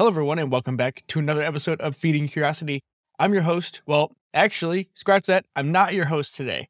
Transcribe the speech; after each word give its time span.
Hello, 0.00 0.08
everyone, 0.08 0.38
and 0.38 0.50
welcome 0.50 0.78
back 0.78 1.02
to 1.08 1.18
another 1.18 1.42
episode 1.42 1.78
of 1.82 1.94
Feeding 1.94 2.26
Curiosity. 2.26 2.80
I'm 3.18 3.34
your 3.34 3.42
host. 3.42 3.82
Well, 3.84 4.16
actually, 4.32 4.88
scratch 4.94 5.26
that. 5.26 5.44
I'm 5.54 5.72
not 5.72 5.92
your 5.92 6.06
host 6.06 6.34
today. 6.34 6.68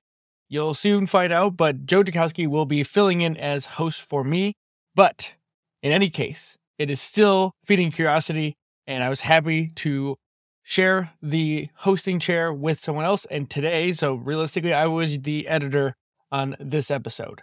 You'll 0.49 0.75
soon 0.75 1.07
find 1.07 1.33
out, 1.33 1.57
but 1.57 1.87
Joe 1.87 2.03
Jakowski 2.03 2.49
will 2.49 2.67
be 2.67 2.83
filling 2.83 3.21
in 3.21 3.37
as 3.37 3.67
host 3.77 4.01
for 4.01 4.25
me. 4.25 4.55
But 4.97 5.35
in 5.81 5.93
any 5.93 6.11
case, 6.11 6.59
it 6.77 6.91
is 6.91 7.01
still 7.01 7.53
Feeding 7.65 7.93
Curiosity, 7.93 8.57
and 8.85 9.05
I 9.05 9.09
was 9.09 9.21
happy 9.21 9.69
to 9.77 10.17
share 10.65 11.13
the 11.23 11.69
hosting 11.77 12.19
chair 12.19 12.53
with 12.53 12.81
someone 12.81 13.05
else. 13.05 13.27
And 13.27 13.49
today, 13.49 13.93
so 13.93 14.15
realistically, 14.15 14.73
I 14.75 14.87
was 14.87 15.21
the 15.21 15.47
editor 15.47 15.95
on 16.33 16.57
this 16.59 16.91
episode. 16.91 17.43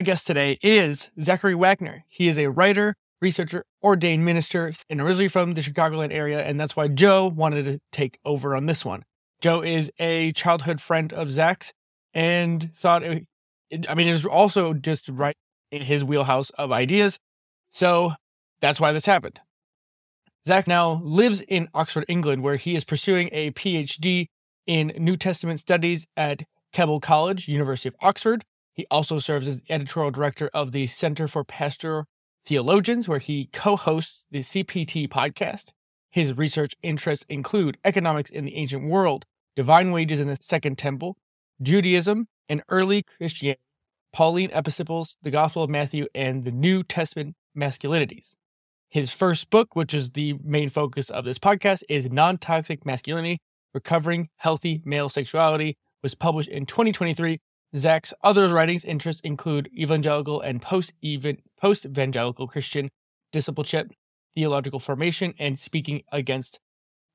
My 0.00 0.04
guest 0.04 0.26
today 0.26 0.58
is 0.62 1.10
Zachary 1.20 1.54
Wagner. 1.54 2.04
He 2.08 2.26
is 2.26 2.38
a 2.38 2.48
writer, 2.48 2.94
researcher, 3.20 3.64
ordained 3.82 4.24
minister, 4.24 4.72
and 4.90 5.00
originally 5.00 5.28
from 5.28 5.54
the 5.54 5.60
Chicagoland 5.60 6.12
area. 6.12 6.42
And 6.42 6.60
that's 6.60 6.76
why 6.76 6.88
Joe 6.88 7.26
wanted 7.26 7.64
to 7.64 7.80
take 7.92 8.18
over 8.24 8.54
on 8.54 8.66
this 8.66 8.84
one. 8.84 9.04
Joe 9.40 9.62
is 9.62 9.90
a 9.98 10.32
childhood 10.32 10.80
friend 10.80 11.12
of 11.12 11.30
Zach's 11.30 11.72
and 12.14 12.74
thought, 12.74 13.02
it, 13.02 13.26
I 13.88 13.94
mean, 13.94 14.08
it 14.08 14.12
was 14.12 14.24
also 14.24 14.72
just 14.72 15.08
right 15.08 15.36
in 15.70 15.82
his 15.82 16.04
wheelhouse 16.04 16.50
of 16.50 16.72
ideas. 16.72 17.18
So 17.68 18.12
that's 18.60 18.80
why 18.80 18.92
this 18.92 19.06
happened. 19.06 19.40
Zach 20.46 20.66
now 20.66 21.00
lives 21.02 21.40
in 21.40 21.68
Oxford, 21.74 22.04
England, 22.08 22.42
where 22.42 22.56
he 22.56 22.76
is 22.76 22.84
pursuing 22.84 23.28
a 23.32 23.50
PhD 23.50 24.28
in 24.66 24.92
New 24.96 25.16
Testament 25.16 25.60
studies 25.60 26.06
at 26.16 26.44
Keble 26.72 27.02
College, 27.02 27.48
University 27.48 27.88
of 27.88 27.96
Oxford. 28.00 28.44
He 28.72 28.86
also 28.90 29.18
serves 29.18 29.48
as 29.48 29.60
the 29.60 29.72
editorial 29.72 30.10
director 30.10 30.48
of 30.54 30.72
the 30.72 30.86
Center 30.86 31.26
for 31.26 31.44
Pastoral 31.44 32.04
Theologians, 32.46 33.08
where 33.08 33.18
he 33.18 33.50
co 33.52 33.76
hosts 33.76 34.26
the 34.30 34.38
CPT 34.38 35.08
podcast. 35.08 35.72
His 36.10 36.36
research 36.36 36.74
interests 36.80 37.26
include 37.28 37.76
economics 37.84 38.30
in 38.30 38.44
the 38.44 38.56
ancient 38.56 38.88
world, 38.88 39.26
divine 39.56 39.90
wages 39.90 40.20
in 40.20 40.28
the 40.28 40.38
Second 40.40 40.78
Temple, 40.78 41.16
Judaism, 41.60 42.28
and 42.48 42.62
early 42.68 43.02
Christianity, 43.02 43.60
Pauline 44.12 44.50
epistles, 44.52 45.16
the 45.22 45.30
Gospel 45.32 45.64
of 45.64 45.70
Matthew, 45.70 46.06
and 46.14 46.44
the 46.44 46.52
New 46.52 46.84
Testament 46.84 47.34
masculinities. 47.56 48.36
His 48.88 49.10
first 49.10 49.50
book, 49.50 49.74
which 49.74 49.92
is 49.92 50.12
the 50.12 50.34
main 50.44 50.68
focus 50.68 51.10
of 51.10 51.24
this 51.24 51.40
podcast, 51.40 51.82
is 51.88 52.08
Non 52.10 52.38
Toxic 52.38 52.86
Masculinity 52.86 53.38
Recovering 53.74 54.28
Healthy 54.36 54.82
Male 54.84 55.08
Sexuality, 55.08 55.76
was 56.02 56.14
published 56.14 56.48
in 56.48 56.64
2023 56.64 57.40
Zach's 57.76 58.14
other 58.22 58.48
writings 58.48 58.84
interests 58.84 59.20
include 59.22 59.70
evangelical 59.76 60.40
and 60.40 60.62
post 60.62 60.92
evangelical 61.04 62.46
Christian 62.46 62.90
discipleship, 63.32 63.92
theological 64.34 64.80
formation, 64.80 65.34
and 65.38 65.58
speaking 65.58 66.02
against 66.12 66.58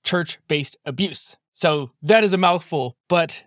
church 0.03 0.39
based 0.47 0.77
abuse. 0.85 1.37
So 1.53 1.91
that 2.01 2.23
is 2.23 2.33
a 2.33 2.37
mouthful, 2.37 2.95
but 3.07 3.43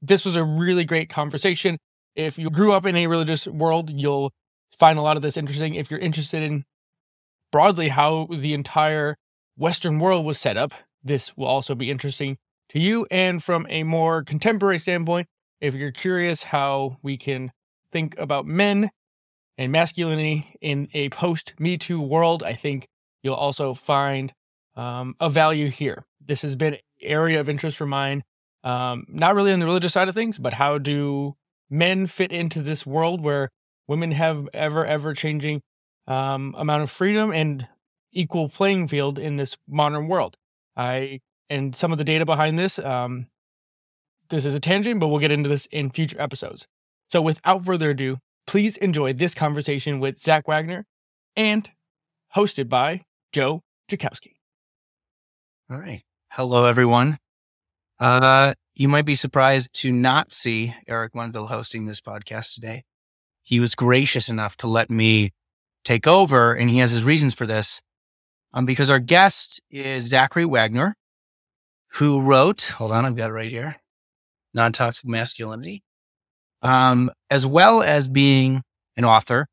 this 0.00 0.24
was 0.24 0.36
a 0.36 0.44
really 0.44 0.84
great 0.84 1.08
conversation. 1.08 1.78
If 2.14 2.38
you 2.38 2.50
grew 2.50 2.72
up 2.72 2.86
in 2.86 2.96
a 2.96 3.06
religious 3.06 3.46
world, 3.46 3.90
you'll 3.90 4.32
find 4.78 4.98
a 4.98 5.02
lot 5.02 5.16
of 5.16 5.22
this 5.22 5.36
interesting. 5.36 5.74
If 5.74 5.90
you're 5.90 6.00
interested 6.00 6.42
in 6.42 6.64
broadly 7.50 7.88
how 7.88 8.28
the 8.30 8.54
entire 8.54 9.16
Western 9.56 9.98
world 9.98 10.24
was 10.24 10.38
set 10.38 10.56
up, 10.56 10.72
this 11.02 11.36
will 11.36 11.46
also 11.46 11.74
be 11.74 11.90
interesting 11.90 12.38
to 12.70 12.78
you. 12.78 13.06
And 13.10 13.42
from 13.42 13.66
a 13.68 13.82
more 13.82 14.22
contemporary 14.22 14.78
standpoint, 14.78 15.26
if 15.60 15.74
you're 15.74 15.92
curious 15.92 16.44
how 16.44 16.98
we 17.02 17.16
can 17.16 17.52
think 17.90 18.18
about 18.18 18.46
men 18.46 18.90
and 19.56 19.72
masculinity 19.72 20.54
in 20.60 20.88
a 20.94 21.08
post 21.10 21.54
Me 21.58 21.76
Too 21.76 22.00
world, 22.00 22.42
I 22.42 22.52
think 22.52 22.86
you'll 23.22 23.34
also 23.34 23.74
find 23.74 24.32
um, 24.76 25.16
a 25.20 25.28
value 25.28 25.68
here. 25.68 26.06
This 26.24 26.42
has 26.42 26.54
been 26.56 26.78
area 27.00 27.40
of 27.40 27.48
interest 27.48 27.76
for 27.76 27.86
mine, 27.86 28.22
um, 28.64 29.04
not 29.08 29.34
really 29.34 29.52
on 29.52 29.58
the 29.58 29.66
religious 29.66 29.92
side 29.92 30.08
of 30.08 30.14
things, 30.14 30.38
but 30.38 30.54
how 30.54 30.78
do 30.78 31.36
men 31.70 32.06
fit 32.06 32.32
into 32.32 32.62
this 32.62 32.86
world 32.86 33.20
where 33.20 33.50
women 33.86 34.12
have 34.12 34.48
ever, 34.52 34.84
ever 34.84 35.14
changing 35.14 35.60
um, 36.06 36.54
amount 36.56 36.82
of 36.82 36.90
freedom 36.90 37.32
and 37.32 37.66
equal 38.12 38.48
playing 38.48 38.88
field 38.88 39.18
in 39.18 39.36
this 39.36 39.56
modern 39.68 40.08
world? 40.08 40.36
I 40.76 41.20
and 41.50 41.74
some 41.74 41.92
of 41.92 41.98
the 41.98 42.04
data 42.04 42.24
behind 42.24 42.58
this 42.58 42.78
um, 42.78 43.26
this 44.30 44.44
is 44.44 44.54
a 44.54 44.60
tangent, 44.60 45.00
but 45.00 45.08
we'll 45.08 45.20
get 45.20 45.32
into 45.32 45.48
this 45.48 45.66
in 45.66 45.90
future 45.90 46.20
episodes. 46.20 46.66
So 47.08 47.22
without 47.22 47.64
further 47.64 47.90
ado, 47.90 48.18
please 48.46 48.76
enjoy 48.76 49.12
this 49.12 49.34
conversation 49.34 50.00
with 50.00 50.18
Zach 50.18 50.46
Wagner 50.46 50.84
and 51.36 51.70
hosted 52.36 52.68
by 52.68 53.04
Joe 53.32 53.62
Jakowski. 53.90 54.34
All 55.70 55.78
right. 55.78 56.02
Hello, 56.30 56.66
everyone. 56.66 57.18
Uh, 57.98 58.54
you 58.74 58.88
might 58.88 59.06
be 59.06 59.14
surprised 59.14 59.70
to 59.72 59.90
not 59.90 60.32
see 60.32 60.74
Eric 60.86 61.14
Wendell 61.14 61.46
hosting 61.46 61.86
this 61.86 62.00
podcast 62.00 62.54
today. 62.54 62.84
He 63.42 63.60
was 63.60 63.74
gracious 63.74 64.28
enough 64.28 64.56
to 64.58 64.66
let 64.66 64.90
me 64.90 65.30
take 65.84 66.06
over, 66.06 66.54
and 66.54 66.68
he 66.68 66.78
has 66.78 66.92
his 66.92 67.02
reasons 67.02 67.34
for 67.34 67.46
this. 67.46 67.80
Um, 68.52 68.66
because 68.66 68.90
our 68.90 68.98
guest 68.98 69.60
is 69.70 70.06
Zachary 70.06 70.44
Wagner, 70.44 70.94
who 71.92 72.20
wrote, 72.20 72.72
hold 72.76 72.92
on, 72.92 73.04
I've 73.04 73.16
got 73.16 73.30
it 73.30 73.34
right 73.34 73.50
here 73.50 73.76
non 74.54 74.72
toxic 74.72 75.08
masculinity, 75.08 75.82
um, 76.62 77.10
as 77.30 77.46
well 77.46 77.82
as 77.82 78.08
being 78.08 78.62
an 78.96 79.04
author. 79.04 79.46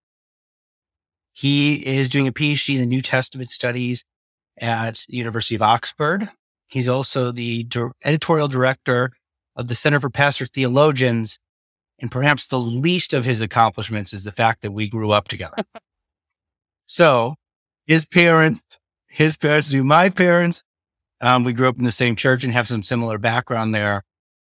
He 1.33 1.85
is 1.85 2.09
doing 2.09 2.27
a 2.27 2.31
PhD 2.31 2.75
in 2.75 2.79
the 2.79 2.85
New 2.85 3.01
Testament 3.01 3.49
studies 3.49 4.05
at 4.59 5.05
the 5.09 5.17
University 5.17 5.55
of 5.55 5.61
Oxford. 5.61 6.29
He's 6.71 6.87
also 6.87 7.31
the 7.31 7.67
editorial 8.03 8.47
director 8.47 9.11
of 9.55 9.67
the 9.67 9.75
Center 9.75 9.99
for 9.99 10.09
Pastoral 10.09 10.49
Theologians. 10.51 11.39
And 11.99 12.11
perhaps 12.11 12.45
the 12.45 12.59
least 12.59 13.13
of 13.13 13.25
his 13.25 13.41
accomplishments 13.41 14.13
is 14.13 14.23
the 14.23 14.31
fact 14.31 14.61
that 14.61 14.71
we 14.71 14.89
grew 14.89 15.11
up 15.11 15.27
together. 15.27 15.55
so 16.85 17.35
his 17.85 18.05
parents, 18.05 18.61
his 19.07 19.37
parents 19.37 19.71
knew 19.71 19.83
my 19.83 20.09
parents. 20.09 20.63
Um, 21.21 21.43
we 21.43 21.53
grew 21.53 21.69
up 21.69 21.77
in 21.77 21.85
the 21.85 21.91
same 21.91 22.15
church 22.15 22.43
and 22.43 22.51
have 22.51 22.67
some 22.67 22.83
similar 22.83 23.17
background 23.17 23.73
there. 23.73 24.03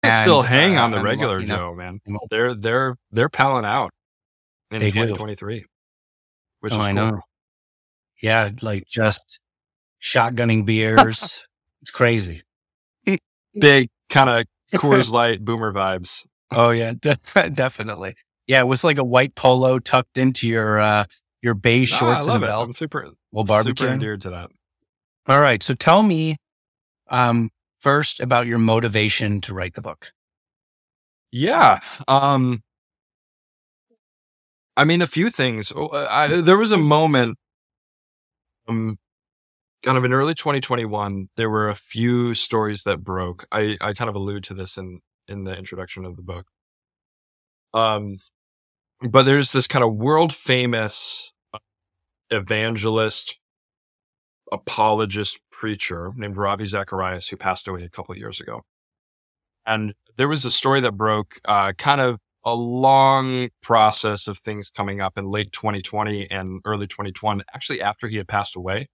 And, 0.03 0.23
still 0.23 0.41
hang 0.41 0.77
uh, 0.77 0.83
on 0.83 0.91
the 0.91 1.01
regular 1.01 1.41
Joe, 1.41 1.73
man. 1.73 2.01
They're 2.29 2.53
they're 2.53 2.97
they're 3.11 3.29
palling 3.29 3.65
out 3.65 3.91
in 4.69 4.81
2023, 4.81 5.65
which 6.59 6.73
oh, 6.73 6.79
is 6.79 6.87
I 6.87 6.87
cool. 6.87 6.95
know. 6.95 7.21
Yeah, 8.21 8.49
like 8.61 8.85
just 8.85 9.39
shotgunning 10.01 10.65
beers. 10.65 11.47
it's 11.81 11.91
crazy. 11.91 12.43
Big 13.57 13.89
kind 14.09 14.29
of 14.29 14.45
Coors 14.79 15.11
Light 15.11 15.43
boomer 15.43 15.71
vibes. 15.71 16.25
oh 16.51 16.71
yeah, 16.71 16.93
de- 16.99 17.17
definitely. 17.51 18.15
Yeah, 18.47 18.59
it 18.59 18.67
was 18.67 18.83
like 18.83 18.97
a 18.97 19.03
white 19.03 19.35
polo 19.35 19.79
tucked 19.79 20.17
into 20.17 20.47
your 20.47 20.79
uh 20.79 21.05
your 21.41 21.53
beige 21.53 21.93
shorts 21.93 22.27
and 22.27 22.41
belt. 22.41 22.67
I'm 22.67 22.73
super 22.73 23.09
well 23.31 23.45
barbecue 23.45 23.85
super 23.85 23.93
endeared 23.93 24.21
to 24.21 24.31
that. 24.31 24.49
All 25.27 25.39
right, 25.39 25.63
so 25.63 25.73
tell 25.73 26.03
me, 26.03 26.35
um, 27.07 27.49
first 27.83 28.21
about 28.21 28.47
your 28.47 28.57
motivation 28.57 29.41
to 29.41 29.53
write 29.53 29.73
the 29.73 29.81
book? 29.81 30.13
Yeah. 31.31 31.79
Um, 32.07 32.61
I 34.77 34.85
mean, 34.85 35.01
a 35.01 35.07
few 35.07 35.29
things. 35.29 35.71
Oh, 35.75 35.89
I, 35.91 36.27
there 36.27 36.57
was 36.57 36.71
a 36.71 36.77
moment, 36.77 37.37
um, 38.67 38.97
kind 39.83 39.97
of 39.97 40.05
in 40.05 40.13
early 40.13 40.33
2021, 40.33 41.27
there 41.35 41.49
were 41.49 41.67
a 41.67 41.75
few 41.75 42.33
stories 42.33 42.83
that 42.83 43.03
broke. 43.03 43.45
I, 43.51 43.77
I 43.81 43.93
kind 43.93 44.09
of 44.09 44.15
allude 44.15 44.45
to 44.45 44.53
this 44.53 44.77
in, 44.77 45.01
in 45.27 45.43
the 45.43 45.55
introduction 45.55 46.05
of 46.05 46.15
the 46.15 46.23
book. 46.23 46.47
Um, 47.73 48.17
but 49.01 49.23
there's 49.23 49.51
this 49.51 49.67
kind 49.67 49.83
of 49.83 49.95
world 49.95 50.33
famous 50.33 51.33
evangelist, 52.29 53.37
apologist 54.51 55.39
preacher 55.63 56.11
named 56.17 56.35
Ravi 56.35 56.65
Zacharias 56.65 57.29
who 57.29 57.37
passed 57.37 57.69
away 57.69 57.85
a 57.85 57.89
couple 57.89 58.17
years 58.17 58.41
ago. 58.41 58.63
And 59.65 59.93
there 60.17 60.27
was 60.27 60.43
a 60.43 60.51
story 60.51 60.81
that 60.81 60.97
broke, 60.97 61.39
uh, 61.45 61.71
kind 61.77 62.01
of 62.01 62.19
a 62.43 62.53
long 62.53 63.47
process 63.61 64.27
of 64.27 64.37
things 64.37 64.69
coming 64.69 64.99
up 64.99 65.17
in 65.17 65.23
late 65.23 65.53
2020 65.53 66.29
and 66.29 66.59
early 66.65 66.85
2021, 66.85 67.43
actually 67.55 67.81
after 67.81 68.09
he 68.09 68.17
had 68.17 68.27
passed 68.27 68.57
away, 68.57 68.87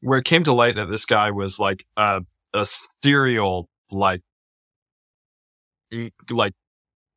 where 0.00 0.18
it 0.18 0.26
came 0.26 0.44
to 0.44 0.52
light 0.52 0.76
that 0.76 0.90
this 0.90 1.06
guy 1.06 1.30
was 1.30 1.58
like 1.58 1.86
a, 1.96 2.20
a 2.52 2.66
serial, 3.02 3.70
like, 3.90 4.20
like 6.28 6.52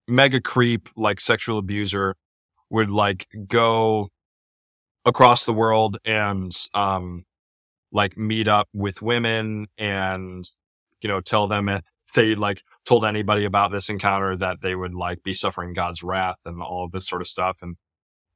mega 0.08 0.40
creep, 0.40 0.88
like 0.96 1.20
sexual 1.20 1.58
abuser 1.58 2.16
would 2.70 2.90
like 2.90 3.28
go 3.46 4.08
across 5.04 5.44
the 5.44 5.52
world 5.52 5.98
and, 6.06 6.56
um, 6.74 7.26
like 7.92 8.18
meet 8.18 8.48
up 8.48 8.68
with 8.74 9.02
women 9.02 9.68
and, 9.78 10.46
you 11.02 11.10
know, 11.10 11.22
tell 11.22 11.48
them 11.48 11.70
if 11.70 11.82
they 12.16 12.36
like 12.36 12.62
told 12.86 13.06
anybody 13.06 13.46
about 13.46 13.72
this 13.72 13.90
encounter 13.90 14.36
that 14.38 14.58
they 14.62 14.76
would 14.76 14.94
like 14.94 15.24
be 15.24 15.34
suffering 15.34 15.74
God's 15.74 16.04
wrath 16.04 16.38
and 16.46 16.62
all 16.62 16.86
of 16.86 16.92
this 16.92 17.08
sort 17.08 17.22
of 17.22 17.28
stuff. 17.28 17.58
And 17.62 17.76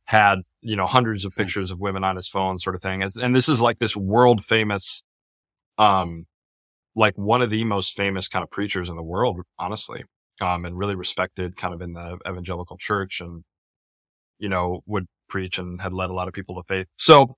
had, 0.08 0.40
you 0.62 0.76
know, 0.76 0.86
hundreds 0.86 1.26
of 1.26 1.36
pictures 1.36 1.72
of 1.72 1.80
women 1.80 2.04
on 2.04 2.16
his 2.16 2.28
phone 2.28 2.60
sort 2.60 2.76
of 2.76 2.82
thing. 2.82 3.02
And 3.02 3.36
this 3.36 3.50
is 3.50 3.60
like 3.60 3.80
this 3.80 3.98
world 3.98 4.46
famous, 4.46 5.02
um, 5.78 6.26
like 6.96 7.18
one 7.18 7.42
of 7.42 7.50
the 7.50 7.64
most 7.64 7.96
famous 7.96 8.28
kind 8.28 8.44
of 8.44 8.52
preachers 8.52 8.88
in 8.88 8.96
the 8.96 9.04
world, 9.04 9.42
honestly, 9.58 10.04
um, 10.42 10.64
and 10.64 10.78
really 10.78 10.96
respected 10.96 11.56
kind 11.56 11.74
of 11.74 11.82
in 11.82 11.94
the 11.94 12.20
evangelical 12.28 12.78
church 12.78 13.20
and, 13.20 13.44
you 14.38 14.48
know, 14.48 14.82
would 14.86 15.08
preach 15.28 15.58
and 15.58 15.82
had 15.82 15.92
led 15.92 16.12
a 16.12 16.14
lot 16.14 16.28
of 16.28 16.34
people 16.36 16.56
to 16.56 16.62
faith. 16.68 16.86
So 16.98 17.36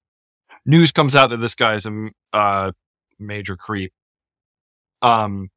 news 0.68 0.92
comes 0.92 1.16
out 1.16 1.32
that 1.32 1.38
this 1.38 1.56
guy 1.56 1.74
is 1.74 1.86
a 1.88 2.10
uh, 2.34 2.72
major 3.18 3.56
creep. 3.56 3.92
Um, 5.02 5.50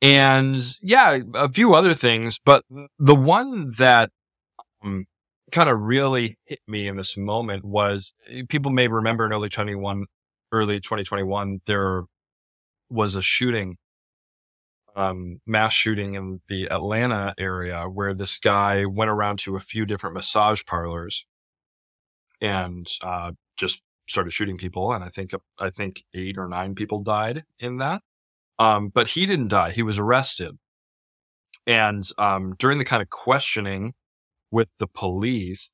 and 0.00 0.64
yeah, 0.80 1.18
a 1.34 1.48
few 1.48 1.74
other 1.74 1.94
things, 1.94 2.40
but 2.44 2.64
the 2.98 3.14
one 3.14 3.72
that 3.78 4.10
um, 4.82 5.06
kind 5.50 5.68
of 5.68 5.80
really 5.80 6.38
hit 6.46 6.60
me 6.66 6.86
in 6.86 6.96
this 6.96 7.16
moment 7.16 7.64
was 7.64 8.14
people 8.48 8.70
may 8.70 8.88
remember 8.88 9.26
in 9.26 9.32
early 9.32 9.48
21, 9.48 10.06
early 10.52 10.80
2021, 10.80 11.60
there 11.66 12.04
was 12.88 13.14
a 13.16 13.22
shooting, 13.22 13.76
um, 14.94 15.40
mass 15.46 15.72
shooting 15.72 16.14
in 16.14 16.40
the 16.48 16.70
Atlanta 16.70 17.34
area 17.36 17.84
where 17.84 18.14
this 18.14 18.38
guy 18.38 18.84
went 18.84 19.10
around 19.10 19.40
to 19.40 19.56
a 19.56 19.60
few 19.60 19.84
different 19.84 20.14
massage 20.14 20.62
parlors 20.64 21.26
and, 22.40 22.86
uh, 23.02 23.32
just 23.56 23.82
started 24.08 24.32
shooting 24.32 24.56
people. 24.58 24.92
And 24.92 25.04
I 25.04 25.08
think, 25.08 25.32
I 25.58 25.70
think 25.70 26.04
eight 26.14 26.38
or 26.38 26.48
nine 26.48 26.74
people 26.74 27.02
died 27.02 27.44
in 27.58 27.78
that. 27.78 28.02
Um, 28.58 28.88
but 28.88 29.08
he 29.08 29.26
didn't 29.26 29.48
die. 29.48 29.70
He 29.70 29.82
was 29.82 29.98
arrested. 29.98 30.56
And, 31.66 32.08
um, 32.18 32.54
during 32.58 32.78
the 32.78 32.84
kind 32.84 33.02
of 33.02 33.10
questioning 33.10 33.92
with 34.50 34.68
the 34.78 34.86
police, 34.86 35.70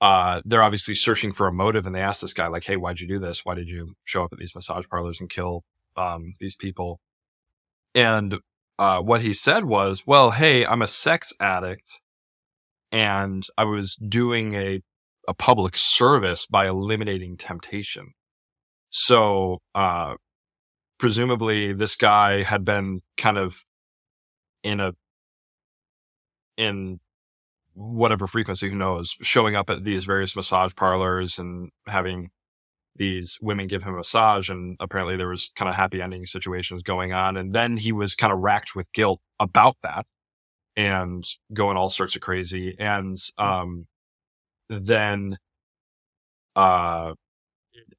uh, 0.00 0.40
they're 0.44 0.62
obviously 0.62 0.94
searching 0.94 1.32
for 1.32 1.46
a 1.46 1.52
motive 1.52 1.86
and 1.86 1.94
they 1.94 2.00
ask 2.00 2.20
this 2.20 2.32
guy, 2.32 2.46
like, 2.46 2.64
Hey, 2.64 2.76
why'd 2.76 3.00
you 3.00 3.08
do 3.08 3.18
this? 3.18 3.44
Why 3.44 3.54
did 3.54 3.68
you 3.68 3.94
show 4.04 4.24
up 4.24 4.32
at 4.32 4.38
these 4.38 4.54
massage 4.54 4.86
parlors 4.88 5.20
and 5.20 5.28
kill, 5.28 5.64
um, 5.96 6.34
these 6.40 6.56
people? 6.56 7.00
And, 7.94 8.38
uh, 8.78 9.00
what 9.00 9.20
he 9.20 9.32
said 9.32 9.64
was, 9.64 10.04
well, 10.06 10.30
Hey, 10.30 10.64
I'm 10.64 10.82
a 10.82 10.86
sex 10.86 11.32
addict 11.38 12.00
and 12.90 13.44
I 13.56 13.64
was 13.64 13.96
doing 13.96 14.54
a, 14.54 14.82
a 15.28 15.34
public 15.34 15.74
service 15.76 16.46
by 16.46 16.66
eliminating 16.66 17.36
temptation. 17.36 18.12
So, 18.90 19.60
uh, 19.74 20.14
presumably 20.98 21.72
this 21.72 21.96
guy 21.96 22.42
had 22.42 22.64
been 22.64 23.00
kind 23.16 23.38
of 23.38 23.64
in 24.62 24.80
a, 24.80 24.94
in 26.56 27.00
whatever 27.74 28.26
frequency, 28.26 28.68
who 28.68 28.76
knows, 28.76 29.14
showing 29.22 29.56
up 29.56 29.70
at 29.70 29.84
these 29.84 30.04
various 30.04 30.36
massage 30.36 30.74
parlors 30.74 31.38
and 31.38 31.70
having 31.86 32.30
these 32.96 33.38
women 33.40 33.66
give 33.66 33.82
him 33.82 33.94
a 33.94 33.98
massage. 33.98 34.50
And 34.50 34.76
apparently 34.78 35.16
there 35.16 35.28
was 35.28 35.50
kind 35.56 35.68
of 35.68 35.74
happy 35.74 36.02
ending 36.02 36.26
situations 36.26 36.82
going 36.82 37.12
on. 37.12 37.36
And 37.36 37.54
then 37.54 37.78
he 37.78 37.92
was 37.92 38.14
kind 38.14 38.32
of 38.32 38.40
racked 38.40 38.74
with 38.74 38.92
guilt 38.92 39.20
about 39.40 39.76
that 39.82 40.06
and 40.76 41.24
going 41.52 41.76
all 41.76 41.88
sorts 41.88 42.14
of 42.14 42.22
crazy. 42.22 42.76
And, 42.78 43.16
um, 43.38 43.86
then, 44.68 45.38
uh, 46.56 47.14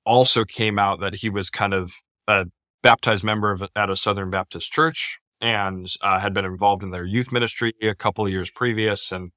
also 0.06 0.44
came 0.44 0.78
out 0.78 1.00
that 1.00 1.16
he 1.16 1.30
was 1.30 1.50
kind 1.50 1.74
of 1.74 1.94
a 2.28 2.46
baptized 2.82 3.24
member 3.24 3.52
of 3.52 3.64
at 3.76 3.90
a 3.90 3.96
Southern 3.96 4.30
Baptist 4.30 4.72
church 4.72 5.20
and 5.42 5.88
uh, 6.02 6.20
had 6.20 6.34
been 6.34 6.46
involved 6.46 6.84
in 6.84 6.92
their 6.92 7.06
youth 7.06 7.32
ministry 7.32 7.74
a 7.82 7.96
couple 7.96 8.26
of 8.26 8.32
years 8.32 8.50
previous 8.50 9.12
and 9.12 9.32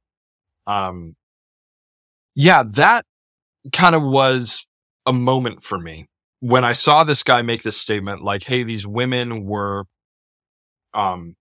um, 0.67 1.15
yeah, 2.35 2.63
that 2.63 3.05
kind 3.73 3.95
of 3.95 4.03
was 4.03 4.67
a 5.07 5.13
moment 5.13 5.63
for 5.63 5.79
me. 5.79 6.07
When 6.41 6.65
I 6.65 6.73
saw 6.73 7.05
this 7.05 7.23
guy 7.23 7.43
make 7.43 7.63
this 7.63 7.77
statement 7.77 8.23
like, 8.23 8.45
Hey, 8.45 8.63
these 8.63 8.87
women 8.87 9.45
were, 9.45 9.85
um, 10.93 11.37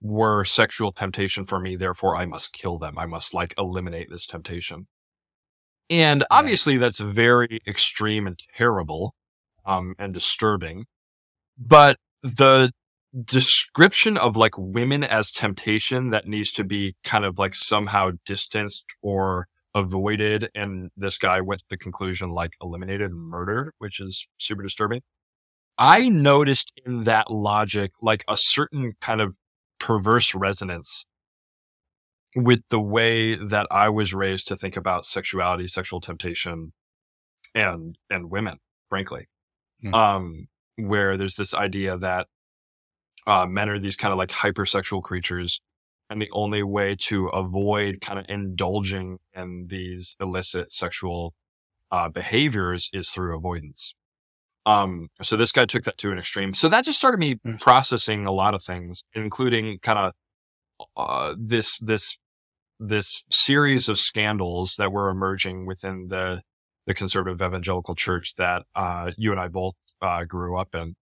were 0.00 0.44
sexual 0.44 0.92
temptation 0.92 1.44
for 1.44 1.58
me. 1.58 1.76
Therefore 1.76 2.16
I 2.16 2.26
must 2.26 2.52
kill 2.52 2.78
them. 2.78 2.98
I 2.98 3.06
must 3.06 3.34
like 3.34 3.54
eliminate 3.58 4.08
this 4.10 4.26
temptation. 4.26 4.86
And 5.90 6.24
obviously 6.30 6.76
that's 6.76 7.00
very 7.00 7.60
extreme 7.66 8.26
and 8.26 8.38
terrible, 8.56 9.14
um, 9.64 9.94
and 9.98 10.12
disturbing, 10.12 10.84
but 11.58 11.96
the 12.22 12.72
description 13.24 14.16
of 14.16 14.36
like 14.36 14.52
women 14.58 15.02
as 15.02 15.30
temptation 15.30 16.10
that 16.10 16.26
needs 16.26 16.52
to 16.52 16.64
be 16.64 16.94
kind 17.04 17.24
of 17.24 17.38
like 17.38 17.54
somehow 17.54 18.12
distanced 18.24 18.84
or 19.02 19.46
avoided. 19.74 20.50
And 20.54 20.90
this 20.96 21.18
guy 21.18 21.40
went 21.40 21.60
to 21.60 21.66
the 21.70 21.78
conclusion 21.78 22.30
like 22.30 22.52
eliminated 22.62 23.12
murder, 23.12 23.72
which 23.78 24.00
is 24.00 24.26
super 24.38 24.62
disturbing. 24.62 25.00
I 25.78 26.08
noticed 26.08 26.72
in 26.84 27.04
that 27.04 27.30
logic 27.30 27.92
like 28.02 28.24
a 28.28 28.36
certain 28.36 28.94
kind 29.00 29.20
of 29.20 29.36
perverse 29.78 30.34
resonance 30.34 31.06
with 32.36 32.60
the 32.70 32.80
way 32.80 33.34
that 33.34 33.66
I 33.70 33.88
was 33.88 34.14
raised 34.14 34.48
to 34.48 34.56
think 34.56 34.76
about 34.76 35.06
sexuality, 35.06 35.66
sexual 35.66 36.00
temptation, 36.00 36.72
and 37.54 37.96
and 38.10 38.30
women, 38.30 38.58
frankly. 38.88 39.26
Mm. 39.84 39.94
Um, 39.94 40.48
where 40.76 41.16
there's 41.16 41.36
this 41.36 41.54
idea 41.54 41.96
that 41.98 42.26
uh, 43.26 43.46
men 43.46 43.68
are 43.68 43.78
these 43.78 43.96
kind 43.96 44.12
of 44.12 44.18
like 44.18 44.30
hypersexual 44.30 45.02
creatures. 45.02 45.60
And 46.10 46.22
the 46.22 46.30
only 46.32 46.62
way 46.62 46.96
to 47.00 47.26
avoid 47.28 48.00
kind 48.00 48.18
of 48.18 48.24
indulging 48.28 49.18
in 49.34 49.66
these 49.68 50.16
illicit 50.18 50.72
sexual 50.72 51.34
uh, 51.90 52.08
behaviors 52.08 52.88
is 52.94 53.10
through 53.10 53.36
avoidance. 53.36 53.94
Um, 54.68 55.08
so 55.22 55.36
this 55.36 55.50
guy 55.50 55.64
took 55.64 55.84
that 55.84 55.96
to 55.98 56.12
an 56.12 56.18
extreme. 56.18 56.52
So 56.52 56.68
that 56.68 56.84
just 56.84 56.98
started 56.98 57.18
me 57.18 57.36
mm. 57.36 57.58
processing 57.58 58.26
a 58.26 58.32
lot 58.32 58.54
of 58.54 58.62
things, 58.62 59.02
including 59.14 59.78
kind 59.78 59.98
of 59.98 60.12
uh, 60.96 61.34
this 61.38 61.78
this 61.78 62.18
this 62.78 63.24
series 63.30 63.88
of 63.88 63.98
scandals 63.98 64.76
that 64.76 64.92
were 64.92 65.08
emerging 65.08 65.64
within 65.64 66.08
the 66.08 66.42
the 66.86 66.92
conservative 66.92 67.40
evangelical 67.40 67.94
church 67.94 68.34
that 68.36 68.64
uh, 68.74 69.10
you 69.16 69.30
and 69.30 69.40
I 69.40 69.48
both 69.48 69.74
uh, 70.02 70.24
grew 70.24 70.58
up 70.58 70.74
in. 70.74 70.96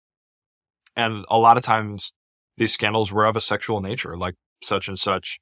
And 0.94 1.24
a 1.28 1.38
lot 1.38 1.56
of 1.56 1.62
times 1.64 2.12
these 2.56 2.72
scandals 2.72 3.12
were 3.12 3.24
of 3.24 3.36
a 3.36 3.40
sexual 3.40 3.80
nature, 3.80 4.16
like 4.16 4.34
such 4.62 4.86
and 4.88 4.98
such 4.98 5.38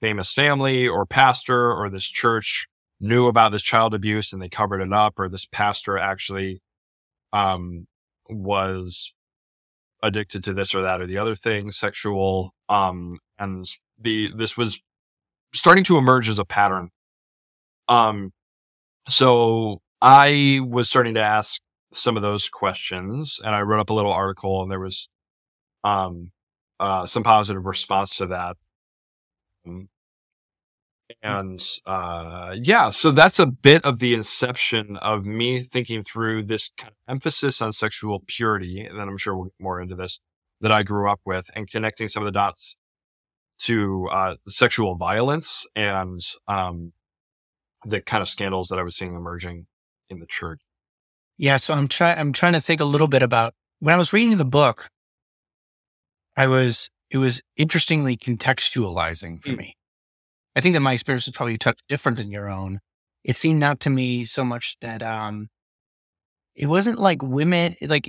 famous 0.00 0.32
family 0.32 0.88
or 0.88 1.04
pastor 1.04 1.72
or 1.72 1.90
this 1.90 2.06
church 2.06 2.66
knew 3.00 3.26
about 3.26 3.52
this 3.52 3.62
child 3.62 3.94
abuse 3.94 4.32
and 4.32 4.40
they 4.40 4.48
covered 4.48 4.80
it 4.80 4.92
up, 4.92 5.18
or 5.18 5.28
this 5.28 5.46
pastor 5.46 5.98
actually, 5.98 6.60
um, 7.32 7.86
was 8.28 9.14
addicted 10.02 10.44
to 10.44 10.54
this 10.54 10.74
or 10.74 10.82
that 10.82 11.00
or 11.00 11.06
the 11.06 11.18
other 11.18 11.34
thing, 11.34 11.70
sexual. 11.70 12.54
Um, 12.68 13.18
and 13.38 13.66
the, 13.98 14.30
this 14.36 14.56
was 14.56 14.80
starting 15.54 15.84
to 15.84 15.98
emerge 15.98 16.28
as 16.28 16.38
a 16.38 16.44
pattern. 16.44 16.90
Um, 17.88 18.32
so 19.08 19.80
I 20.00 20.60
was 20.62 20.88
starting 20.88 21.14
to 21.14 21.22
ask 21.22 21.60
some 21.90 22.16
of 22.16 22.22
those 22.22 22.48
questions 22.48 23.40
and 23.42 23.54
I 23.54 23.62
wrote 23.62 23.80
up 23.80 23.90
a 23.90 23.94
little 23.94 24.12
article 24.12 24.62
and 24.62 24.70
there 24.70 24.80
was, 24.80 25.08
um, 25.84 26.32
uh, 26.78 27.06
some 27.06 27.22
positive 27.22 27.64
response 27.64 28.16
to 28.18 28.26
that. 28.26 28.56
Um, 29.66 29.88
and, 31.22 31.64
uh, 31.86 32.54
yeah, 32.60 32.90
so 32.90 33.10
that's 33.10 33.38
a 33.38 33.46
bit 33.46 33.84
of 33.84 33.98
the 33.98 34.14
inception 34.14 34.96
of 34.98 35.24
me 35.24 35.62
thinking 35.62 36.02
through 36.02 36.44
this 36.44 36.70
kind 36.76 36.92
of 36.92 37.12
emphasis 37.12 37.62
on 37.62 37.72
sexual 37.72 38.22
purity. 38.26 38.84
And 38.84 38.98
then 38.98 39.08
I'm 39.08 39.16
sure 39.16 39.34
we'll 39.34 39.46
get 39.46 39.54
more 39.60 39.80
into 39.80 39.94
this 39.94 40.20
that 40.60 40.72
I 40.72 40.82
grew 40.82 41.10
up 41.10 41.20
with 41.24 41.50
and 41.54 41.70
connecting 41.70 42.08
some 42.08 42.22
of 42.22 42.26
the 42.26 42.32
dots 42.32 42.76
to, 43.60 44.08
uh, 44.12 44.34
sexual 44.46 44.96
violence 44.96 45.66
and, 45.74 46.20
um, 46.46 46.92
the 47.84 48.00
kind 48.00 48.20
of 48.20 48.28
scandals 48.28 48.68
that 48.68 48.78
I 48.78 48.82
was 48.82 48.96
seeing 48.96 49.14
emerging 49.14 49.66
in 50.10 50.18
the 50.18 50.26
church. 50.26 50.60
Yeah. 51.36 51.56
So 51.56 51.74
I'm 51.74 51.88
trying, 51.88 52.18
I'm 52.18 52.32
trying 52.32 52.54
to 52.54 52.60
think 52.60 52.80
a 52.80 52.84
little 52.84 53.08
bit 53.08 53.22
about 53.22 53.54
when 53.78 53.94
I 53.94 53.98
was 53.98 54.12
reading 54.12 54.36
the 54.36 54.44
book, 54.44 54.90
I 56.36 56.48
was, 56.48 56.90
it 57.10 57.18
was 57.18 57.40
interestingly 57.56 58.16
contextualizing 58.16 59.42
for 59.42 59.50
mm. 59.50 59.56
me. 59.56 59.76
I 60.58 60.60
think 60.60 60.72
that 60.72 60.80
my 60.80 60.92
experience 60.92 61.28
is 61.28 61.36
probably 61.36 61.56
touch 61.56 61.78
different 61.88 62.18
than 62.18 62.32
your 62.32 62.48
own. 62.48 62.80
It 63.22 63.36
seemed 63.36 63.60
not 63.60 63.78
to 63.80 63.90
me 63.90 64.24
so 64.24 64.44
much 64.44 64.76
that, 64.80 65.04
um, 65.04 65.50
it 66.56 66.66
wasn't 66.66 66.98
like 66.98 67.22
women, 67.22 67.76
like 67.80 68.08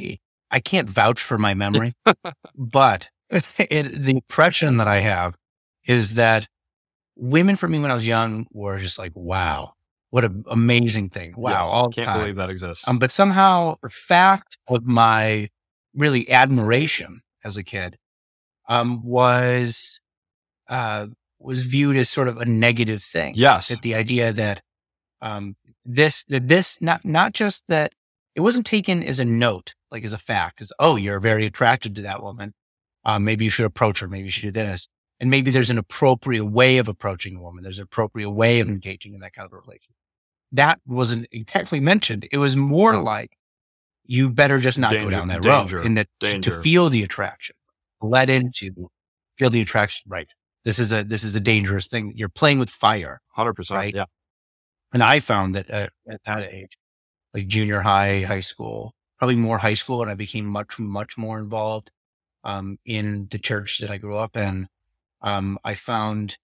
I 0.50 0.60
can't 0.60 0.90
vouch 0.90 1.22
for 1.22 1.38
my 1.38 1.54
memory, 1.54 1.94
but 2.56 3.10
it, 3.30 4.02
the 4.02 4.14
impression 4.14 4.78
that 4.78 4.88
I 4.88 5.02
have 5.02 5.36
is 5.86 6.16
that 6.16 6.48
women 7.16 7.56
for 7.56 7.68
me 7.68 7.80
when 7.80 7.92
I 7.92 7.94
was 7.94 8.08
young 8.08 8.48
were 8.52 8.80
just 8.80 8.98
like, 8.98 9.12
wow, 9.14 9.74
what 10.10 10.26
an 10.26 10.44
amazing 10.50 11.10
thing. 11.10 11.36
Wow. 11.38 11.52
Yes, 11.52 11.68
all 11.68 11.90
can't 11.90 12.08
time. 12.08 12.20
believe 12.20 12.36
that 12.38 12.50
exists. 12.50 12.88
Um, 12.88 12.98
but 12.98 13.12
somehow 13.12 13.76
the 13.84 13.92
fact 13.92 14.58
of 14.68 14.88
my 14.88 15.50
really 15.94 16.28
admiration 16.32 17.22
as 17.44 17.58
a 17.58 17.64
kid, 17.64 18.00
um, 18.68 19.04
was, 19.04 20.02
uh, 20.68 21.06
was 21.40 21.62
viewed 21.64 21.96
as 21.96 22.10
sort 22.10 22.28
of 22.28 22.38
a 22.38 22.46
negative 22.46 23.02
thing. 23.02 23.34
Yes. 23.36 23.70
That 23.70 23.82
the 23.82 23.96
idea 23.96 24.34
that 24.34 24.62
um, 25.22 25.56
this 25.86 26.24
that 26.26 26.48
this 26.48 26.82
not 26.82 27.04
not 27.06 27.34
just 27.34 27.64
that 27.68 27.94
it 28.36 28.42
wasn't 28.42 28.66
taken 28.66 29.04
as 29.04 29.20
a 29.20 29.26
note, 29.26 29.74
like 29.92 30.04
as 30.04 30.14
a 30.14 30.18
fact, 30.18 30.62
as 30.62 30.72
oh 30.80 30.96
you're 30.96 31.20
very 31.20 31.46
attracted 31.46 31.96
to 31.96 32.02
that 32.04 32.22
woman, 32.22 32.54
um, 33.06 33.24
maybe 33.24 33.46
you 33.46 33.52
should 33.52 33.66
approach 33.66 34.00
her, 34.00 34.08
maybe 34.08 34.26
you 34.26 34.32
should 34.32 34.44
do 34.44 34.52
this, 34.52 34.88
and 35.20 35.30
maybe 35.30 35.52
there's 35.52 35.70
an 35.70 35.78
appropriate 35.78 36.46
way 36.46 36.78
of 36.78 36.88
approaching 36.88 37.36
a 37.38 37.42
woman, 37.42 37.64
there's 37.64 37.80
an 37.80 37.84
appropriate 37.84 38.30
way 38.30 38.60
of 38.60 38.68
engaging 38.68 39.14
in 39.14 39.22
that 39.22 39.34
kind 39.34 39.46
of 39.46 39.54
a 39.54 39.56
relationship. 39.58 39.96
That 40.52 40.80
wasn't 40.86 41.28
exactly 41.32 41.80
mentioned. 41.80 42.28
It 42.32 42.38
was 42.38 42.56
more 42.56 42.98
like 42.98 43.38
you 44.06 44.30
better 44.30 44.58
just 44.60 44.80
not 44.80 44.92
Danger- 44.92 45.06
go 45.06 45.10
down 45.12 45.28
that 45.30 45.42
danger, 45.42 45.78
road, 45.78 45.86
and 45.86 45.98
that 45.98 46.08
to- 46.22 46.40
to 46.40 46.62
feel 46.62 46.90
the 46.90 47.04
attraction, 47.04 47.56
let 48.02 48.30
into 48.30 48.90
feel 49.38 49.50
the 49.50 49.62
attraction. 49.62 50.06
Right. 50.10 50.34
This 50.66 50.80
is 50.80 50.92
a 50.92 51.04
this 51.04 51.24
is 51.24 51.36
a 51.36 51.40
dangerous 51.40 51.88
thing. 51.88 52.14
You're 52.16 52.30
playing 52.30 52.60
with 52.60 52.70
fire. 52.70 53.22
100%. 53.38 53.72
Right. 53.72 53.96
Yeah. 53.96 54.06
And 54.94 55.04
I 55.04 55.20
found 55.20 55.56
that 55.56 55.70
at, 55.70 55.92
at 56.10 56.24
that 56.26 56.52
age, 56.52 56.78
like 57.34 57.48
junior 57.48 57.82
high, 57.82 58.22
high 58.22 58.40
school, 58.42 58.94
probably 59.18 59.36
more 59.36 59.60
high 59.60 59.76
school, 59.76 60.02
and 60.02 60.10
I 60.12 60.16
became 60.16 60.46
much, 60.46 60.80
much 60.80 61.18
more 61.18 61.38
involved 61.40 61.92
um, 62.44 62.78
in 62.86 63.28
the 63.30 63.38
church 63.38 63.80
that 63.80 63.90
I 63.92 63.98
grew 63.98 64.18
up 64.18 64.36
in. 64.36 64.68
Um, 65.22 65.60
I 65.64 65.76
found 65.76 66.38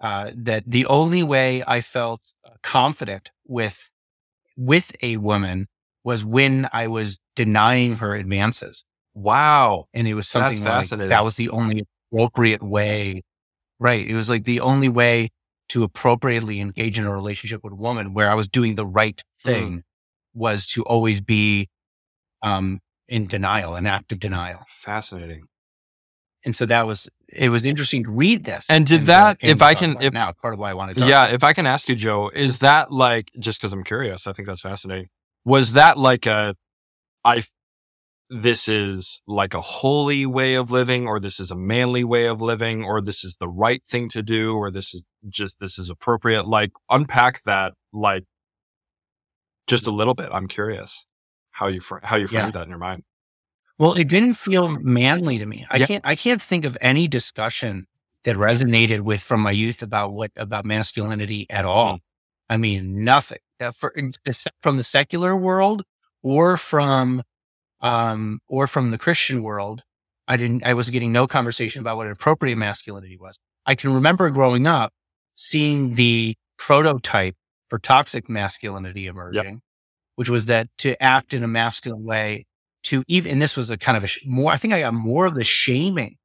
uh, 0.00 0.30
that 0.34 0.64
the 0.66 0.86
only 0.86 1.22
way 1.22 1.64
I 1.66 1.80
felt 1.80 2.34
confident 2.62 3.30
with 3.46 3.90
with 4.56 4.92
a 5.02 5.16
woman 5.18 5.66
was 6.04 6.24
when 6.24 6.68
I 6.72 6.86
was 6.86 7.18
denying 7.34 7.96
her 7.96 8.14
advances, 8.14 8.84
Wow. 9.14 9.86
and 9.94 10.06
it 10.06 10.14
was 10.14 10.28
something 10.28 10.60
like 10.62 10.68
fascinating. 10.68 11.08
that 11.10 11.24
was 11.24 11.36
the 11.36 11.48
only 11.50 11.84
appropriate 12.12 12.62
way. 12.62 13.22
Right. 13.78 14.06
It 14.06 14.14
was 14.14 14.30
like 14.30 14.44
the 14.44 14.60
only 14.60 14.88
way 14.88 15.30
to 15.68 15.82
appropriately 15.82 16.60
engage 16.60 16.98
in 16.98 17.04
a 17.04 17.12
relationship 17.12 17.62
with 17.64 17.72
a 17.72 17.76
woman 17.76 18.14
where 18.14 18.30
I 18.30 18.34
was 18.34 18.48
doing 18.48 18.74
the 18.76 18.86
right 18.86 19.22
thing 19.38 19.82
was 20.32 20.66
to 20.68 20.82
always 20.84 21.20
be 21.20 21.68
um, 22.42 22.80
in 23.08 23.26
denial, 23.26 23.74
an 23.74 23.86
act 23.86 24.12
of 24.12 24.20
denial. 24.20 24.60
Fascinating. 24.68 25.46
And 26.44 26.54
so 26.54 26.64
that 26.66 26.86
was, 26.86 27.08
it 27.28 27.48
was 27.48 27.64
interesting 27.64 28.04
to 28.04 28.10
read 28.10 28.44
this. 28.44 28.66
And 28.70 28.86
did 28.86 29.02
uh, 29.02 29.04
that- 29.06 29.38
and 29.42 29.50
if 29.50 29.62
I 29.62 29.74
can- 29.74 30.00
if- 30.00 30.12
now, 30.12 30.30
part 30.32 30.54
of 30.54 30.60
why 30.60 30.70
I 30.70 30.74
wanted 30.74 30.96
to. 30.98 31.06
Yeah. 31.06 31.26
If 31.26 31.42
I 31.42 31.52
can 31.52 31.66
ask 31.66 31.88
you, 31.88 31.96
Joe, 31.96 32.30
is 32.32 32.60
that 32.60 32.92
like, 32.92 33.30
just 33.38 33.60
because 33.60 33.72
I'm 33.72 33.82
curious, 33.82 34.26
I 34.28 34.32
think 34.32 34.46
that's 34.46 34.60
fascinating. 34.60 35.08
Was 35.44 35.72
that 35.72 35.98
like 35.98 36.26
a, 36.26 36.54
I, 37.24 37.42
this 38.28 38.68
is 38.68 39.22
like 39.26 39.54
a 39.54 39.60
holy 39.60 40.26
way 40.26 40.54
of 40.54 40.70
living, 40.70 41.06
or 41.06 41.20
this 41.20 41.38
is 41.38 41.50
a 41.50 41.56
manly 41.56 42.04
way 42.04 42.26
of 42.26 42.40
living, 42.42 42.82
or 42.84 43.00
this 43.00 43.24
is 43.24 43.36
the 43.38 43.48
right 43.48 43.82
thing 43.88 44.08
to 44.10 44.22
do, 44.22 44.54
or 44.54 44.70
this 44.70 44.94
is 44.94 45.04
just, 45.28 45.60
this 45.60 45.78
is 45.78 45.90
appropriate? 45.90 46.46
Like, 46.46 46.72
unpack 46.90 47.42
that, 47.44 47.74
like, 47.92 48.24
just 49.66 49.86
a 49.86 49.90
little 49.90 50.14
bit. 50.14 50.28
I'm 50.32 50.48
curious 50.48 51.06
how 51.52 51.68
you, 51.68 51.80
fr- 51.80 51.98
how 52.02 52.16
you 52.16 52.28
Yeah. 52.30 52.40
framed 52.40 52.52
that 52.54 52.64
in 52.64 52.70
your 52.70 52.78
mind. 52.78 53.04
Well, 53.78 53.94
it 53.94 54.08
didn't 54.08 54.34
feel 54.34 54.68
manly 54.80 55.38
to 55.38 55.46
me. 55.46 55.66
I 55.70 55.76
Yeah. 55.76 55.86
can't, 55.86 56.06
I 56.06 56.16
can't 56.16 56.42
think 56.42 56.64
of 56.64 56.76
any 56.80 57.08
discussion 57.08 57.86
that 58.24 58.36
resonated 58.36 59.02
with 59.02 59.20
from 59.20 59.40
my 59.40 59.50
youth 59.52 59.82
about 59.82 60.12
what, 60.12 60.32
about 60.36 60.64
masculinity 60.64 61.46
at 61.50 61.64
all. 61.64 61.96
Mm. 61.96 62.00
I 62.48 62.56
mean, 62.56 63.04
nothing 63.04 63.38
Uh, 63.60 63.70
for, 63.72 63.94
except 64.24 64.56
from 64.62 64.76
the 64.76 64.82
secular 64.82 65.36
world 65.36 65.82
or 66.22 66.56
from, 66.56 67.22
um, 67.80 68.40
or 68.48 68.66
from 68.66 68.90
the 68.90 68.98
Christian 68.98 69.42
world. 69.42 69.82
I 70.28 70.36
didn't, 70.36 70.64
I 70.66 70.74
was 70.74 70.90
getting 70.90 71.12
no 71.12 71.26
conversation 71.26 71.80
about 71.80 71.96
what 71.96 72.10
appropriate 72.10 72.56
masculinity 72.56 73.16
was. 73.16 73.38
I 73.64 73.74
can 73.76 73.94
remember 73.94 74.28
growing 74.30 74.66
up 74.66 74.92
seeing 75.34 75.94
the 75.94 76.34
prototype 76.58 77.36
for 77.68 77.78
toxic 77.78 78.28
masculinity 78.28 79.06
emerging, 79.06 79.60
which 80.16 80.28
was 80.28 80.46
that 80.46 80.68
to 80.78 81.00
act 81.02 81.32
in 81.34 81.44
a 81.44 81.48
masculine 81.48 82.04
way 82.04 82.46
to 82.84 83.02
even, 83.06 83.32
and 83.32 83.42
this 83.42 83.56
was 83.56 83.70
a 83.70 83.76
kind 83.76 83.96
of 83.96 84.04
a 84.04 84.06
sh- 84.06 84.24
more, 84.26 84.50
I 84.52 84.56
think 84.56 84.72
I 84.74 84.80
got 84.80 84.94
more 84.94 85.26
of 85.26 85.34
the 85.34 85.44
shaming 85.44 86.16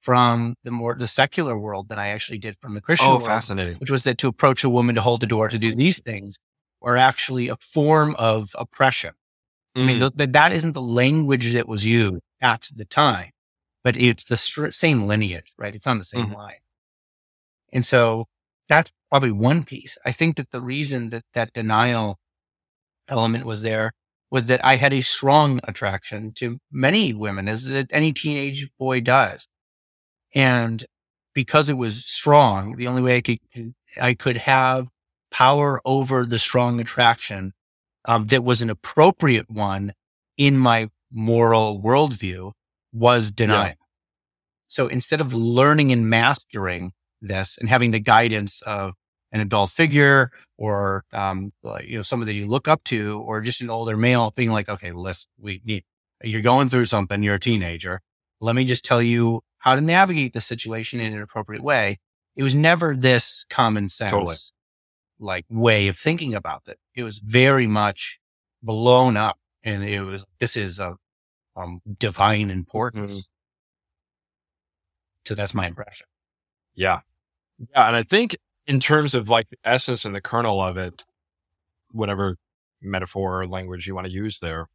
from 0.00 0.54
the 0.64 0.70
more, 0.70 0.94
the 0.94 1.06
secular 1.06 1.58
world 1.58 1.88
than 1.88 1.98
I 1.98 2.08
actually 2.08 2.38
did 2.38 2.56
from 2.60 2.74
the 2.74 2.80
Christian 2.80 3.08
Oh, 3.08 3.14
world 3.16 3.26
fascinating. 3.26 3.76
which 3.76 3.90
was 3.90 4.04
that 4.04 4.18
to 4.18 4.28
approach 4.28 4.64
a 4.64 4.68
woman 4.70 4.94
to 4.94 5.00
hold 5.00 5.20
the 5.20 5.26
door 5.26 5.48
to 5.48 5.58
do 5.58 5.74
these 5.74 6.00
things 6.00 6.38
are 6.82 6.96
actually 6.96 7.48
a 7.48 7.56
form 7.56 8.14
of 8.18 8.50
oppression. 8.58 9.12
I 9.74 9.80
mean, 9.80 9.96
Mm. 9.96 10.00
th- 10.00 10.12
that 10.16 10.32
that 10.32 10.52
isn't 10.52 10.72
the 10.72 10.82
language 10.82 11.52
that 11.52 11.68
was 11.68 11.84
used 11.86 12.22
at 12.40 12.68
the 12.74 12.84
time, 12.84 13.30
but 13.84 13.96
it's 13.96 14.24
the 14.24 14.36
same 14.36 15.04
lineage, 15.04 15.52
right? 15.58 15.74
It's 15.74 15.86
on 15.86 15.98
the 15.98 16.04
same 16.04 16.28
Mhm. 16.30 16.34
line. 16.36 16.60
And 17.72 17.84
so 17.86 18.26
that's 18.68 18.92
probably 19.10 19.32
one 19.32 19.64
piece. 19.64 19.98
I 20.04 20.12
think 20.12 20.36
that 20.36 20.50
the 20.50 20.60
reason 20.60 21.10
that 21.10 21.24
that 21.34 21.52
denial 21.52 22.18
element 23.08 23.44
was 23.46 23.62
there 23.62 23.92
was 24.30 24.46
that 24.46 24.64
I 24.64 24.76
had 24.76 24.92
a 24.92 25.02
strong 25.02 25.60
attraction 25.64 26.32
to 26.34 26.58
many 26.70 27.12
women, 27.12 27.48
as 27.48 27.68
that 27.68 27.88
any 27.90 28.12
teenage 28.12 28.68
boy 28.78 29.00
does. 29.00 29.46
And 30.34 30.84
because 31.34 31.68
it 31.68 31.76
was 31.76 32.04
strong, 32.06 32.76
the 32.76 32.86
only 32.86 33.02
way 33.02 33.16
I 33.16 33.20
could, 33.22 33.38
I 34.00 34.14
could 34.14 34.38
have 34.38 34.88
power 35.30 35.80
over 35.84 36.26
the 36.26 36.38
strong 36.38 36.80
attraction 36.80 37.52
um, 38.04 38.26
that 38.26 38.44
was 38.44 38.62
an 38.62 38.70
appropriate 38.70 39.50
one 39.50 39.94
in 40.36 40.58
my 40.58 40.88
moral 41.10 41.80
worldview 41.80 42.52
was 42.92 43.30
denial. 43.30 43.74
So 44.66 44.86
instead 44.88 45.20
of 45.20 45.34
learning 45.34 45.92
and 45.92 46.08
mastering 46.08 46.92
this 47.20 47.58
and 47.58 47.68
having 47.68 47.90
the 47.90 48.00
guidance 48.00 48.62
of 48.62 48.94
an 49.30 49.40
adult 49.40 49.70
figure 49.70 50.30
or, 50.58 51.04
um, 51.12 51.52
like, 51.62 51.86
you 51.86 51.96
know, 51.96 52.02
someone 52.02 52.26
that 52.26 52.34
you 52.34 52.46
look 52.46 52.68
up 52.68 52.82
to 52.84 53.22
or 53.26 53.40
just 53.40 53.60
an 53.60 53.70
older 53.70 53.96
male 53.96 54.30
being 54.30 54.50
like, 54.50 54.68
okay, 54.68 54.92
listen, 54.92 55.30
we 55.38 55.60
need, 55.64 55.84
you're 56.22 56.42
going 56.42 56.68
through 56.68 56.86
something. 56.86 57.22
You're 57.22 57.36
a 57.36 57.40
teenager. 57.40 58.00
Let 58.40 58.56
me 58.56 58.64
just 58.64 58.84
tell 58.84 59.02
you 59.02 59.42
how 59.58 59.74
to 59.74 59.80
navigate 59.80 60.32
the 60.32 60.40
situation 60.40 61.00
in 61.00 61.12
an 61.12 61.22
appropriate 61.22 61.62
way. 61.62 61.98
It 62.34 62.42
was 62.42 62.54
never 62.54 62.96
this 62.96 63.44
common 63.48 63.88
sense, 63.88 64.10
Totally. 64.10 64.36
like 65.20 65.44
way 65.48 65.88
of 65.88 65.96
thinking 65.96 66.34
about 66.34 66.62
it. 66.66 66.78
It 66.94 67.02
was 67.02 67.18
very 67.18 67.66
much 67.66 68.18
blown 68.62 69.16
up 69.16 69.38
and 69.62 69.82
it 69.84 70.02
was, 70.02 70.24
this 70.38 70.56
is 70.56 70.78
of 70.78 70.96
um, 71.56 71.80
divine 71.98 72.50
importance. 72.50 73.28
So 75.24 75.34
that's 75.34 75.54
my 75.54 75.66
impression. 75.66 76.06
Yeah. 76.74 77.00
Yeah. 77.58 77.86
And 77.86 77.96
I 77.96 78.02
think 78.02 78.36
in 78.66 78.80
terms 78.80 79.14
of 79.14 79.28
like 79.28 79.48
the 79.48 79.56
essence 79.64 80.04
and 80.04 80.14
the 80.14 80.20
kernel 80.20 80.60
of 80.60 80.76
it, 80.76 81.04
whatever 81.90 82.36
metaphor 82.80 83.42
or 83.42 83.46
language 83.46 83.86
you 83.86 83.94
want 83.94 84.06
to 84.06 84.12
use 84.12 84.40
there, 84.40 84.66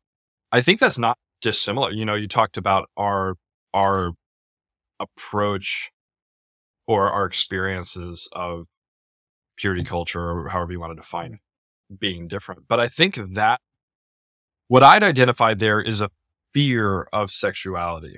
I 0.51 0.61
think 0.61 0.79
that's 0.79 0.97
not 0.97 1.17
dissimilar. 1.41 1.91
You 1.91 2.05
know, 2.05 2.15
you 2.15 2.27
talked 2.27 2.57
about 2.57 2.89
our, 2.95 3.35
our 3.73 4.11
approach 4.99 5.91
or 6.87 7.11
our 7.11 7.25
experiences 7.25 8.29
of 8.31 8.67
purity 9.57 9.83
culture 9.83 10.21
or 10.21 10.49
however 10.49 10.71
you 10.71 10.79
want 10.79 10.91
to 10.91 10.95
define 10.95 11.33
it 11.33 11.39
being 11.95 12.27
different. 12.27 12.67
But 12.67 12.79
I 12.79 12.87
think 12.87 13.19
that 13.33 13.61
what 14.67 14.83
I'd 14.83 15.03
identify 15.03 15.53
there 15.53 15.79
is 15.79 16.01
a 16.01 16.09
fear 16.53 17.07
of 17.13 17.31
sexuality 17.31 18.17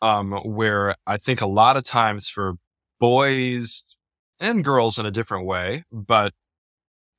um, 0.00 0.32
where 0.44 0.96
I 1.06 1.16
think 1.16 1.40
a 1.40 1.46
lot 1.46 1.76
of 1.76 1.84
times 1.84 2.28
for 2.28 2.54
boys 3.00 3.84
and 4.40 4.64
girls 4.64 4.98
in 4.98 5.06
a 5.06 5.10
different 5.10 5.46
way, 5.46 5.84
but 5.90 6.34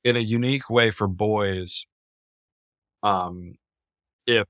in 0.04 0.16
a 0.16 0.20
unique 0.20 0.68
way 0.68 0.90
for 0.90 1.08
boys, 1.08 1.86
um, 3.02 3.54
if 4.26 4.46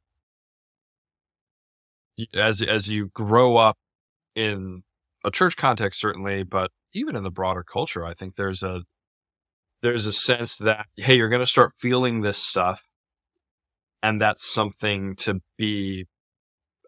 as 2.32 2.62
as 2.62 2.88
you 2.88 3.10
grow 3.14 3.56
up 3.56 3.76
in 4.34 4.82
a 5.24 5.30
church 5.30 5.56
context, 5.56 6.00
certainly, 6.00 6.42
but 6.42 6.70
even 6.92 7.16
in 7.16 7.22
the 7.22 7.30
broader 7.30 7.62
culture, 7.64 8.04
I 8.04 8.14
think 8.14 8.34
there's 8.34 8.62
a 8.62 8.82
there's 9.84 10.06
a 10.06 10.12
sense 10.12 10.56
that 10.58 10.86
hey, 10.96 11.14
you're 11.16 11.28
going 11.28 11.42
to 11.42 11.46
start 11.46 11.72
feeling 11.78 12.22
this 12.22 12.38
stuff, 12.38 12.82
and 14.02 14.18
that's 14.20 14.50
something 14.50 15.14
to 15.16 15.40
be 15.58 16.06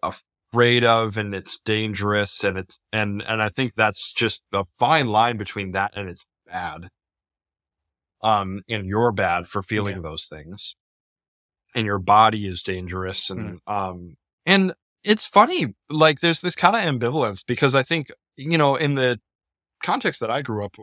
afraid 0.03 0.83
of 0.83 1.19
and 1.19 1.35
it's 1.35 1.59
dangerous 1.65 2.43
and 2.43 2.57
it's 2.57 2.79
and 2.93 3.23
and 3.23 3.43
I 3.43 3.51
think 3.51 3.75
that's 3.75 4.13
just 4.13 4.41
a 4.53 4.65
fine 4.65 5.09
line 5.09 5.37
between 5.37 5.73
that 5.73 5.93
and 5.95 6.09
it's 6.09 6.25
bad. 6.47 6.89
Um 8.23 8.63
and 8.69 8.87
you're 8.87 9.13
bad 9.13 9.47
for 9.47 9.63
feeling 9.63 9.97
Yeah. 9.97 10.03
those 10.03 10.27
things. 10.27 10.75
And 11.75 11.85
your 11.85 11.99
body 11.99 12.47
is 12.47 12.63
dangerous 12.63 13.29
and 13.29 13.61
um 13.67 14.17
and 14.47 14.73
it's 15.05 15.27
funny 15.27 15.75
like 15.91 16.21
there's 16.21 16.41
this 16.41 16.55
kind 16.55 16.75
of 16.77 16.83
ambivalence 16.83 17.45
because 17.47 17.75
I 17.75 17.83
think 17.83 18.09
you 18.37 18.57
know 18.57 18.77
in 18.77 18.95
the 18.95 19.21
context 19.83 20.21
that 20.21 20.31
I 20.31 20.41
grew 20.41 20.65
up 20.65 20.77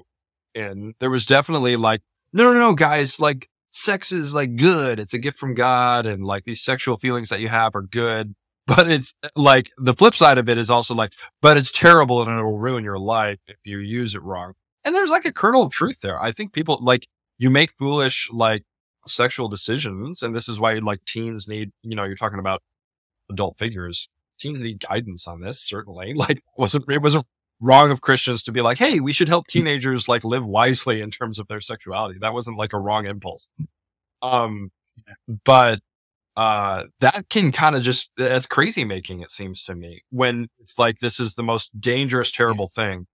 in 0.56 0.94
there 1.00 1.10
was 1.10 1.26
definitely 1.26 1.76
like 1.76 2.02
no 2.32 2.52
no 2.52 2.60
no 2.60 2.74
guys 2.74 3.20
like 3.20 3.50
sex 3.72 4.12
is 4.12 4.34
like 4.34 4.56
good 4.56 5.00
it's 5.00 5.14
a 5.14 5.20
gift 5.20 5.38
from 5.38 5.56
God 5.56 6.06
and 6.06 6.24
like 6.24 6.44
these 6.44 6.62
sexual 6.62 6.98
feelings 6.98 7.30
that 7.30 7.40
you 7.40 7.48
have 7.48 7.76
are 7.76 7.82
good 7.82 8.36
but 8.68 8.90
it's 8.90 9.14
eh, 9.24 9.30
like 9.36 9.72
the 9.78 9.94
flip 9.94 10.16
side 10.16 10.38
of 10.38 10.48
it 10.48 10.58
is 10.58 10.70
also 10.70 10.96
like, 10.96 11.14
but 11.42 11.58
it's 11.58 11.72
terrible 11.72 12.22
and 12.22 12.40
it 12.40 12.44
will 12.44 12.58
ruin 12.58 12.84
your 12.84 13.00
life 13.00 13.40
if 13.48 13.58
you 13.66 13.80
use 13.80 14.16
it 14.16 14.24
wrong. 14.24 14.54
and 14.86 14.96
there's 14.96 15.10
like 15.10 15.26
a 15.26 15.34
kernel 15.34 15.64
of 15.64 15.72
truth 15.72 16.00
there. 16.02 16.22
I 16.22 16.32
think 16.32 16.54
people 16.54 16.80
like 16.82 17.08
you 17.38 17.50
make 17.50 17.74
foolish 17.78 18.30
like 18.32 18.64
sexual 19.06 19.50
decisions, 19.50 20.22
and 20.22 20.34
this 20.34 20.48
is 20.48 20.60
why 20.60 20.76
like 20.76 21.04
teens 21.06 21.48
need. 21.48 21.72
You 21.84 21.96
know, 21.96 22.06
you're 22.06 22.16
talking 22.16 22.40
about 22.40 22.62
adult 23.30 23.58
figures. 23.58 24.08
Teens 24.40 24.60
need 24.60 24.80
guidance 24.80 25.28
on 25.28 25.42
this. 25.42 25.62
Certainly, 25.62 26.14
like 26.16 26.42
wasn't 26.58 26.90
it 26.90 27.02
wasn't 27.02 27.26
wrong 27.64 27.92
of 27.92 28.02
Christians 28.02 28.44
to 28.44 28.52
be 28.52 28.62
like, 28.62 28.78
hey, 28.78 29.00
we 29.00 29.14
should 29.14 29.30
help 29.30 29.48
teenagers 29.48 30.08
like 30.08 30.24
live 30.26 30.46
wisely 30.46 31.02
in 31.02 31.10
terms 31.10 31.40
of 31.40 31.48
their 31.48 31.62
sexuality. 31.62 32.20
That 32.20 32.34
wasn't 32.34 32.58
like 32.58 32.74
a 32.74 32.80
wrong 32.80 33.08
impulse. 33.08 33.48
Um, 34.22 34.70
but 35.46 35.80
uh, 36.36 36.84
that 37.00 37.30
can 37.30 37.52
kind 37.52 37.76
of 37.76 37.82
just 37.84 38.12
that's 38.18 38.46
crazy 38.46 38.84
making 38.84 39.22
it 39.22 39.32
seems 39.32 39.64
to 39.64 39.76
me 39.76 40.02
when 40.10 40.50
it's 40.60 40.78
like 40.78 41.00
this 41.00 41.20
is 41.20 41.36
the 41.36 41.44
most 41.44 41.80
dangerous, 41.80 42.32
terrible 42.32 42.68
thing. 42.68 43.08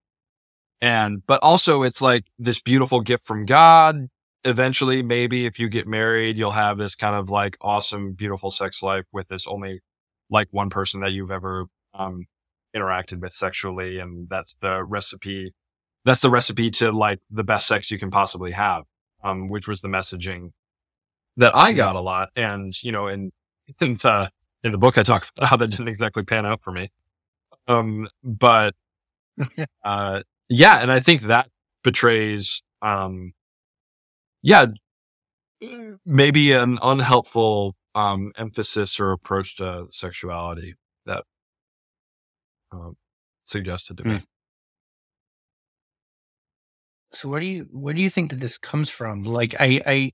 And 0.82 1.26
but 1.28 1.42
also 1.44 1.84
it's 1.84 2.02
like 2.02 2.26
this 2.40 2.60
beautiful 2.60 3.02
gift 3.02 3.24
from 3.24 3.46
God. 3.46 4.08
Eventually, 4.46 5.04
maybe 5.04 5.46
if 5.46 5.60
you 5.60 5.68
get 5.70 5.86
married, 5.86 6.38
you'll 6.38 6.52
have 6.52 6.78
this 6.78 6.96
kind 6.96 7.16
of 7.16 7.30
like 7.30 7.58
awesome, 7.62 8.14
beautiful 8.14 8.52
sex 8.52 8.82
life 8.82 9.06
with 9.12 9.28
this 9.28 9.46
only 9.46 9.82
like 10.30 10.48
one 10.52 10.70
person 10.70 11.02
that 11.02 11.12
you've 11.12 11.32
ever 11.32 11.66
um 11.94 12.26
interacted 12.76 13.20
with 13.20 13.34
sexually, 13.34 14.00
and 14.00 14.28
that's 14.30 14.56
the 14.62 14.84
recipe. 14.84 15.54
That's 16.06 16.22
the 16.22 16.30
recipe 16.30 16.72
to 16.72 16.92
like 16.92 17.20
the 17.30 17.44
best 17.44 17.68
sex 17.68 17.92
you 17.92 18.00
can 18.00 18.12
possibly 18.12 18.52
have. 18.52 18.84
Um, 19.22 19.50
which 19.50 19.68
was 19.68 19.82
the 19.82 19.90
messaging 19.90 20.52
that 21.40 21.56
I 21.56 21.74
got 21.74 21.96
a 21.96 22.02
lot. 22.02 22.30
And, 22.36 22.74
you 22.84 22.92
know, 22.92 23.08
in, 23.08 23.32
in 23.82 23.96
the, 23.96 24.30
in 24.64 24.72
the 24.72 24.78
book, 24.78 24.98
I 24.98 25.04
talk 25.04 25.28
about 25.36 25.50
how 25.50 25.58
that 25.58 25.70
didn't 25.70 25.88
exactly 25.88 26.24
pan 26.24 26.46
out 26.46 26.62
for 26.62 26.72
me. 26.72 26.90
Um, 27.68 28.08
but, 28.24 28.76
uh, 29.84 30.22
yeah. 30.50 30.82
And 30.82 30.92
I 30.92 31.00
think 31.00 31.24
that 31.24 31.50
betrays, 31.84 32.62
um, 32.82 33.34
yeah, 34.42 34.68
maybe 36.06 36.52
an 36.52 36.78
unhelpful, 36.82 37.76
um, 37.96 38.32
emphasis 38.38 39.00
or 39.00 39.12
approach 39.12 39.58
to 39.58 39.88
sexuality 39.90 40.76
um, 42.72 42.96
suggested 43.46 43.98
to 43.98 44.04
me. 44.04 44.16
Hmm. 44.16 44.24
So 47.12 47.30
where 47.30 47.40
do 47.40 47.48
you 47.48 47.68
where 47.72 47.94
do 47.94 48.02
you 48.02 48.10
think 48.10 48.30
that 48.30 48.40
this 48.40 48.58
comes 48.58 48.90
from? 48.90 49.24
Like 49.24 49.56
I 49.60 49.82
I 49.86 50.12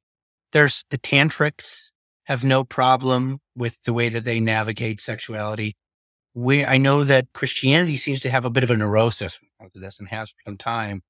there's 0.53 0.83
the 0.89 0.97
tantrics 0.97 1.91
have 2.25 2.43
no 2.43 2.63
problem 2.63 3.39
with 3.55 3.77
the 3.83 3.93
way 3.93 4.09
that 4.09 4.25
they 4.25 4.39
navigate 4.39 4.99
sexuality. 5.01 5.75
We, 6.33 6.65
I 6.65 6.77
know 6.77 7.03
that 7.03 7.27
Christianity 7.33 7.95
seems 7.95 8.19
to 8.21 8.29
have 8.29 8.45
a 8.45 8.49
bit 8.49 8.63
of 8.63 8.69
a 8.69 8.75
neurosis 8.75 9.39
of 9.61 9.71
this 9.73 9.99
and 9.99 10.09
has 10.09 10.31
for 10.31 10.37
some 10.45 10.57
time. 10.57 11.01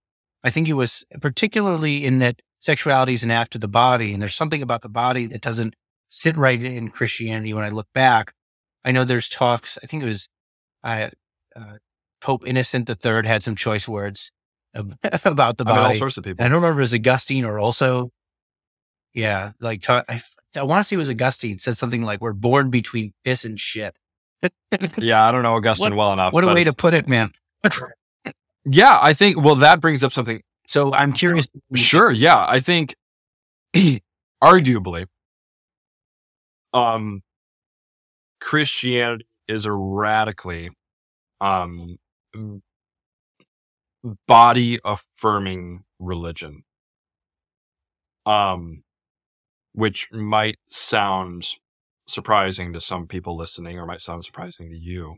I 0.43 0.49
think 0.49 0.67
it 0.67 0.73
was 0.73 1.03
particularly 1.21 2.05
in 2.05 2.19
that 2.19 2.41
sexuality 2.59 3.13
is 3.13 3.23
an 3.23 3.31
act 3.31 3.55
of 3.55 3.61
the 3.61 3.67
body, 3.67 4.13
and 4.13 4.21
there's 4.21 4.35
something 4.35 4.61
about 4.61 4.81
the 4.81 4.89
body 4.89 5.25
that 5.27 5.41
doesn't 5.41 5.75
sit 6.09 6.37
right 6.37 6.61
in 6.61 6.89
Christianity. 6.89 7.53
When 7.53 7.63
I 7.63 7.69
look 7.69 7.87
back, 7.93 8.33
I 8.83 8.91
know 8.91 9.03
there's 9.03 9.29
talks. 9.29 9.79
I 9.81 9.87
think 9.87 10.03
it 10.03 10.07
was 10.07 10.27
uh, 10.83 11.09
uh, 11.55 11.77
Pope 12.21 12.43
Innocent 12.45 12.89
III 12.89 13.25
had 13.25 13.43
some 13.43 13.55
choice 13.55 13.87
words 13.87 14.31
about 14.73 15.57
the 15.57 15.65
body. 15.65 15.79
I 15.79 15.81
mean, 15.83 15.91
all 15.91 15.95
sorts 15.95 16.17
of 16.17 16.23
people. 16.23 16.43
I 16.43 16.47
don't 16.49 16.61
remember 16.61 16.81
if 16.81 16.91
it 16.91 16.91
was 16.91 16.93
Augustine 16.93 17.45
or 17.45 17.59
also 17.59 18.11
yeah, 19.15 19.53
like 19.61 19.89
I, 19.89 20.19
I 20.57 20.63
want 20.63 20.81
to 20.81 20.83
say 20.83 20.95
it 20.95 20.99
was 20.99 21.09
Augustine 21.09 21.57
said 21.57 21.77
something 21.77 22.03
like, 22.03 22.19
"We're 22.19 22.33
born 22.33 22.69
between 22.69 23.13
piss 23.23 23.45
and 23.45 23.57
shit." 23.57 23.97
yeah, 24.97 25.25
I 25.25 25.31
don't 25.31 25.41
know 25.41 25.55
Augustine 25.55 25.95
what, 25.95 25.97
well 25.97 26.13
enough. 26.13 26.33
What 26.33 26.43
a 26.43 26.53
way 26.53 26.65
to 26.65 26.73
put 26.73 26.93
it, 26.93 27.07
man. 27.07 27.31
yeah, 28.65 28.99
I 29.01 29.13
think. 29.13 29.41
Well, 29.41 29.55
that 29.55 29.79
brings 29.79 30.03
up 30.03 30.11
something. 30.11 30.41
So 30.67 30.93
I'm 30.93 31.13
curious. 31.13 31.47
Sure. 31.75 32.11
Yeah, 32.11 32.45
I 32.45 32.59
think 32.59 32.95
arguably, 34.43 35.05
um, 36.73 37.21
Christianity 38.41 39.25
is 39.47 39.65
a 39.65 39.71
radically, 39.71 40.71
um, 41.41 41.97
body 44.27 44.79
affirming 44.83 45.83
religion. 45.99 46.63
Um, 48.25 48.83
which 49.73 50.07
might 50.11 50.57
sound 50.69 51.45
surprising 52.07 52.71
to 52.73 52.79
some 52.79 53.07
people 53.07 53.35
listening 53.35 53.77
or 53.77 53.85
might 53.85 54.01
sound 54.01 54.23
surprising 54.23 54.69
to 54.69 54.77
you. 54.77 55.17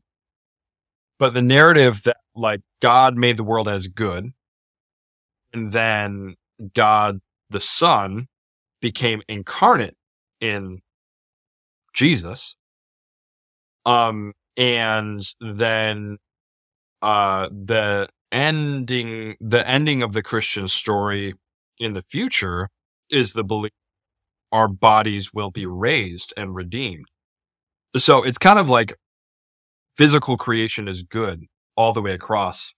But 1.19 1.33
the 1.33 1.41
narrative 1.41 2.03
that 2.03 2.17
like 2.35 2.61
God 2.81 3.15
made 3.15 3.37
the 3.37 3.43
world 3.43 3.67
as 3.67 3.87
good 3.87 4.31
and 5.53 5.71
then 5.71 6.35
God 6.73 7.19
the 7.49 7.59
Son 7.59 8.27
became 8.81 9.21
incarnate 9.27 9.95
in 10.41 10.79
Jesus. 11.93 12.55
Um, 13.85 14.33
and 14.57 15.21
then, 15.39 16.17
uh, 17.01 17.49
the 17.49 18.09
ending, 18.31 19.35
the 19.39 19.67
ending 19.67 20.03
of 20.03 20.13
the 20.13 20.23
Christian 20.23 20.67
story 20.67 21.35
in 21.79 21.93
the 21.93 22.01
future 22.01 22.69
is 23.09 23.33
the 23.33 23.43
belief 23.43 23.71
our 24.51 24.67
bodies 24.67 25.33
will 25.33 25.51
be 25.51 25.65
raised 25.65 26.33
and 26.37 26.55
redeemed. 26.55 27.05
So 27.97 28.23
it's 28.23 28.37
kind 28.37 28.59
of 28.59 28.69
like 28.69 28.95
physical 29.97 30.37
creation 30.37 30.87
is 30.87 31.03
good 31.03 31.45
all 31.75 31.93
the 31.93 32.01
way 32.01 32.13
across 32.13 32.73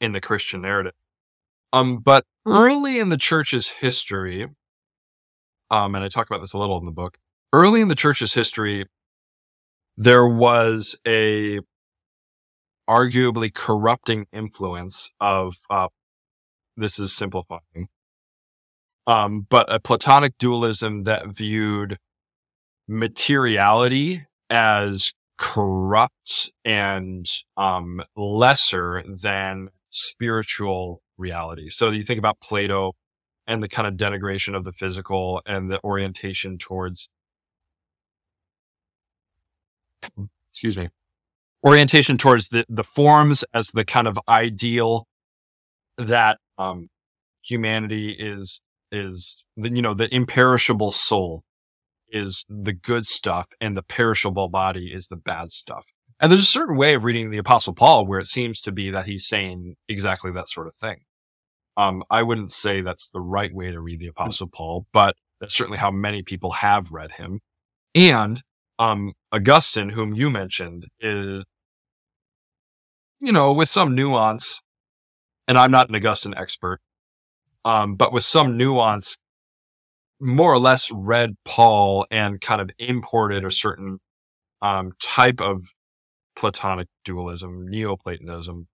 in 0.00 0.12
the 0.12 0.20
Christian 0.20 0.62
narrative. 0.62 0.92
Um, 1.72 1.98
but 1.98 2.24
early 2.46 2.98
in 2.98 3.08
the 3.08 3.16
church's 3.16 3.68
history, 3.68 4.48
um, 5.70 5.94
and 5.94 6.04
I 6.04 6.08
talk 6.08 6.28
about 6.28 6.40
this 6.40 6.52
a 6.52 6.58
little 6.58 6.78
in 6.78 6.84
the 6.84 6.92
book, 6.92 7.18
early 7.52 7.80
in 7.80 7.88
the 7.88 7.94
church's 7.94 8.34
history, 8.34 8.86
there 9.96 10.26
was 10.26 10.98
a 11.06 11.60
arguably 12.88 13.52
corrupting 13.52 14.26
influence 14.32 15.12
of, 15.20 15.56
uh, 15.70 15.88
this 16.76 16.98
is 16.98 17.12
simplifying, 17.12 17.88
um, 19.06 19.46
but 19.48 19.72
a 19.72 19.80
Platonic 19.80 20.36
dualism 20.38 21.04
that 21.04 21.26
viewed 21.28 21.98
materiality 22.86 24.24
as 24.48 25.12
corrupt 25.38 26.52
and 26.64 27.26
um, 27.56 28.02
lesser 28.16 29.02
than 29.22 29.68
spiritual 29.90 31.02
reality. 31.18 31.68
So 31.70 31.90
you 31.90 32.02
think 32.02 32.18
about 32.18 32.40
Plato 32.40 32.92
and 33.46 33.62
the 33.62 33.68
kind 33.68 33.86
of 33.88 33.94
denigration 33.94 34.56
of 34.56 34.64
the 34.64 34.72
physical 34.72 35.42
and 35.46 35.70
the 35.70 35.82
orientation 35.82 36.58
towards, 36.58 37.08
excuse 40.52 40.76
me, 40.76 40.88
orientation 41.64 42.18
towards 42.18 42.48
the, 42.48 42.64
the 42.68 42.84
forms 42.84 43.44
as 43.52 43.70
the 43.72 43.84
kind 43.84 44.06
of 44.06 44.18
ideal 44.28 45.06
that 45.98 46.38
um, 46.58 46.88
humanity 47.42 48.10
is 48.18 48.60
is 48.92 49.44
the, 49.56 49.70
you 49.70 49.82
know, 49.82 49.94
the 49.94 50.12
imperishable 50.14 50.92
soul 50.92 51.42
is 52.08 52.44
the 52.48 52.72
good 52.72 53.04
stuff 53.04 53.48
and 53.60 53.76
the 53.76 53.82
perishable 53.82 54.48
body 54.48 54.92
is 54.92 55.08
the 55.08 55.16
bad 55.16 55.50
stuff. 55.50 55.86
And 56.20 56.30
there's 56.30 56.42
a 56.42 56.46
certain 56.46 56.76
way 56.76 56.94
of 56.94 57.04
reading 57.04 57.30
the 57.30 57.38
apostle 57.38 57.74
Paul 57.74 58.06
where 58.06 58.20
it 58.20 58.26
seems 58.26 58.60
to 58.62 58.72
be 58.72 58.90
that 58.90 59.06
he's 59.06 59.26
saying 59.26 59.74
exactly 59.88 60.30
that 60.32 60.48
sort 60.48 60.66
of 60.66 60.74
thing. 60.74 60.98
Um, 61.76 62.04
I 62.10 62.22
wouldn't 62.22 62.52
say 62.52 62.80
that's 62.80 63.10
the 63.10 63.20
right 63.20 63.52
way 63.52 63.70
to 63.70 63.80
read 63.80 64.00
the 64.00 64.06
apostle 64.06 64.46
Paul, 64.46 64.86
but 64.92 65.14
that's 65.40 65.54
certainly 65.54 65.78
how 65.78 65.90
many 65.90 66.22
people 66.22 66.52
have 66.52 66.90
read 66.90 67.12
him. 67.12 67.40
And, 67.94 68.42
um, 68.78 69.12
Augustine, 69.32 69.90
whom 69.90 70.14
you 70.14 70.30
mentioned 70.30 70.86
is, 71.00 71.44
you 73.20 73.32
know, 73.32 73.52
with 73.52 73.68
some 73.68 73.94
nuance, 73.94 74.60
and 75.48 75.56
I'm 75.56 75.70
not 75.70 75.88
an 75.88 75.96
Augustine 75.96 76.34
expert, 76.36 76.80
um, 77.64 77.94
but 77.94 78.12
with 78.12 78.24
some 78.24 78.56
nuance, 78.56 79.16
more 80.20 80.52
or 80.52 80.58
less 80.58 80.90
read 80.92 81.34
Paul 81.44 82.06
and 82.10 82.40
kind 82.40 82.60
of 82.60 82.70
imported 82.78 83.44
a 83.44 83.50
certain 83.50 83.98
um, 84.62 84.92
type 85.02 85.40
of 85.40 85.66
Platonic 86.36 86.88
dualism, 87.04 87.66
Neoplatonism 87.68 88.66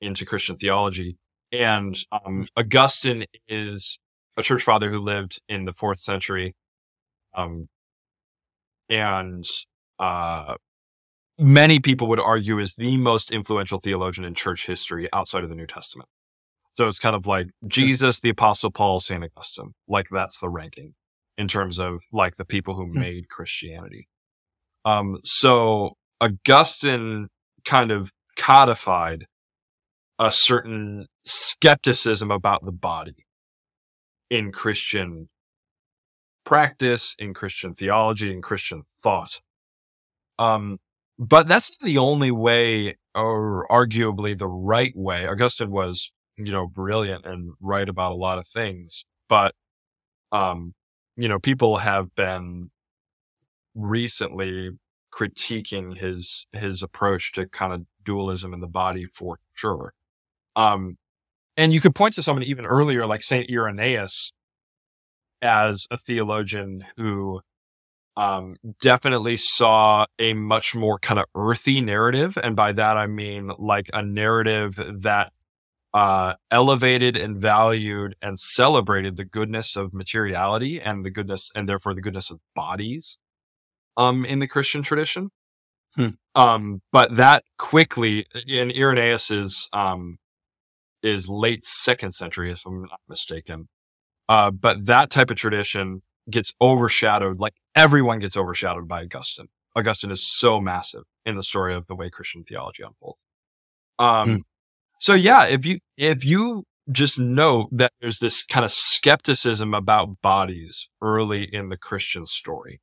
into 0.00 0.24
Christian 0.24 0.56
theology. 0.56 1.16
And 1.52 1.96
um, 2.10 2.48
Augustine 2.56 3.24
is 3.48 3.98
a 4.36 4.42
church 4.42 4.62
father 4.62 4.90
who 4.90 4.98
lived 4.98 5.40
in 5.48 5.64
the 5.64 5.72
fourth 5.72 5.98
century. 5.98 6.54
Um, 7.34 7.68
and 8.88 9.44
uh, 9.98 10.54
many 11.38 11.80
people 11.80 12.08
would 12.08 12.20
argue 12.20 12.58
is 12.58 12.74
the 12.74 12.96
most 12.96 13.30
influential 13.30 13.80
theologian 13.80 14.24
in 14.24 14.34
church 14.34 14.66
history 14.66 15.08
outside 15.12 15.44
of 15.44 15.50
the 15.50 15.56
New 15.56 15.66
Testament. 15.66 16.08
So 16.74 16.88
it's 16.88 16.98
kind 16.98 17.14
of 17.14 17.26
like 17.26 17.48
Jesus, 17.66 18.20
the 18.20 18.30
Apostle 18.30 18.70
Paul, 18.70 19.00
St. 19.00 19.22
Augustine. 19.22 19.74
Like 19.88 20.08
that's 20.10 20.40
the 20.40 20.48
ranking 20.48 20.94
in 21.38 21.48
terms 21.48 21.78
of 21.78 22.02
like 22.12 22.36
the 22.36 22.44
people 22.44 22.74
who 22.74 22.86
hmm. 22.86 23.00
made 23.00 23.28
Christianity. 23.28 24.08
Um, 24.84 25.18
so 25.24 25.94
Augustine 26.20 27.28
kind 27.64 27.90
of 27.90 28.12
codified 28.36 29.26
a 30.18 30.30
certain 30.30 31.06
skepticism 31.24 32.30
about 32.30 32.64
the 32.64 32.72
body 32.72 33.26
in 34.30 34.52
Christian 34.52 35.28
practice, 36.44 37.14
in 37.18 37.34
Christian 37.34 37.74
theology, 37.74 38.32
in 38.32 38.42
Christian 38.42 38.82
thought. 39.02 39.40
Um, 40.38 40.78
but 41.18 41.46
that's 41.46 41.78
the 41.78 41.98
only 41.98 42.30
way, 42.30 42.96
or 43.14 43.66
arguably 43.70 44.36
the 44.36 44.48
right 44.48 44.92
way. 44.96 45.26
Augustine 45.26 45.70
was, 45.70 46.10
you 46.36 46.52
know, 46.52 46.66
brilliant 46.66 47.24
and 47.24 47.52
right 47.60 47.88
about 47.88 48.12
a 48.12 48.16
lot 48.16 48.38
of 48.38 48.46
things, 48.46 49.04
but, 49.28 49.54
um, 50.32 50.74
you 51.16 51.28
know, 51.28 51.38
people 51.38 51.78
have 51.78 52.14
been 52.14 52.70
recently 53.74 54.70
critiquing 55.12 55.96
his 55.96 56.46
his 56.52 56.82
approach 56.82 57.32
to 57.32 57.46
kind 57.46 57.72
of 57.72 57.82
dualism 58.02 58.52
in 58.52 58.60
the 58.60 58.66
body 58.66 59.06
for 59.06 59.38
sure. 59.52 59.92
Um, 60.56 60.96
and 61.56 61.72
you 61.72 61.80
could 61.80 61.94
point 61.94 62.14
to 62.14 62.22
someone 62.22 62.42
even 62.42 62.66
earlier, 62.66 63.06
like 63.06 63.22
Saint 63.22 63.48
Irenaeus, 63.48 64.32
as 65.44 65.86
a 65.90 65.96
theologian 65.96 66.84
who 66.96 67.40
um, 68.16 68.56
definitely 68.80 69.36
saw 69.36 70.06
a 70.18 70.34
much 70.34 70.74
more 70.74 70.98
kind 70.98 71.20
of 71.20 71.26
earthy 71.34 71.80
narrative, 71.80 72.38
and 72.42 72.56
by 72.56 72.72
that 72.72 72.96
I 72.96 73.06
mean 73.06 73.52
like 73.58 73.90
a 73.92 74.02
narrative 74.02 74.76
that 75.02 75.32
uh, 75.92 76.34
elevated 76.50 77.16
and 77.16 77.40
valued 77.40 78.16
and 78.20 78.38
celebrated 78.38 79.16
the 79.16 79.24
goodness 79.24 79.76
of 79.76 79.92
materiality 79.92 80.80
and 80.80 81.04
the 81.04 81.10
goodness, 81.10 81.50
and 81.54 81.68
therefore 81.68 81.94
the 81.94 82.00
goodness 82.00 82.30
of 82.30 82.40
bodies 82.54 83.18
um, 83.96 84.24
in 84.24 84.38
the 84.38 84.48
Christian 84.48 84.82
tradition. 84.82 85.30
Hmm. 85.94 86.08
Um, 86.34 86.82
but 86.90 87.14
that 87.14 87.44
quickly 87.58 88.26
in 88.48 88.72
Irenaeus 88.72 89.30
is, 89.30 89.68
um, 89.72 90.18
is 91.02 91.28
late 91.28 91.64
second 91.64 92.12
century, 92.12 92.50
if 92.50 92.66
I'm 92.66 92.82
not 92.82 93.00
mistaken. 93.08 93.68
Uh, 94.28 94.50
but 94.50 94.86
that 94.86 95.10
type 95.10 95.30
of 95.30 95.36
tradition 95.36 96.02
gets 96.30 96.54
overshadowed, 96.60 97.40
like 97.40 97.54
everyone 97.74 98.18
gets 98.20 98.36
overshadowed 98.36 98.88
by 98.88 99.02
Augustine. 99.02 99.48
Augustine 99.76 100.10
is 100.10 100.26
so 100.26 100.60
massive 100.60 101.02
in 101.26 101.36
the 101.36 101.42
story 101.42 101.74
of 101.74 101.86
the 101.86 101.96
way 101.96 102.10
Christian 102.10 102.44
theology 102.44 102.82
unfolds. 102.82 103.20
Um, 103.98 104.36
Hmm. 104.36 104.36
so 105.00 105.14
yeah, 105.14 105.44
if 105.46 105.66
you, 105.66 105.80
if 105.96 106.24
you 106.24 106.64
just 106.92 107.18
know 107.18 107.68
that 107.72 107.92
there's 108.00 108.18
this 108.20 108.44
kind 108.44 108.64
of 108.64 108.72
skepticism 108.72 109.74
about 109.74 110.20
bodies 110.22 110.88
early 111.02 111.44
in 111.44 111.68
the 111.70 111.76
Christian 111.78 112.26
story, 112.26 112.80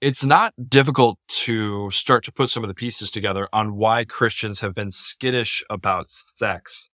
it's 0.00 0.24
not 0.24 0.54
difficult 0.68 1.18
to 1.28 1.90
start 1.90 2.24
to 2.24 2.32
put 2.32 2.50
some 2.50 2.64
of 2.64 2.68
the 2.68 2.74
pieces 2.74 3.10
together 3.10 3.48
on 3.52 3.76
why 3.76 4.04
Christians 4.04 4.60
have 4.60 4.74
been 4.74 4.90
skittish 4.90 5.64
about 5.70 6.08
sex 6.10 6.89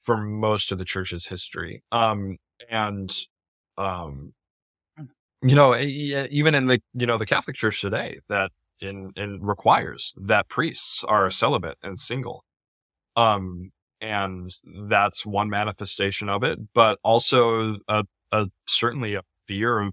for 0.00 0.16
most 0.16 0.72
of 0.72 0.78
the 0.78 0.84
church's 0.84 1.26
history. 1.26 1.82
Um, 1.92 2.36
and, 2.68 3.14
um, 3.76 4.32
you 5.42 5.54
know, 5.54 5.76
even 5.76 6.54
in 6.54 6.66
the, 6.66 6.80
you 6.94 7.06
know, 7.06 7.18
the 7.18 7.26
Catholic 7.26 7.56
church 7.56 7.80
today 7.80 8.18
that 8.28 8.50
in, 8.80 9.12
in 9.16 9.40
requires 9.42 10.12
that 10.16 10.48
priests 10.48 11.04
are 11.04 11.30
celibate 11.30 11.78
and 11.82 11.98
single. 11.98 12.44
Um, 13.16 13.70
and 14.00 14.50
that's 14.88 15.26
one 15.26 15.50
manifestation 15.50 16.28
of 16.28 16.42
it, 16.42 16.58
but 16.74 16.98
also 17.02 17.76
a, 17.88 18.04
a 18.32 18.46
certainly 18.66 19.14
a 19.14 19.22
fear 19.46 19.80
of, 19.80 19.92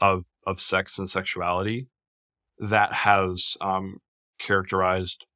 of 0.00 0.24
of 0.46 0.60
sex 0.60 0.98
and 0.98 1.08
sexuality 1.08 1.86
that 2.58 2.92
has 2.92 3.56
um, 3.60 3.96
characterized, 4.38 5.26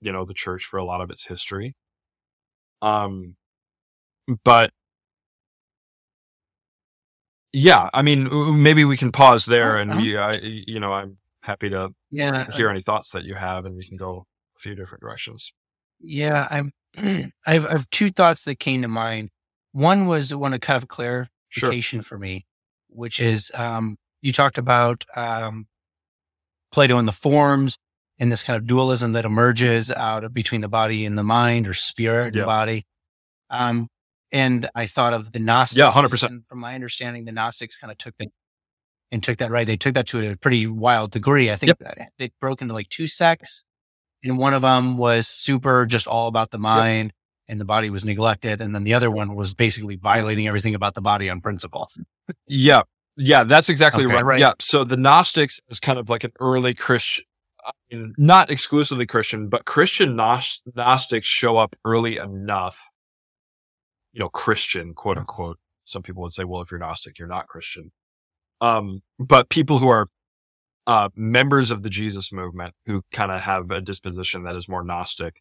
you 0.00 0.12
know, 0.12 0.24
the 0.24 0.34
church 0.34 0.64
for 0.64 0.76
a 0.76 0.84
lot 0.84 1.00
of 1.00 1.10
its 1.10 1.26
history. 1.26 1.74
Um, 2.82 3.36
but 4.44 4.72
yeah, 7.52 7.88
I 7.94 8.02
mean, 8.02 8.28
maybe 8.62 8.84
we 8.84 8.96
can 8.96 9.10
pause 9.10 9.46
there, 9.46 9.76
and 9.78 9.90
Uh-huh. 9.90 10.00
we, 10.00 10.16
I, 10.16 10.32
you 10.42 10.78
know, 10.80 10.92
I'm 10.92 11.18
happy 11.42 11.70
to 11.70 11.94
Yeah. 12.10 12.50
hear 12.52 12.68
any 12.68 12.82
thoughts 12.82 13.10
that 13.10 13.24
you 13.24 13.34
have, 13.34 13.64
and 13.64 13.74
we 13.76 13.86
can 13.86 13.96
go 13.96 14.26
a 14.56 14.60
few 14.60 14.74
different 14.74 15.00
directions. 15.02 15.52
Yeah, 16.00 16.46
I'm. 16.50 16.72
I've 17.46 17.66
I've 17.66 17.90
two 17.90 18.10
thoughts 18.10 18.44
that 18.44 18.58
came 18.58 18.82
to 18.82 18.88
mind. 18.88 19.30
One 19.72 20.06
was 20.06 20.34
one 20.34 20.52
of 20.54 20.60
kind 20.60 20.76
of 20.82 20.88
Sure. 20.88 21.26
clarification 21.70 22.02
for 22.02 22.18
me, 22.18 22.44
which 22.88 23.20
is 23.20 23.50
um, 23.54 23.96
you 24.20 24.32
talked 24.32 24.58
about 24.58 25.04
um, 25.16 25.66
Plato 26.72 26.98
and 26.98 27.08
the 27.08 27.12
forms 27.12 27.78
and 28.18 28.30
this 28.32 28.42
kind 28.42 28.56
of 28.56 28.66
dualism 28.66 29.12
that 29.12 29.24
emerges 29.24 29.90
out 29.90 30.24
of 30.24 30.34
between 30.34 30.60
the 30.60 30.68
body 30.68 31.04
and 31.06 31.16
the 31.16 31.22
mind, 31.22 31.66
or 31.66 31.72
spirit 31.74 32.34
Yeah. 32.34 32.40
and 32.42 32.46
body. 32.46 32.84
Um, 33.50 33.88
and 34.32 34.68
I 34.74 34.86
thought 34.86 35.12
of 35.12 35.32
the 35.32 35.38
Gnostics. 35.38 35.78
Yeah, 35.78 35.90
100%. 35.90 36.48
From 36.48 36.58
my 36.58 36.74
understanding, 36.74 37.24
the 37.24 37.32
Gnostics 37.32 37.78
kind 37.78 37.90
of 37.90 37.98
took 37.98 38.14
it 38.18 38.30
and 39.10 39.22
took 39.22 39.38
that 39.38 39.50
right. 39.50 39.66
They 39.66 39.76
took 39.76 39.94
that 39.94 40.06
to 40.08 40.32
a 40.32 40.36
pretty 40.36 40.66
wild 40.66 41.12
degree. 41.12 41.50
I 41.50 41.56
think 41.56 41.78
that 41.78 42.10
they 42.18 42.30
broke 42.40 42.60
into 42.60 42.74
like 42.74 42.88
two 42.88 43.06
sects, 43.06 43.64
and 44.22 44.36
one 44.38 44.54
of 44.54 44.62
them 44.62 44.98
was 44.98 45.26
super 45.28 45.86
just 45.86 46.06
all 46.06 46.28
about 46.28 46.50
the 46.50 46.58
mind, 46.58 47.12
and 47.48 47.58
the 47.60 47.64
body 47.64 47.88
was 47.88 48.04
neglected, 48.04 48.60
and 48.60 48.74
then 48.74 48.84
the 48.84 48.94
other 48.94 49.10
one 49.10 49.34
was 49.34 49.54
basically 49.54 49.96
violating 49.96 50.46
everything 50.46 50.74
about 50.74 50.94
the 50.94 51.00
body 51.00 51.30
on 51.30 51.40
principle. 51.40 51.88
Yeah. 52.46 52.82
Yeah, 53.20 53.42
that's 53.42 53.68
exactly 53.68 54.04
Okay, 54.04 54.14
right. 54.14 54.24
right. 54.24 54.38
Yeah. 54.38 54.52
So 54.60 54.84
the 54.84 54.96
Gnostics 54.96 55.58
is 55.68 55.80
kind 55.80 55.98
of 55.98 56.08
like 56.08 56.22
an 56.22 56.32
early 56.38 56.72
Christian, 56.72 57.24
not 57.90 58.48
exclusively 58.48 59.06
Christian, 59.06 59.48
but 59.48 59.64
Christian 59.64 60.14
Gnostics 60.14 61.26
show 61.26 61.56
up 61.56 61.74
early 61.84 62.18
enough, 62.18 62.78
you 64.12 64.20
know, 64.20 64.28
Christian, 64.28 64.94
quote 64.94 65.18
unquote. 65.18 65.58
Some 65.84 66.02
people 66.02 66.22
would 66.22 66.32
say, 66.32 66.44
well, 66.44 66.60
if 66.62 66.70
you're 66.70 66.80
Gnostic, 66.80 67.18
you're 67.18 67.28
not 67.28 67.46
Christian. 67.48 67.92
Um, 68.60 69.00
but 69.18 69.48
people 69.48 69.78
who 69.78 69.88
are, 69.88 70.08
uh, 70.86 71.10
members 71.14 71.70
of 71.70 71.82
the 71.82 71.90
Jesus 71.90 72.32
movement 72.32 72.74
who 72.86 73.02
kind 73.12 73.30
of 73.30 73.42
have 73.42 73.70
a 73.70 73.80
disposition 73.80 74.44
that 74.44 74.56
is 74.56 74.68
more 74.68 74.82
Gnostic. 74.84 75.40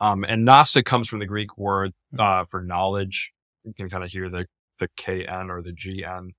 Um, 0.00 0.24
and 0.24 0.44
Gnostic 0.44 0.86
comes 0.86 1.08
from 1.08 1.18
the 1.18 1.26
Greek 1.26 1.58
word, 1.58 1.92
uh, 2.18 2.44
for 2.44 2.62
knowledge. 2.62 3.32
You 3.64 3.74
can 3.74 3.90
kind 3.90 4.04
of 4.04 4.10
hear 4.10 4.28
the, 4.28 4.46
the 4.78 4.88
KN 4.96 5.50
or 5.50 5.62
the 5.62 5.72
GN 5.72 6.30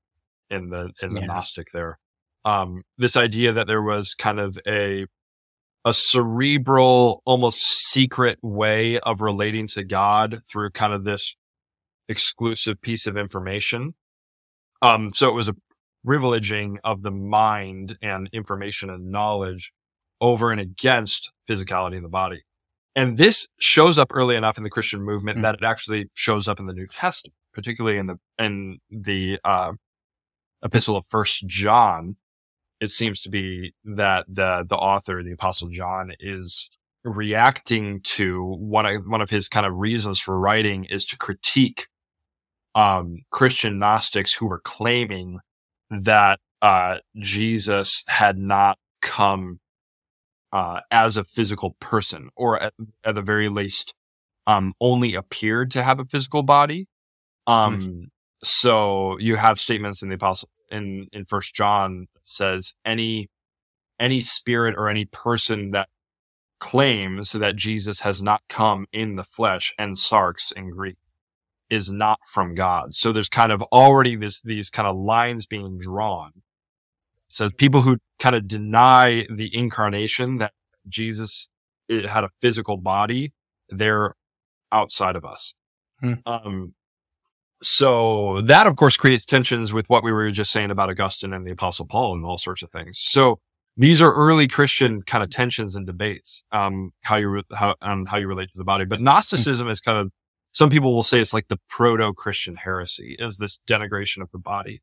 in 0.50 0.70
the 0.70 0.92
in 1.02 1.14
the 1.14 1.22
Yeah. 1.22 1.28
Gnostic 1.28 1.68
there. 1.74 2.00
Um, 2.46 2.84
this 2.98 3.18
idea 3.18 3.52
that 3.54 3.68
there 3.68 3.82
was 3.84 4.14
kind 4.14 4.40
of 4.40 4.58
a 4.68 5.06
a 5.86 5.94
cerebral, 5.94 7.22
almost 7.26 7.60
secret 7.62 8.38
way 8.42 9.00
of 9.00 9.22
relating 9.22 9.68
to 9.70 9.84
God 9.84 10.40
through 10.52 10.72
kind 10.72 10.94
of 10.94 11.04
this 11.06 11.36
exclusive 12.10 12.82
piece 12.82 13.08
of 13.08 13.16
information. 13.16 13.94
Um, 14.82 15.12
so 15.14 15.30
it 15.30 15.34
was 15.34 15.48
a 15.48 15.56
privileging 16.06 16.78
of 16.84 17.04
the 17.04 17.12
mind 17.12 17.98
and 18.02 18.30
information 18.34 18.90
and 18.90 19.12
knowledge 19.12 19.72
over 20.20 20.52
and 20.52 20.60
against 20.60 21.32
physicality 21.50 21.96
in 21.96 22.04
the 22.04 22.10
body. 22.10 22.44
And 22.96 23.18
this 23.18 23.48
shows 23.60 23.98
up 23.98 24.12
early 24.14 24.36
enough 24.36 24.58
in 24.58 24.64
the 24.64 24.70
Christian 24.70 25.02
movement 25.02 25.38
Mm. 25.38 25.42
that 25.44 25.56
it 25.56 25.64
actually 25.64 26.10
shows 26.14 26.48
up 26.48 26.60
in 26.60 26.66
the 26.66 26.74
New 26.74 26.88
Testament, 26.88 27.36
particularly 27.54 27.98
in 27.98 28.08
the 28.08 28.18
in 28.38 28.80
the 28.90 29.40
uh, 29.46 29.74
epistle 30.64 30.98
of 30.98 31.06
First 31.06 31.48
John. 31.48 32.18
It 32.82 32.92
seems 32.92 33.22
to 33.22 33.30
be 33.30 33.74
that 33.86 34.26
the 34.28 34.66
the 34.68 34.76
author, 34.78 35.22
the 35.24 35.32
Apostle 35.34 35.70
John, 35.70 36.14
is 36.20 36.70
reacting 37.04 38.02
to 38.02 38.44
one 38.44 38.86
of 38.86 39.04
one 39.06 39.22
of 39.22 39.30
his 39.30 39.48
kind 39.48 39.66
of 39.66 39.76
reasons 39.76 40.20
for 40.20 40.40
writing 40.40 40.86
is 40.86 41.06
to 41.06 41.18
critique 41.18 41.88
um, 42.80 43.18
Christian 43.30 43.78
Gnostics 43.78 44.34
who 44.34 44.48
were 44.48 44.62
claiming 44.62 45.40
that 45.90 46.40
uh, 46.62 47.00
Jesus 47.18 48.06
had 48.08 48.38
not 48.38 48.78
come 49.02 49.60
uh, 50.54 50.80
as 50.90 51.18
a 51.18 51.26
physical 51.26 51.76
person, 51.82 52.30
or 52.38 52.58
at, 52.58 52.74
at 53.04 53.16
the 53.16 53.22
very 53.22 53.50
least, 53.50 53.94
um, 54.48 54.74
only 54.80 55.14
appeared 55.14 55.72
to 55.72 55.84
have 55.84 56.00
a 56.00 56.06
physical 56.06 56.42
body. 56.42 56.88
Um, 57.48 58.08
so 58.44 59.18
you 59.20 59.36
have 59.36 59.60
statements 59.60 60.02
in 60.02 60.08
the 60.08 60.16
apostle 60.16 60.48
in 60.72 61.08
in 61.12 61.26
First 61.26 61.54
John 61.54 62.08
that 62.14 62.26
says 62.26 62.76
any 62.86 63.28
any 64.00 64.22
spirit 64.22 64.76
or 64.78 64.88
any 64.88 65.04
person 65.04 65.72
that 65.72 65.90
claims 66.62 67.34
that 67.34 67.58
Jesus 67.58 68.02
has 68.02 68.22
not 68.22 68.42
come 68.48 68.86
in 68.94 69.18
the 69.18 69.24
flesh 69.24 69.74
and 69.78 69.98
sarx 69.98 70.54
in 70.54 70.70
Greek 70.70 70.96
is 71.70 71.90
not 71.90 72.20
from 72.26 72.56
God. 72.56 72.96
So 72.96 73.12
there's 73.12 73.30
kind 73.30 73.52
of 73.52 73.62
already 73.64 74.16
this 74.16 74.42
these 74.42 74.70
kind 74.70 74.88
of 74.88 74.96
lines 74.98 75.46
being 75.46 75.78
drawn. 75.78 76.32
So 77.28 77.50
people 77.50 77.82
who 77.82 77.98
kind 78.18 78.36
of 78.36 78.48
deny 78.48 79.26
the 79.30 79.56
incarnation 79.56 80.38
that 80.38 80.54
Jesus 80.88 81.50
it 81.88 82.06
had 82.06 82.24
a 82.24 82.30
physical 82.40 82.78
body, 82.78 83.34
they're 83.70 84.16
outside 84.72 85.16
of 85.16 85.26
us. 85.26 85.54
Hmm. 86.02 86.14
Um, 86.26 86.74
so 87.62 88.42
that 88.42 88.68
of 88.68 88.76
course 88.76 88.96
creates 88.96 89.26
tensions 89.26 89.74
with 89.74 89.90
what 89.90 90.04
we 90.04 90.12
were 90.12 90.32
just 90.32 90.52
saying 90.52 90.72
about 90.72 90.90
Augustine 90.90 91.34
and 91.34 91.46
the 91.46 91.52
Apostle 91.52 91.86
Paul 91.86 92.14
and 92.14 92.26
all 92.26 92.38
sorts 92.38 92.64
of 92.64 92.70
things. 92.70 93.00
So 93.00 93.40
these 93.76 94.02
are 94.02 94.14
early 94.14 94.48
Christian 94.48 95.02
kind 95.02 95.24
of 95.24 95.30
tensions 95.30 95.76
and 95.76 95.86
debates, 95.86 96.44
um, 96.52 96.92
how 97.02 97.18
you, 97.18 97.30
re- 97.30 97.44
how, 97.54 97.76
um, 97.82 98.06
how 98.06 98.18
you 98.18 98.28
relate 98.28 98.50
to 98.52 98.58
the 98.58 98.64
body. 98.64 98.86
But 98.86 99.02
Gnosticism 99.02 99.68
is 99.68 99.80
kind 99.82 99.98
of, 99.98 100.12
some 100.60 100.70
people 100.70 100.94
will 100.94 101.04
say 101.04 101.22
it's 101.22 101.34
like 101.34 101.48
the 101.48 101.60
proto 101.70 102.12
Christian 102.14 102.58
heresy 102.58 103.16
is 103.18 103.38
this 103.38 103.62
denigration 103.66 104.22
of 104.22 104.30
the 104.34 104.38
body. 104.40 104.82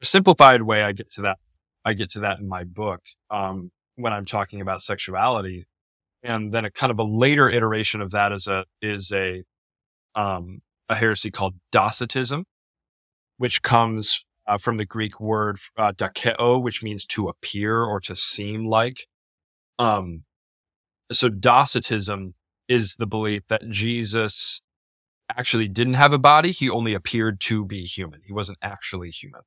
A 0.00 0.06
simplified 0.06 0.62
way 0.62 0.84
I 0.84 0.92
get 0.92 1.10
to 1.14 1.22
that, 1.22 1.38
I 1.84 1.94
get 1.94 2.10
to 2.10 2.20
that 2.20 2.38
in 2.38 2.48
my 2.48 2.62
book, 2.62 3.00
um, 3.28 3.72
when 3.96 4.12
I'm 4.12 4.24
talking 4.24 4.60
about 4.60 4.82
sexuality. 4.82 5.66
And 6.22 6.54
then 6.54 6.64
a 6.64 6.70
kind 6.70 6.92
of 6.92 7.00
a 7.00 7.02
later 7.02 7.48
iteration 7.48 8.00
of 8.00 8.12
that 8.12 8.30
is 8.30 8.46
a, 8.46 8.66
is 8.80 9.10
a, 9.10 9.42
um, 10.14 10.60
a 10.88 10.94
heresy 10.94 11.32
called 11.32 11.54
Docetism, 11.72 12.44
which 13.36 13.62
comes 13.62 14.24
uh, 14.46 14.58
from 14.58 14.76
the 14.76 14.86
Greek 14.86 15.18
word 15.18 15.58
uh, 15.76 15.90
dokeo, 15.90 16.62
which 16.62 16.84
means 16.84 17.04
to 17.06 17.26
appear 17.26 17.82
or 17.82 17.98
to 17.98 18.14
seem 18.14 18.64
like. 18.64 19.08
Um, 19.76 20.22
so 21.10 21.28
Docetism 21.28 22.34
is 22.68 22.94
the 22.94 23.08
belief 23.08 23.42
that 23.48 23.68
Jesus 23.68 24.60
actually 25.30 25.68
didn't 25.68 25.94
have 25.94 26.12
a 26.12 26.18
body; 26.18 26.50
he 26.50 26.70
only 26.70 26.94
appeared 26.94 27.40
to 27.42 27.64
be 27.64 27.84
human. 27.84 28.20
He 28.24 28.32
wasn't 28.32 28.58
actually 28.62 29.10
human. 29.10 29.42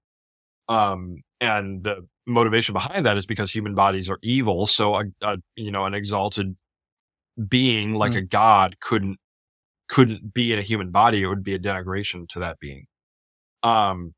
Um, 0.67 1.23
and 1.41 1.83
the 1.83 2.07
motivation 2.27 2.73
behind 2.73 3.05
that 3.05 3.17
is 3.17 3.25
because 3.25 3.51
human 3.51 3.75
bodies 3.75 4.09
are 4.09 4.19
evil. 4.21 4.67
So 4.67 4.95
a, 4.95 5.05
a 5.21 5.37
you 5.55 5.71
know 5.71 5.85
an 5.85 5.93
exalted 5.93 6.55
being 7.47 7.93
like 7.93 8.13
mm. 8.13 8.17
a 8.17 8.21
god 8.21 8.79
couldn't 8.79 9.17
couldn't 9.87 10.33
be 10.33 10.53
in 10.53 10.59
a 10.59 10.63
human 10.63 10.91
body. 10.91 11.23
It 11.23 11.27
would 11.27 11.43
be 11.43 11.55
a 11.55 11.59
denigration 11.59 12.27
to 12.29 12.39
that 12.39 12.59
being. 12.59 12.85
Um, 13.63 14.13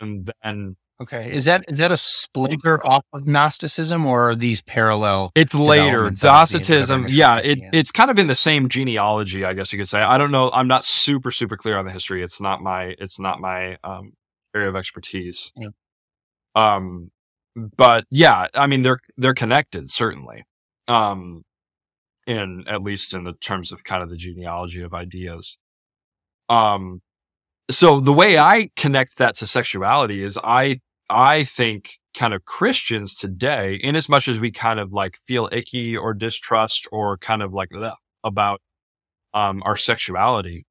and 0.00 0.32
then 0.42 0.76
okay, 1.00 1.32
is 1.32 1.44
that 1.46 1.64
is 1.68 1.78
that 1.78 1.92
a 1.92 1.96
splinter 1.96 2.84
off 2.86 3.04
of 3.12 3.26
Gnosticism, 3.26 4.06
or 4.06 4.30
are 4.30 4.34
these 4.34 4.62
parallel? 4.62 5.32
It's 5.34 5.54
later 5.54 6.10
Docetism. 6.10 7.06
Yeah, 7.08 7.38
it, 7.38 7.58
it's 7.72 7.90
kind 7.90 8.10
of 8.10 8.18
in 8.18 8.26
the 8.26 8.34
same 8.34 8.68
genealogy, 8.68 9.44
I 9.44 9.52
guess 9.52 9.72
you 9.72 9.78
could 9.78 9.88
say. 9.88 10.00
I 10.00 10.18
don't 10.18 10.30
know. 10.30 10.50
I'm 10.52 10.68
not 10.68 10.84
super 10.84 11.30
super 11.30 11.56
clear 11.56 11.78
on 11.78 11.84
the 11.84 11.92
history. 11.92 12.22
It's 12.22 12.40
not 12.40 12.62
my 12.62 12.94
it's 12.98 13.18
not 13.18 13.40
my 13.40 13.78
um, 13.84 14.12
area 14.54 14.68
of 14.68 14.76
expertise. 14.76 15.52
Yeah. 15.56 15.68
Um, 16.54 17.10
but 17.56 18.04
yeah, 18.10 18.46
I 18.54 18.66
mean 18.66 18.82
they're 18.82 19.00
they're 19.16 19.34
connected 19.34 19.90
certainly. 19.90 20.44
Um, 20.88 21.44
in 22.26 22.64
at 22.68 22.82
least 22.82 23.14
in 23.14 23.24
the 23.24 23.32
terms 23.32 23.72
of 23.72 23.84
kind 23.84 24.02
of 24.02 24.10
the 24.10 24.16
genealogy 24.16 24.82
of 24.82 24.94
ideas. 24.94 25.58
Um, 26.48 27.00
so 27.70 28.00
the 28.00 28.12
way 28.12 28.38
I 28.38 28.70
connect 28.76 29.18
that 29.18 29.36
to 29.36 29.46
sexuality 29.46 30.22
is 30.22 30.38
I 30.42 30.80
I 31.10 31.44
think 31.44 31.98
kind 32.14 32.32
of 32.32 32.44
Christians 32.44 33.14
today, 33.14 33.74
in 33.74 33.96
as 33.96 34.08
much 34.08 34.28
as 34.28 34.40
we 34.40 34.50
kind 34.50 34.80
of 34.80 34.92
like 34.92 35.16
feel 35.26 35.48
icky 35.52 35.96
or 35.96 36.14
distrust 36.14 36.88
or 36.92 37.18
kind 37.18 37.42
of 37.42 37.52
like 37.52 37.70
about 38.24 38.60
um, 39.34 39.62
our 39.64 39.76
sexuality. 39.76 40.66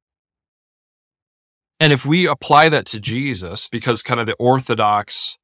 And 1.78 1.92
if 1.92 2.04
we 2.04 2.26
apply 2.26 2.68
that 2.68 2.86
to 2.86 3.00
Jesus, 3.00 3.68
because 3.68 4.02
kind 4.02 4.20
of 4.20 4.26
the 4.26 4.34
orthodox, 4.34 5.38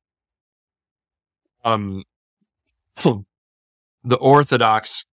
um, 1.64 2.04
the 3.04 4.16
orthodox, 4.20 5.06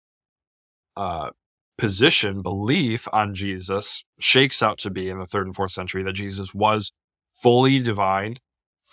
uh, 0.97 1.29
position, 1.77 2.41
belief 2.41 3.07
on 3.11 3.33
Jesus 3.33 4.03
shakes 4.19 4.61
out 4.61 4.77
to 4.79 4.89
be 4.89 5.09
in 5.09 5.19
the 5.19 5.25
third 5.25 5.47
and 5.47 5.55
fourth 5.55 5.71
century 5.71 6.03
that 6.03 6.13
Jesus 6.13 6.53
was 6.53 6.91
fully 7.33 7.79
divine, 7.79 8.37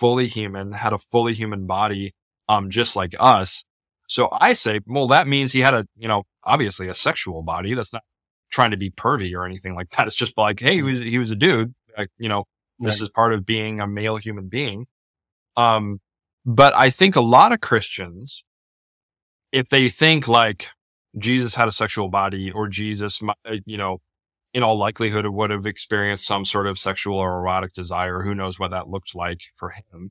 fully 0.01 0.27
human, 0.27 0.73
had 0.73 0.93
a 0.93 0.99
fully 0.99 1.35
human 1.35 1.67
body, 1.67 2.15
um, 2.49 2.71
just 2.71 2.97
like 2.97 3.15
us. 3.21 3.63
So 4.09 4.29
I 4.33 4.55
say, 4.55 4.81
well, 4.87 5.07
that 5.09 5.29
means 5.29 5.53
he 5.53 5.61
had 5.61 5.75
a, 5.75 5.87
you 5.97 6.09
know, 6.09 6.25
obviously 6.43 6.89
a 6.89 6.95
sexual 6.95 7.43
body. 7.43 7.75
That's 7.75 7.93
not 7.93 8.03
trying 8.51 8.73
to 8.73 8.77
be 8.77 8.91
pervy 8.91 9.35
or 9.35 9.45
anything 9.45 9.77
like 9.77 9.91
that. 9.91 10.07
It's 10.07 10.17
just 10.17 10.37
like, 10.37 10.59
hey, 10.59 10.75
he 10.75 10.83
was, 10.83 10.99
he 10.99 11.19
was 11.19 11.31
a 11.31 11.37
dude. 11.37 11.75
Like, 11.97 12.09
you 12.19 12.29
know, 12.29 12.45
this 12.79 13.01
right. 13.01 13.05
is 13.05 13.11
part 13.11 13.35
of 13.35 13.47
being 13.47 13.79
a 13.81 13.87
male 13.87 14.17
human 14.17 14.49
being. 14.49 14.87
Um, 15.57 16.01
but 16.45 16.75
I 16.75 16.91
think 16.91 17.15
a 17.15 17.21
lot 17.21 17.53
of 17.53 17.61
Christians, 17.61 18.43
if 19.53 19.69
they 19.69 19.89
think 19.89 20.27
like, 20.27 20.71
Jesus 21.19 21.57
had 21.57 21.67
a 21.67 21.73
sexual 21.73 22.09
body 22.09 22.53
or 22.53 22.69
Jesus, 22.69 23.21
you 23.67 23.77
know, 23.77 23.99
in 24.53 24.63
all 24.63 24.77
likelihood 24.77 25.27
would 25.27 25.51
have 25.51 25.67
experienced 25.67 26.27
some 26.27 26.45
sort 26.45 26.67
of 26.67 26.79
sexual 26.79 27.19
or 27.19 27.39
erotic 27.39 27.73
desire. 27.73 28.23
Who 28.23 28.35
knows 28.35 28.59
what 28.59 28.71
that 28.71 28.89
looked 28.89 29.15
like 29.15 29.41
for 29.55 29.71
him? 29.71 30.11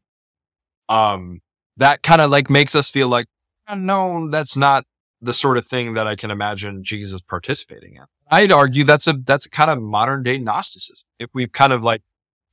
Um, 0.87 1.39
that 1.77 2.01
kind 2.01 2.21
of 2.21 2.31
like 2.31 2.49
makes 2.49 2.75
us 2.75 2.89
feel 2.89 3.07
like, 3.07 3.27
oh, 3.67 3.75
no, 3.75 4.29
that's 4.29 4.55
not 4.55 4.85
the 5.21 5.33
sort 5.33 5.57
of 5.57 5.65
thing 5.67 5.93
that 5.95 6.07
I 6.07 6.15
can 6.15 6.31
imagine 6.31 6.83
Jesus 6.83 7.21
participating 7.21 7.95
in. 7.95 8.03
I'd 8.31 8.51
argue 8.51 8.83
that's 8.83 9.07
a, 9.07 9.13
that's 9.25 9.45
a 9.45 9.49
kind 9.49 9.69
of 9.69 9.81
modern 9.81 10.23
day 10.23 10.37
Gnosticism. 10.37 11.07
If 11.19 11.29
we've 11.33 11.51
kind 11.51 11.73
of 11.73 11.83
like 11.83 12.01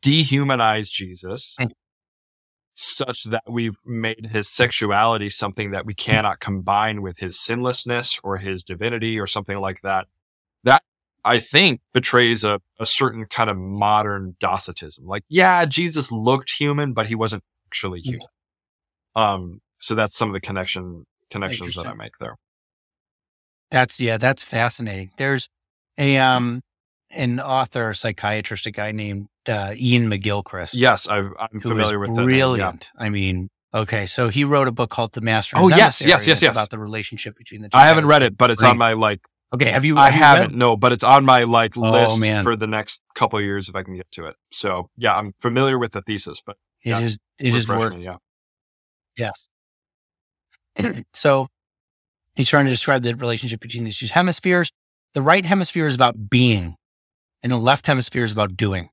dehumanized 0.02 0.92
Jesus 0.92 1.56
such 2.78 3.24
that 3.24 3.42
we've 3.48 3.76
made 3.86 4.28
his 4.30 4.48
sexuality 4.48 5.30
something 5.30 5.70
that 5.70 5.86
we 5.86 5.94
cannot 5.94 6.40
combine 6.40 7.00
with 7.00 7.18
his 7.18 7.38
sinlessness 7.38 8.20
or 8.22 8.36
his 8.36 8.62
divinity 8.62 9.18
or 9.18 9.26
something 9.26 9.58
like 9.58 9.80
that. 9.80 10.06
I 11.26 11.38
think 11.38 11.80
betrays 11.92 12.44
a, 12.44 12.60
a 12.78 12.86
certain 12.86 13.26
kind 13.26 13.50
of 13.50 13.56
modern 13.56 14.36
docetism. 14.40 15.06
Like, 15.06 15.24
yeah, 15.28 15.64
Jesus 15.64 16.12
looked 16.12 16.52
human, 16.58 16.92
but 16.92 17.06
he 17.06 17.14
wasn't 17.14 17.42
actually 17.68 18.00
mm. 18.00 18.06
human. 18.06 18.28
Um, 19.14 19.60
so 19.80 19.94
that's 19.94 20.16
some 20.16 20.28
of 20.28 20.34
the 20.34 20.40
connection 20.40 21.04
connections 21.30 21.74
that 21.74 21.86
I 21.86 21.94
make 21.94 22.18
there. 22.18 22.36
That's 23.70 23.98
yeah, 23.98 24.16
that's 24.16 24.44
fascinating. 24.44 25.10
There's 25.16 25.48
a 25.98 26.18
um 26.18 26.62
an 27.10 27.40
author, 27.40 27.92
psychiatrist, 27.94 28.66
a 28.66 28.70
guy 28.70 28.92
named 28.92 29.28
uh, 29.48 29.74
Iain 29.74 30.10
McGilchrist. 30.10 30.74
Yes, 30.74 31.08
i 31.08 31.18
am 31.18 31.60
familiar 31.60 31.98
with 31.98 32.14
brilliant. 32.14 32.90
Yeah. 32.94 33.06
I 33.06 33.08
mean, 33.10 33.48
okay, 33.72 34.06
so 34.06 34.28
he 34.28 34.44
wrote 34.44 34.68
a 34.68 34.72
book 34.72 34.90
called 34.90 35.12
The 35.12 35.20
Master. 35.20 35.56
Oh 35.58 35.68
yes, 35.68 36.04
yes, 36.04 36.26
yes, 36.26 36.42
yes. 36.42 36.52
About 36.52 36.70
the 36.70 36.78
relationship 36.78 37.36
between 37.36 37.62
the. 37.62 37.68
two 37.68 37.76
I 37.76 37.86
haven't 37.86 38.06
read 38.06 38.22
it, 38.22 38.36
but 38.36 38.50
it's 38.50 38.60
Great. 38.60 38.70
on 38.70 38.78
my 38.78 38.92
like. 38.92 39.20
Okay, 39.54 39.70
have 39.70 39.84
you? 39.84 39.96
I 39.96 40.10
have 40.10 40.38
haven't. 40.38 40.56
No, 40.56 40.76
but 40.76 40.92
it's 40.92 41.04
on 41.04 41.24
my 41.24 41.44
like 41.44 41.76
oh, 41.76 41.90
list 41.90 42.18
man. 42.18 42.42
for 42.42 42.56
the 42.56 42.66
next 42.66 43.00
couple 43.14 43.40
years 43.40 43.68
if 43.68 43.76
I 43.76 43.82
can 43.82 43.94
get 43.96 44.10
to 44.12 44.26
it. 44.26 44.36
So 44.52 44.90
yeah, 44.96 45.14
I'm 45.14 45.34
familiar 45.40 45.78
with 45.78 45.92
the 45.92 46.02
thesis, 46.02 46.42
but 46.44 46.56
it 46.82 47.00
is 47.00 47.18
it 47.38 47.54
is 47.54 47.68
worth. 47.68 47.98
Yeah. 47.98 48.16
Yes. 49.16 49.48
so 51.14 51.48
he's 52.34 52.48
trying 52.48 52.66
to 52.66 52.70
describe 52.70 53.02
the 53.02 53.14
relationship 53.14 53.60
between 53.60 53.84
these 53.84 53.98
two 53.98 54.06
hemispheres. 54.06 54.70
The 55.14 55.22
right 55.22 55.46
hemisphere 55.46 55.86
is 55.86 55.94
about 55.94 56.28
being, 56.28 56.76
and 57.42 57.52
the 57.52 57.56
left 57.56 57.86
hemisphere 57.86 58.24
is 58.24 58.32
about 58.32 58.56
doing 58.56 58.90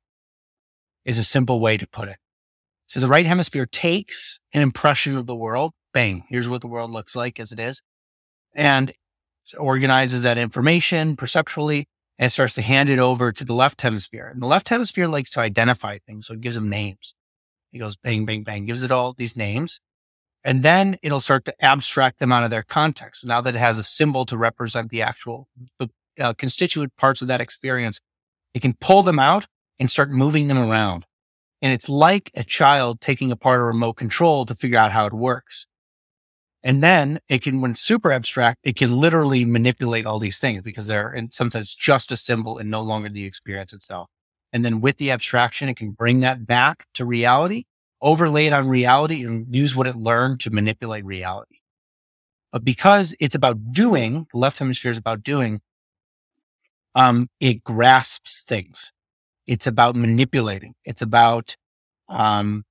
is 1.03 1.17
a 1.17 1.23
simple 1.23 1.59
way 1.59 1.77
to 1.77 1.87
put 1.87 2.07
it. 2.07 2.17
So 2.87 2.99
the 2.99 3.07
right 3.07 3.25
hemisphere 3.25 3.65
takes 3.65 4.39
an 4.53 4.61
impression 4.61 5.17
of 5.17 5.25
the 5.25 5.35
world. 5.35 5.73
Bang. 5.93 6.23
Here's 6.29 6.47
what 6.47 6.61
the 6.61 6.67
world 6.67 6.91
looks 6.91 7.15
like 7.15 7.39
as 7.39 7.51
it 7.51 7.59
is. 7.59 7.81
And 8.55 8.93
organizes 9.57 10.23
that 10.23 10.37
information 10.37 11.15
perceptually 11.15 11.87
and 12.19 12.31
starts 12.31 12.53
to 12.55 12.61
hand 12.61 12.89
it 12.89 12.99
over 12.99 13.31
to 13.31 13.43
the 13.43 13.53
left 13.53 13.81
hemisphere. 13.81 14.29
And 14.31 14.41
the 14.41 14.47
left 14.47 14.69
hemisphere 14.69 15.07
likes 15.07 15.29
to 15.31 15.39
identify 15.39 15.97
things. 15.97 16.27
So 16.27 16.33
it 16.33 16.41
gives 16.41 16.55
them 16.55 16.69
names. 16.69 17.15
He 17.71 17.79
goes 17.79 17.95
bang, 17.95 18.25
bang, 18.25 18.43
bang, 18.43 18.65
gives 18.65 18.83
it 18.83 18.91
all 18.91 19.13
these 19.13 19.35
names. 19.35 19.79
And 20.43 20.61
then 20.61 20.97
it'll 21.01 21.21
start 21.21 21.45
to 21.45 21.65
abstract 21.65 22.19
them 22.19 22.31
out 22.31 22.43
of 22.43 22.49
their 22.49 22.63
context. 22.63 23.25
Now 23.25 23.41
that 23.41 23.55
it 23.55 23.59
has 23.59 23.79
a 23.79 23.83
symbol 23.83 24.25
to 24.25 24.37
represent 24.37 24.89
the 24.89 25.01
actual 25.01 25.47
uh, 26.19 26.33
constituent 26.33 26.95
parts 26.97 27.21
of 27.21 27.27
that 27.29 27.41
experience, 27.41 27.99
it 28.53 28.61
can 28.61 28.75
pull 28.79 29.03
them 29.03 29.19
out 29.19 29.47
and 29.79 29.89
start 29.89 30.11
moving 30.11 30.47
them 30.47 30.59
around. 30.59 31.05
And 31.61 31.71
it's 31.73 31.87
like 31.87 32.29
a 32.35 32.43
child 32.43 32.99
taking 32.99 33.31
apart 33.31 33.59
a 33.59 33.63
remote 33.63 33.93
control 33.93 34.45
to 34.45 34.53
figure 34.53 34.77
out 34.77 34.91
how 34.91 35.05
it 35.05 35.13
works. 35.13 35.65
And 36.63 36.81
then 36.81 37.19
it 37.27 37.41
can, 37.41 37.59
when 37.59 37.75
super 37.75 38.11
abstract, 38.11 38.59
it 38.63 38.77
can 38.77 38.97
literally 38.97 39.43
manipulate 39.43 40.05
all 40.05 40.19
these 40.19 40.39
things 40.39 40.61
because 40.61 40.87
they're 40.87 41.09
and 41.09 41.33
sometimes 41.33 41.75
just 41.75 42.11
a 42.11 42.17
symbol 42.17 42.57
and 42.57 42.71
no 42.71 42.81
longer 42.81 43.09
the 43.09 43.25
experience 43.25 43.73
itself. 43.73 44.09
And 44.53 44.63
then 44.63 44.79
with 44.79 44.97
the 44.97 45.11
abstraction, 45.11 45.67
it 45.67 45.75
can 45.75 45.91
bring 45.91 46.21
that 46.21 46.45
back 46.45 46.85
to 46.93 47.05
reality, 47.05 47.65
overlay 48.01 48.45
it 48.45 48.53
on 48.53 48.69
reality 48.69 49.25
and 49.25 49.53
use 49.53 49.75
what 49.75 49.87
it 49.87 49.95
learned 49.95 50.39
to 50.41 50.51
manipulate 50.51 51.03
reality. 51.03 51.57
But 52.51 52.63
because 52.63 53.15
it's 53.19 53.35
about 53.35 53.71
doing, 53.71 54.27
the 54.31 54.39
left 54.39 54.59
hemisphere 54.59 54.91
is 54.91 54.97
about 54.97 55.23
doing, 55.23 55.59
um, 56.95 57.29
it 57.39 57.63
grasps 57.63 58.43
things. 58.47 58.93
It's 59.47 59.67
about 59.67 59.95
manipulating. 59.95 60.75
It's 60.85 61.01
about 61.01 61.57
um, 62.07 62.63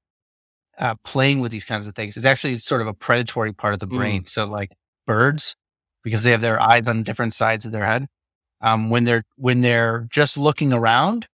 uh, 0.83 0.97
playing 1.05 1.38
with 1.38 1.53
these 1.53 1.64
kinds 1.64 1.87
of 1.87 1.95
things. 1.95 2.16
is 2.16 2.27
actually 2.27 2.59
sort 2.59 2.81
of 2.81 2.88
a 2.88 2.92
predatory 2.92 3.53
part 3.53 3.73
of 3.73 3.79
the 3.79 3.87
brain. 3.87 4.25
Mm. 4.25 4.29
So 4.29 4.47
like 4.47 4.73
birds, 5.07 5.55
because 6.03 6.25
they 6.25 6.33
have 6.33 6.40
their 6.40 6.61
eyes 6.61 6.88
on 6.88 7.05
different 7.05 7.35
sides 7.35 7.64
of 7.64 7.71
their 7.71 7.87
head. 7.87 8.09
Um, 8.61 8.90
when 8.90 9.05
they're 9.05 9.23
when 9.37 9.61
they're 9.61 10.09
just 10.11 10.37
looking 10.37 10.73
around, 10.73 11.29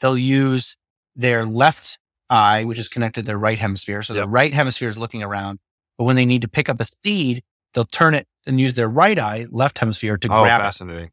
they'll 0.00 0.16
use 0.16 0.76
their 1.14 1.44
left 1.44 1.98
eye, 2.30 2.64
which 2.64 2.78
is 2.78 2.88
connected 2.88 3.22
to 3.22 3.26
their 3.26 3.38
right 3.38 3.58
hemisphere. 3.58 4.02
So 4.02 4.14
yep. 4.14 4.24
the 4.24 4.28
right 4.28 4.54
hemisphere 4.54 4.88
is 4.88 4.96
looking 4.96 5.22
around. 5.22 5.58
But 5.98 6.04
when 6.04 6.16
they 6.16 6.26
need 6.26 6.42
to 6.42 6.48
pick 6.48 6.70
up 6.70 6.80
a 6.80 6.86
seed, 6.86 7.42
they'll 7.74 7.84
turn 7.84 8.14
it 8.14 8.26
and 8.46 8.58
use 8.58 8.74
their 8.74 8.88
right 8.88 9.18
eye, 9.18 9.46
left 9.50 9.78
hemisphere 9.78 10.16
to 10.16 10.28
Oh, 10.32 10.42
grab 10.42 10.60
it. 10.60 10.64
fascinating. 10.64 11.10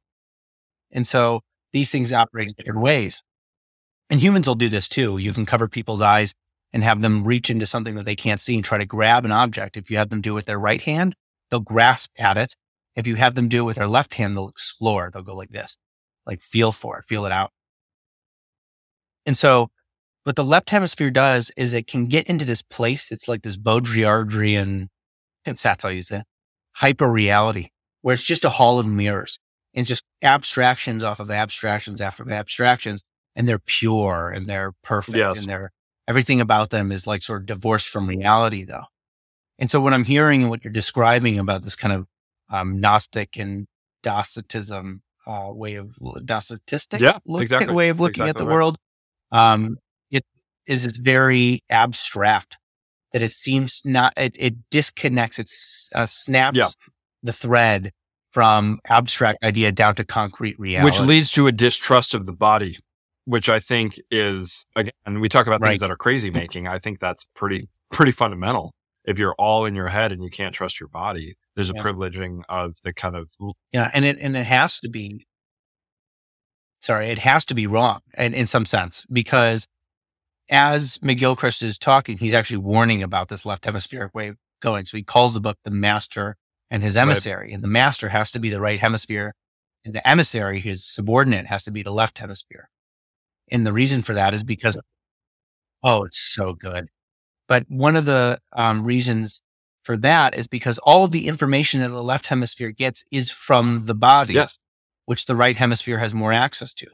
And 0.92 1.06
so 1.06 1.42
these 1.74 1.92
things 1.92 2.14
operate 2.14 2.48
in 2.48 2.54
different 2.58 2.80
ways. 2.82 3.24
And 4.10 4.22
humans 4.22 4.48
will 4.48 4.56
do 4.56 4.70
this 4.70 4.88
too. 4.88 5.18
You 5.18 5.34
can 5.34 5.46
cover 5.46 5.68
people's 5.68 6.02
eyes 6.02 6.34
and 6.74 6.84
have 6.84 7.02
them 7.02 7.24
reach 7.24 7.50
into 7.50 7.66
something 7.66 7.96
that 7.96 8.06
they 8.06 8.16
can't 8.16 8.42
see 8.42 8.56
and 8.56 8.66
try 8.66 8.78
to 8.80 8.86
grab 8.86 9.24
an 9.26 9.32
object. 9.32 9.78
If 9.78 9.92
you 9.92 9.98
have 9.98 10.10
them 10.10 10.22
do 10.22 10.32
it 10.32 10.36
with 10.36 10.46
their 10.46 10.60
right 10.60 10.82
hand, 10.82 11.16
they'll 11.50 11.60
grasp 11.60 12.12
at 12.18 12.36
it. 12.38 12.56
If 12.96 13.08
you 13.08 13.16
have 13.16 13.36
them 13.36 13.48
do 13.48 13.60
it 13.62 13.66
with 13.66 13.78
their 13.78 13.88
left 13.88 14.16
hand, 14.16 14.36
they'll 14.36 14.50
explore. 14.50 15.10
They'll 15.12 15.24
go 15.24 15.36
like 15.36 15.50
this, 15.50 15.78
like 16.26 16.42
feel 16.42 16.72
for 16.72 16.98
it, 17.00 17.06
feel 17.06 17.26
it 17.26 17.32
out. 17.32 17.52
And 19.26 19.38
so 19.38 19.70
what 20.24 20.36
the 20.36 20.44
left 20.44 20.70
hemisphere 20.70 21.12
does 21.12 21.52
is 21.58 21.74
it 21.74 21.88
can 21.88 22.08
get 22.08 22.28
into 22.28 22.46
this 22.46 22.62
place. 22.62 23.12
It's 23.12 23.28
like 23.28 23.44
this 23.44 23.58
Baudrillardian, 23.58 24.88
that's 25.46 25.64
how 25.64 25.90
you 25.90 26.04
say 26.04 26.20
it, 26.20 26.26
hyper 26.76 27.12
reality, 27.12 27.70
where 28.02 28.14
it's 28.14 28.24
just 28.24 28.46
a 28.46 28.50
hall 28.50 28.80
of 28.80 28.86
mirrors 28.86 29.38
and 29.74 29.86
just 29.86 30.04
abstractions 30.22 31.04
off 31.04 31.20
of 31.20 31.30
abstractions 31.30 32.02
after 32.02 32.30
abstractions. 32.32 33.04
And 33.36 33.48
they're 33.48 33.60
pure 33.60 34.30
and 34.30 34.46
they're 34.48 34.74
perfect 34.84 35.18
Yes. 35.18 35.40
and 35.40 35.50
they're 35.50 35.72
everything 36.08 36.42
about 36.42 36.70
them 36.70 36.92
is 36.92 37.08
like 37.08 37.22
sort 37.24 37.42
of 37.42 37.46
divorced 37.48 37.88
from 37.90 38.08
reality 38.08 38.64
though. 38.64 38.86
And 39.60 39.70
so 39.70 39.80
what 39.80 39.94
I'm 39.94 40.04
hearing 40.06 40.42
and 40.42 40.50
what 40.50 40.64
you're 40.64 40.74
describing 40.74 41.40
about 41.40 41.62
this 41.64 41.76
kind 41.76 41.94
of 41.94 42.08
um, 42.50 42.80
Gnostic 42.82 43.38
and 43.38 43.68
Docetism 44.02 45.02
uh, 45.26 45.50
way 45.52 45.76
of 45.76 45.96
Docetistic 46.26 47.00
Yeah, 47.00 47.20
look- 47.26 47.44
exactly. 47.44 47.74
way 47.74 47.90
of 47.90 48.00
looking 48.00 48.28
at 48.28 48.36
the 48.38 48.46
right. 48.46 48.54
world, 48.54 48.78
um, 49.32 49.78
it 50.12 50.24
is 50.68 50.86
it's 50.86 50.98
very 51.00 51.62
abstract 51.70 52.58
that 53.14 53.22
it 53.22 53.34
seems 53.34 53.82
not 53.86 54.12
it, 54.18 54.36
it 54.40 54.56
disconnects 54.70 55.40
it 55.40 55.50
uh, 55.96 56.06
snaps 56.06 56.58
Yeah. 56.58 56.68
the 57.22 57.32
thread 57.34 57.92
from 58.32 58.80
abstract 58.90 59.44
idea 59.44 59.72
down 59.72 59.94
to 59.96 60.04
concrete 60.04 60.60
reality. 60.60 60.84
which 61.00 61.08
leads 61.08 61.32
to 61.34 61.46
a 61.48 61.52
distrust 61.52 62.14
of 62.16 62.26
the 62.26 62.34
body, 62.34 62.78
which 63.26 63.50
I 63.50 63.60
think 63.60 64.00
is 64.12 64.66
again. 64.76 65.20
We 65.20 65.30
talk 65.30 65.48
about 65.48 65.62
Right. 65.62 65.70
things 65.70 65.80
that 65.82 65.92
are 65.92 65.98
crazy 65.98 66.30
making. 66.32 66.68
I 66.68 66.80
think 66.80 67.00
that's 67.00 67.26
pretty 67.36 67.70
pretty 67.92 68.12
fundamental. 68.12 68.74
If 69.06 69.20
you're 69.20 69.36
all 69.38 69.66
in 69.66 69.76
your 69.76 69.90
head 69.90 70.12
and 70.12 70.24
you 70.24 70.30
can't 70.30 70.56
trust 70.56 70.80
your 70.80 70.90
body, 70.90 71.36
there's 71.56 71.70
a 71.70 71.74
Yeah. 71.76 71.84
privileging 71.84 72.42
of 72.50 72.78
the 72.84 72.94
kind 72.94 73.16
of 73.16 73.32
Yeah, 73.72 73.92
and 73.94 74.06
it 74.06 74.18
and 74.20 74.36
it 74.36 74.46
has 74.46 74.80
to 74.80 74.90
be. 74.90 75.26
Sorry, 76.82 77.08
it 77.08 77.20
has 77.20 77.46
to 77.46 77.56
be 77.56 77.66
wrong, 77.66 78.02
and 78.16 78.36
in 78.36 78.46
some 78.46 78.66
sense, 78.66 79.06
because 79.12 79.68
as 80.50 80.98
McGilchrist 80.98 81.64
is 81.64 81.78
talking, 81.78 82.18
he's 82.18 82.34
actually 82.34 82.58
warning 82.58 83.02
about 83.02 83.30
this 83.30 83.46
left 83.46 83.64
hemispheric 83.64 84.14
wave 84.14 84.36
going. 84.62 84.86
So 84.86 84.98
he 84.98 85.04
calls 85.04 85.34
the 85.34 85.40
book 85.40 85.58
"The 85.64 85.72
Master 85.72 86.36
and 86.70 86.84
His 86.84 86.98
Emissary," 86.98 87.54
and 87.54 87.64
the 87.64 87.70
master 87.70 88.10
has 88.10 88.32
to 88.32 88.40
be 88.40 88.50
the 88.50 88.60
right 88.60 88.80
hemisphere, 88.82 89.34
and 89.86 89.94
the 89.96 90.06
emissary, 90.08 90.60
his 90.60 90.84
subordinate, 90.84 91.46
has 91.48 91.64
to 91.64 91.72
be 91.72 91.84
the 91.84 91.92
left 91.92 92.18
hemisphere. 92.18 92.70
And 93.52 93.66
the 93.66 93.74
reason 93.74 94.02
for 94.02 94.14
that 94.14 94.34
is 94.34 94.44
because, 94.44 94.80
oh, 95.84 96.04
it's 96.04 96.20
so 96.20 96.54
good. 96.54 96.88
But 97.48 97.66
one 97.68 97.96
of 97.96 98.06
the 98.06 98.40
um, 98.54 98.84
reasons 98.84 99.42
for 99.84 99.98
that 99.98 100.36
is 100.36 100.48
because 100.48 100.78
all 100.80 101.06
of 101.06 101.12
the 101.12 101.28
information 101.28 101.82
that 101.82 101.90
the 101.90 102.04
left 102.04 102.28
hemisphere 102.28 102.72
gets 102.72 103.04
is 103.12 103.30
from 103.30 103.86
the 103.86 103.96
body, 103.96 104.36
yes, 104.36 104.58
which 105.06 105.26
the 105.26 105.36
right 105.36 105.58
hemisphere 105.58 105.98
has 105.98 106.14
more 106.14 106.32
access 106.32 106.74
to. 106.76 106.88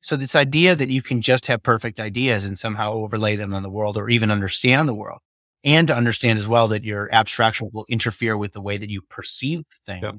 So 0.00 0.16
this 0.16 0.34
idea 0.34 0.74
that 0.74 0.90
you 0.90 1.00
can 1.00 1.20
just 1.20 1.46
have 1.46 1.62
perfect 1.62 2.00
ideas 2.00 2.44
and 2.44 2.58
somehow 2.58 2.92
overlay 2.92 3.36
them 3.36 3.54
on 3.54 3.62
the 3.62 3.70
world 3.70 3.96
or 3.96 4.10
even 4.10 4.32
understand 4.32 4.88
the 4.88 4.94
world 4.94 5.20
and 5.64 5.86
to 5.86 5.96
understand 5.96 6.40
as 6.40 6.48
well 6.48 6.68
that 6.68 6.84
your 6.84 7.08
abstraction 7.12 7.70
will 7.72 7.86
interfere 7.88 8.36
with 8.36 8.52
the 8.52 8.60
way 8.60 8.76
that 8.76 8.90
you 8.90 9.02
perceive 9.02 9.62
things. 9.86 10.02
Yep. 10.02 10.14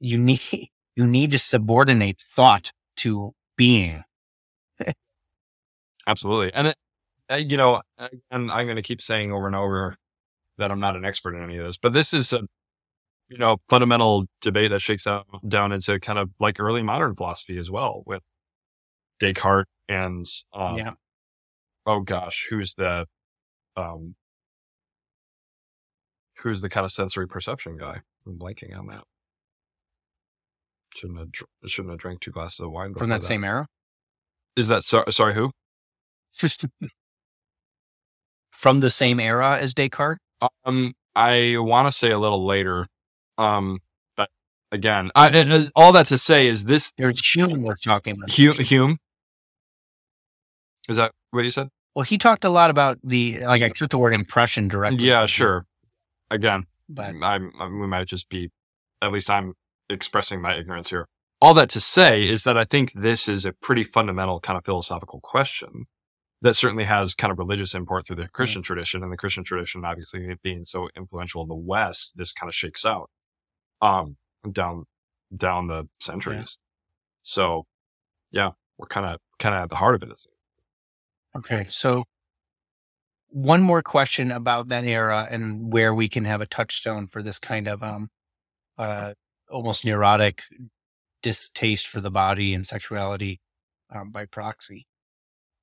You 0.00 0.18
need, 0.52 0.70
you 0.94 1.06
need 1.06 1.32
to 1.32 1.38
subordinate 1.38 2.20
thought 2.20 2.72
to 2.98 3.34
being. 3.56 4.04
Absolutely. 6.10 6.52
And 6.52 6.68
it, 6.68 6.76
uh, 7.30 7.36
you 7.36 7.56
know, 7.56 7.82
uh, 7.98 8.08
and 8.30 8.50
I'm 8.50 8.66
going 8.66 8.76
to 8.76 8.82
keep 8.82 9.00
saying 9.00 9.32
over 9.32 9.46
and 9.46 9.56
over 9.56 9.96
that 10.58 10.70
I'm 10.70 10.80
not 10.80 10.96
an 10.96 11.04
expert 11.04 11.34
in 11.34 11.42
any 11.42 11.56
of 11.56 11.66
this, 11.66 11.78
but 11.78 11.92
this 11.92 12.12
is 12.12 12.32
a 12.32 12.42
you 13.28 13.38
know 13.38 13.58
fundamental 13.68 14.26
debate 14.40 14.70
that 14.70 14.80
shakes 14.80 15.06
out 15.06 15.26
down 15.46 15.72
into 15.72 15.98
kind 16.00 16.18
of 16.18 16.30
like 16.40 16.58
early 16.58 16.82
modern 16.82 17.14
philosophy 17.14 17.56
as 17.56 17.70
well 17.70 18.02
with 18.04 18.22
Descartes 19.20 19.68
and 19.88 20.26
um, 20.52 20.76
yeah. 20.76 20.92
oh 21.86 22.00
gosh, 22.00 22.46
who's 22.50 22.74
the 22.74 23.06
um 23.76 24.14
who's 26.38 26.60
the 26.60 26.68
kind 26.68 26.84
of 26.84 26.92
sensory 26.92 27.28
perception 27.28 27.76
guy? 27.76 28.00
I'm 28.26 28.38
blanking 28.38 28.76
on 28.76 28.86
that. 28.88 29.04
Shouldn't 30.94 31.18
have 31.18 31.70
shouldn't 31.70 31.92
have 31.92 32.00
drank 32.00 32.20
two 32.20 32.32
glasses 32.32 32.60
of 32.60 32.72
wine 32.72 32.94
From 32.94 33.10
that 33.10 33.16
before 33.20 33.28
same 33.28 33.44
era. 33.44 33.66
Is 34.56 34.68
that 34.68 34.82
so, 34.82 35.04
sorry? 35.10 35.34
Who? 35.34 35.52
From 38.52 38.80
the 38.80 38.90
same 38.90 39.20
era 39.20 39.58
as 39.58 39.74
Descartes. 39.74 40.18
Um, 40.64 40.92
I 41.14 41.56
want 41.58 41.88
to 41.88 41.92
say 41.92 42.10
a 42.10 42.18
little 42.18 42.44
later. 42.44 42.86
Um, 43.38 43.78
but 44.16 44.28
again, 44.70 45.10
I, 45.14 45.28
uh, 45.28 45.64
all 45.74 45.92
that 45.92 46.06
to 46.06 46.18
say 46.18 46.46
is 46.46 46.64
this 46.64 46.92
There's 46.98 47.24
Hume 47.34 47.62
we're 47.62 47.74
talking 47.74 48.16
about. 48.16 48.30
Hume. 48.30 48.54
Hume. 48.54 48.98
Is 50.88 50.96
that 50.96 51.12
what 51.30 51.44
you 51.44 51.50
said? 51.50 51.68
Well, 51.94 52.04
he 52.04 52.18
talked 52.18 52.44
a 52.44 52.50
lot 52.50 52.70
about 52.70 52.98
the, 53.02 53.40
like 53.44 53.62
I 53.62 53.68
took 53.68 53.90
the 53.90 53.98
word 53.98 54.14
impression 54.14 54.68
directly. 54.68 55.04
Yeah, 55.04 55.26
sure. 55.26 55.66
Again, 56.30 56.64
But 56.88 57.14
I'm 57.22 57.52
we 57.58 57.86
might 57.86 58.06
just 58.06 58.28
be 58.28 58.50
at 59.02 59.12
least 59.12 59.30
I'm 59.30 59.54
expressing 59.88 60.40
my 60.40 60.56
ignorance 60.56 60.90
here. 60.90 61.06
All 61.42 61.54
that 61.54 61.70
to 61.70 61.80
say 61.80 62.28
is 62.28 62.44
that 62.44 62.56
I 62.56 62.64
think 62.64 62.92
this 62.92 63.28
is 63.28 63.44
a 63.44 63.52
pretty 63.52 63.82
fundamental 63.82 64.40
kind 64.40 64.56
of 64.56 64.64
philosophical 64.64 65.20
question 65.20 65.86
that 66.42 66.54
certainly 66.54 66.84
has 66.84 67.14
kind 67.14 67.30
of 67.30 67.38
religious 67.38 67.74
import 67.74 68.06
through 68.06 68.16
the 68.16 68.28
Christian 68.28 68.62
tradition 68.62 69.02
and 69.02 69.12
the 69.12 69.16
Christian 69.16 69.44
tradition 69.44 69.84
obviously 69.84 70.34
being 70.42 70.64
so 70.64 70.88
influential 70.96 71.42
in 71.42 71.48
the 71.48 71.54
West, 71.54 72.16
this 72.16 72.32
kind 72.32 72.48
of 72.48 72.54
shakes 72.54 72.84
out 72.84 73.10
um 73.82 74.16
down 74.50 74.84
down 75.34 75.66
the 75.66 75.88
centuries. 76.00 76.58
So 77.22 77.66
yeah, 78.30 78.50
we're 78.78 78.86
kind 78.86 79.06
of 79.06 79.20
kind 79.38 79.54
of 79.54 79.62
at 79.62 79.70
the 79.70 79.76
heart 79.76 80.02
of 80.02 80.08
it? 80.08 80.16
Okay. 81.36 81.66
So 81.68 82.04
one 83.28 83.62
more 83.62 83.82
question 83.82 84.32
about 84.32 84.68
that 84.68 84.84
era 84.84 85.28
and 85.30 85.72
where 85.72 85.94
we 85.94 86.08
can 86.08 86.24
have 86.24 86.40
a 86.40 86.46
touchstone 86.46 87.06
for 87.06 87.22
this 87.22 87.38
kind 87.38 87.68
of 87.68 87.82
um 87.82 88.08
uh 88.78 89.14
almost 89.50 89.84
neurotic 89.84 90.42
distaste 91.22 91.86
for 91.86 92.00
the 92.00 92.10
body 92.10 92.54
and 92.54 92.66
sexuality 92.66 93.40
um, 93.94 94.10
by 94.10 94.24
proxy. 94.24 94.86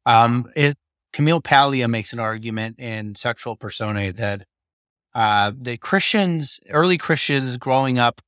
Um 0.07 0.45
it 0.55 0.77
Camille 1.13 1.41
Paglia 1.41 1.87
makes 1.87 2.13
an 2.13 2.19
argument 2.19 2.79
in 2.79 3.15
Sexual 3.15 3.57
Personae 3.57 4.11
that 4.11 4.47
uh 5.13 5.51
the 5.55 5.77
Christians, 5.77 6.59
early 6.69 6.97
Christians 6.97 7.57
growing 7.57 7.99
up 7.99 8.21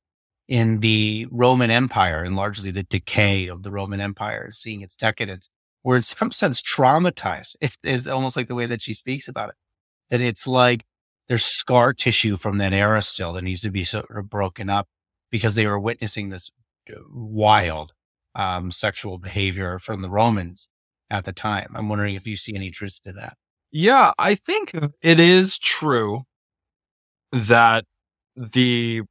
in 0.46 0.80
the 0.80 1.26
Roman 1.30 1.70
Empire 1.70 2.22
and 2.24 2.36
largely 2.36 2.70
the 2.70 2.82
decay 2.82 3.46
of 3.46 3.62
the 3.62 3.70
Roman 3.70 4.00
Empire, 4.00 4.50
seeing 4.50 4.82
its 4.82 4.96
decadence, 4.96 5.48
were 5.84 5.96
in 5.96 6.02
some 6.02 6.32
sense 6.32 6.60
traumatized. 6.60 7.56
It 7.60 7.76
is 7.84 8.06
almost 8.08 8.36
like 8.36 8.48
the 8.48 8.54
way 8.54 8.66
that 8.66 8.82
she 8.82 8.94
speaks 8.94 9.28
about 9.28 9.50
it. 9.50 9.54
That 10.10 10.20
it's 10.20 10.46
like 10.46 10.84
there's 11.28 11.44
scar 11.44 11.92
tissue 11.92 12.36
from 12.36 12.58
that 12.58 12.72
era 12.72 13.02
still 13.02 13.32
that 13.34 13.44
needs 13.44 13.60
to 13.60 13.70
be 13.70 13.84
sort 13.84 14.10
of 14.10 14.28
broken 14.28 14.68
up 14.68 14.88
because 15.30 15.54
they 15.54 15.66
were 15.68 15.78
witnessing 15.78 16.28
this 16.28 16.50
uh, 16.90 16.98
wild 17.12 17.92
um, 18.34 18.72
sexual 18.72 19.18
behavior 19.18 19.78
from 19.78 20.02
the 20.02 20.10
Romans 20.10 20.68
at 21.10 21.24
the 21.24 21.32
time. 21.32 21.72
I'm 21.74 21.88
wondering 21.88 22.14
if 22.14 22.26
you 22.26 22.36
see 22.36 22.54
any 22.54 22.70
truth 22.70 23.00
to 23.04 23.12
that. 23.12 23.36
Yeah, 23.72 24.12
I 24.18 24.34
think 24.34 24.72
it 25.02 25.20
is 25.20 25.58
true 25.58 26.22
that 27.32 27.84
the 28.36 29.02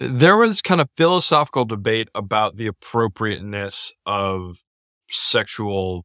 there 0.00 0.36
was 0.36 0.62
kind 0.62 0.80
of 0.80 0.88
philosophical 0.96 1.64
debate 1.64 2.08
about 2.14 2.56
the 2.56 2.68
appropriateness 2.68 3.92
of 4.06 4.58
sexual 5.10 6.04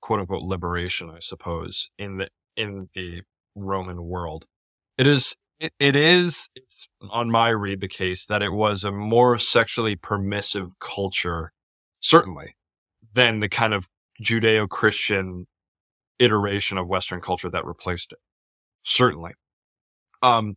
quote 0.00 0.20
unquote 0.20 0.42
liberation, 0.42 1.10
I 1.10 1.18
suppose, 1.18 1.90
in 1.98 2.18
the 2.18 2.28
in 2.56 2.88
the 2.94 3.22
Roman 3.54 4.04
world. 4.04 4.46
It 4.96 5.06
is 5.06 5.36
it, 5.60 5.72
it 5.78 5.96
is 5.96 6.48
it's 6.54 6.88
on 7.10 7.30
my 7.30 7.48
read 7.48 7.80
the 7.80 7.88
case 7.88 8.26
that 8.26 8.42
it 8.42 8.52
was 8.52 8.84
a 8.84 8.92
more 8.92 9.38
sexually 9.38 9.96
permissive 9.96 10.70
culture, 10.80 11.52
certainly, 12.00 12.56
than 13.14 13.40
the 13.40 13.48
kind 13.48 13.74
of 13.74 13.88
Judeo 14.22 14.68
Christian 14.68 15.46
iteration 16.18 16.78
of 16.78 16.88
Western 16.88 17.20
culture 17.20 17.50
that 17.50 17.64
replaced 17.64 18.12
it. 18.12 18.18
Certainly. 18.82 19.32
Um, 20.22 20.56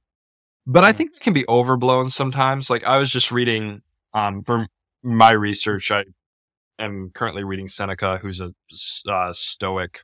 but 0.65 0.83
I 0.83 0.91
think 0.93 1.11
it 1.15 1.21
can 1.21 1.33
be 1.33 1.45
overblown 1.47 2.09
sometimes. 2.09 2.69
Like 2.69 2.83
I 2.83 2.97
was 2.97 3.11
just 3.11 3.31
reading, 3.31 3.81
um, 4.13 4.43
for 4.43 4.67
my 5.03 5.31
research, 5.31 5.91
I 5.91 6.05
am 6.79 7.11
currently 7.13 7.43
reading 7.43 7.67
Seneca, 7.67 8.17
who's 8.17 8.39
a 8.39 8.53
uh, 9.07 9.33
Stoic 9.33 10.01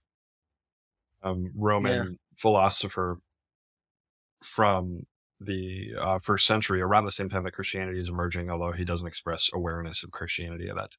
um, 1.24 1.52
Roman 1.56 1.94
Yeah. 1.94 2.04
philosopher 2.36 3.20
from 4.48 5.02
the 5.40 5.94
uh, 6.00 6.20
first 6.20 6.48
century, 6.48 6.82
around 6.82 7.06
the 7.06 7.12
same 7.12 7.30
time 7.30 7.44
that 7.44 7.52
Christianity 7.52 8.00
is 8.00 8.10
emerging, 8.10 8.50
although 8.50 8.72
he 8.72 8.86
doesn't 8.86 9.06
express 9.06 9.50
awareness 9.54 10.04
of 10.04 10.12
Christianity 10.12 10.68
of 10.68 10.78
that. 10.78 10.92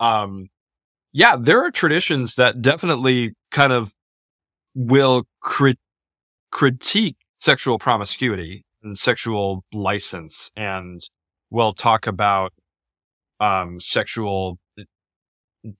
Um, 0.00 0.48
yeah, 1.12 1.36
there 1.38 1.62
are 1.62 1.70
traditions 1.70 2.36
that 2.36 2.62
definitely 2.62 3.34
kind 3.50 3.72
of 3.72 3.92
will 4.74 5.24
crit- 5.40 5.78
critique 6.50 7.16
sexual 7.36 7.78
promiscuity 7.78 8.64
and 8.82 8.96
sexual 8.98 9.64
license, 9.72 10.50
and 10.56 11.02
will 11.50 11.74
talk 11.74 12.06
about 12.06 12.52
um, 13.38 13.78
sexual 13.78 14.58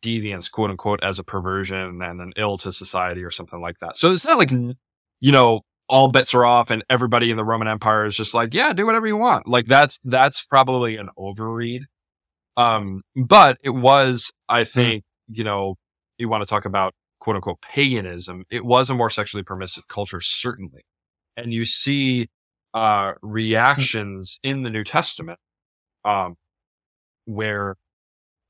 deviance, 0.03 0.51
quote 0.51 0.71
unquote, 0.71 1.03
as 1.03 1.19
a 1.19 1.25
perversion 1.25 2.03
and 2.03 2.21
an 2.21 2.33
ill 2.37 2.59
to 2.59 2.73
society 2.73 3.25
or 3.25 3.31
something 3.31 3.61
like 3.61 3.79
that. 3.79 3.97
So 3.97 4.13
it's 4.13 4.27
not 4.27 4.39
like, 4.39 4.51
you 4.51 5.33
know, 5.33 5.63
all 5.89 6.11
bets 6.11 6.35
are 6.35 6.45
off 6.45 6.71
and 6.71 6.85
everybody 6.89 7.31
in 7.31 7.37
the 7.37 7.45
Roman 7.45 7.69
Empire 7.69 8.07
is 8.07 8.17
just 8.17 8.35
like, 8.35 8.55
yeah, 8.55 8.73
do 8.73 8.87
whatever 8.87 9.07
you 9.07 9.17
want. 9.17 9.47
Like 9.47 9.67
that's, 9.67 9.99
that's 10.05 10.45
probably 10.45 10.97
an 10.97 11.09
overread. 11.19 11.83
Um, 12.57 13.03
but 13.17 13.59
it 13.63 13.71
was, 13.71 14.33
I 14.49 14.65
think, 14.65 15.05
you 15.29 15.45
know, 15.45 15.77
you 16.19 16.29
want 16.29 16.43
to 16.43 16.49
talk 16.49 16.65
about 16.65 16.95
quote 17.21 17.37
unquote 17.37 17.61
paganism. 17.61 18.45
It 18.51 18.65
was 18.65 18.91
a 18.91 18.95
more 18.95 19.11
sexually 19.11 19.43
permissive 19.43 19.89
culture, 19.89 20.21
certainly. 20.21 20.83
And 21.37 21.53
you 21.53 21.65
see, 21.65 22.29
uh, 22.75 23.13
reactions 23.23 24.39
in 24.43 24.63
the 24.63 24.71
New 24.71 24.85
Testament, 24.85 25.39
um, 26.05 26.37
where, 27.27 27.77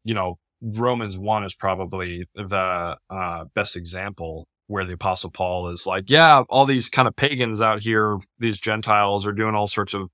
you 0.05 0.15
know, 0.15 0.39
Romans 0.61 1.19
1 1.19 1.45
is 1.45 1.55
probably 1.55 2.27
the 2.35 2.97
uh, 3.11 3.45
best 3.55 3.77
example 3.77 4.47
where 4.69 4.85
the 4.85 4.95
apostle 4.95 5.31
Paul 5.31 5.69
is 5.69 5.87
like, 5.87 6.05
yeah, 6.09 6.43
all 6.49 6.65
these 6.65 6.89
kind 6.89 7.07
of 7.09 7.15
pagans 7.17 7.61
out 7.61 7.83
here, 7.83 8.19
these 8.39 8.61
Gentiles 8.61 9.27
are 9.27 9.33
doing 9.33 9.55
all 9.55 9.67
sorts 9.67 9.95
of 9.95 10.09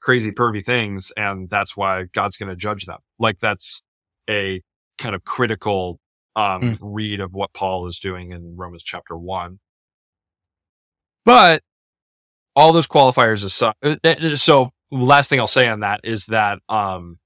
crazy 0.00 0.30
pervy 0.32 0.64
things. 0.64 1.12
And 1.16 1.50
that's 1.50 1.76
why 1.76 2.04
God's 2.12 2.36
going 2.36 2.48
to 2.48 2.56
judge 2.56 2.86
them. 2.86 2.98
Like 3.18 3.38
that's 3.40 3.82
a 4.28 4.62
kind 4.98 5.14
of 5.14 5.24
critical 5.24 5.98
um, 6.36 6.62
Mm. 6.62 6.78
read 6.80 7.20
of 7.20 7.32
what 7.32 7.52
Paul 7.52 7.86
is 7.88 7.98
doing 7.98 8.30
in 8.32 8.54
Romans 8.56 8.82
chapter 8.84 9.16
one. 9.18 9.58
But 11.24 11.62
all 12.56 12.72
those 12.72 12.86
qualifiers 12.86 13.44
aside, 13.44 13.74
uh, 13.82 13.96
uh, 14.04 14.36
so 14.36 14.70
last 14.90 15.28
thing 15.28 15.40
I'll 15.40 15.46
say 15.46 15.68
on 15.68 15.80
that 15.80 16.00
is 16.04 16.26
that, 16.26 16.58
um, 16.68 17.18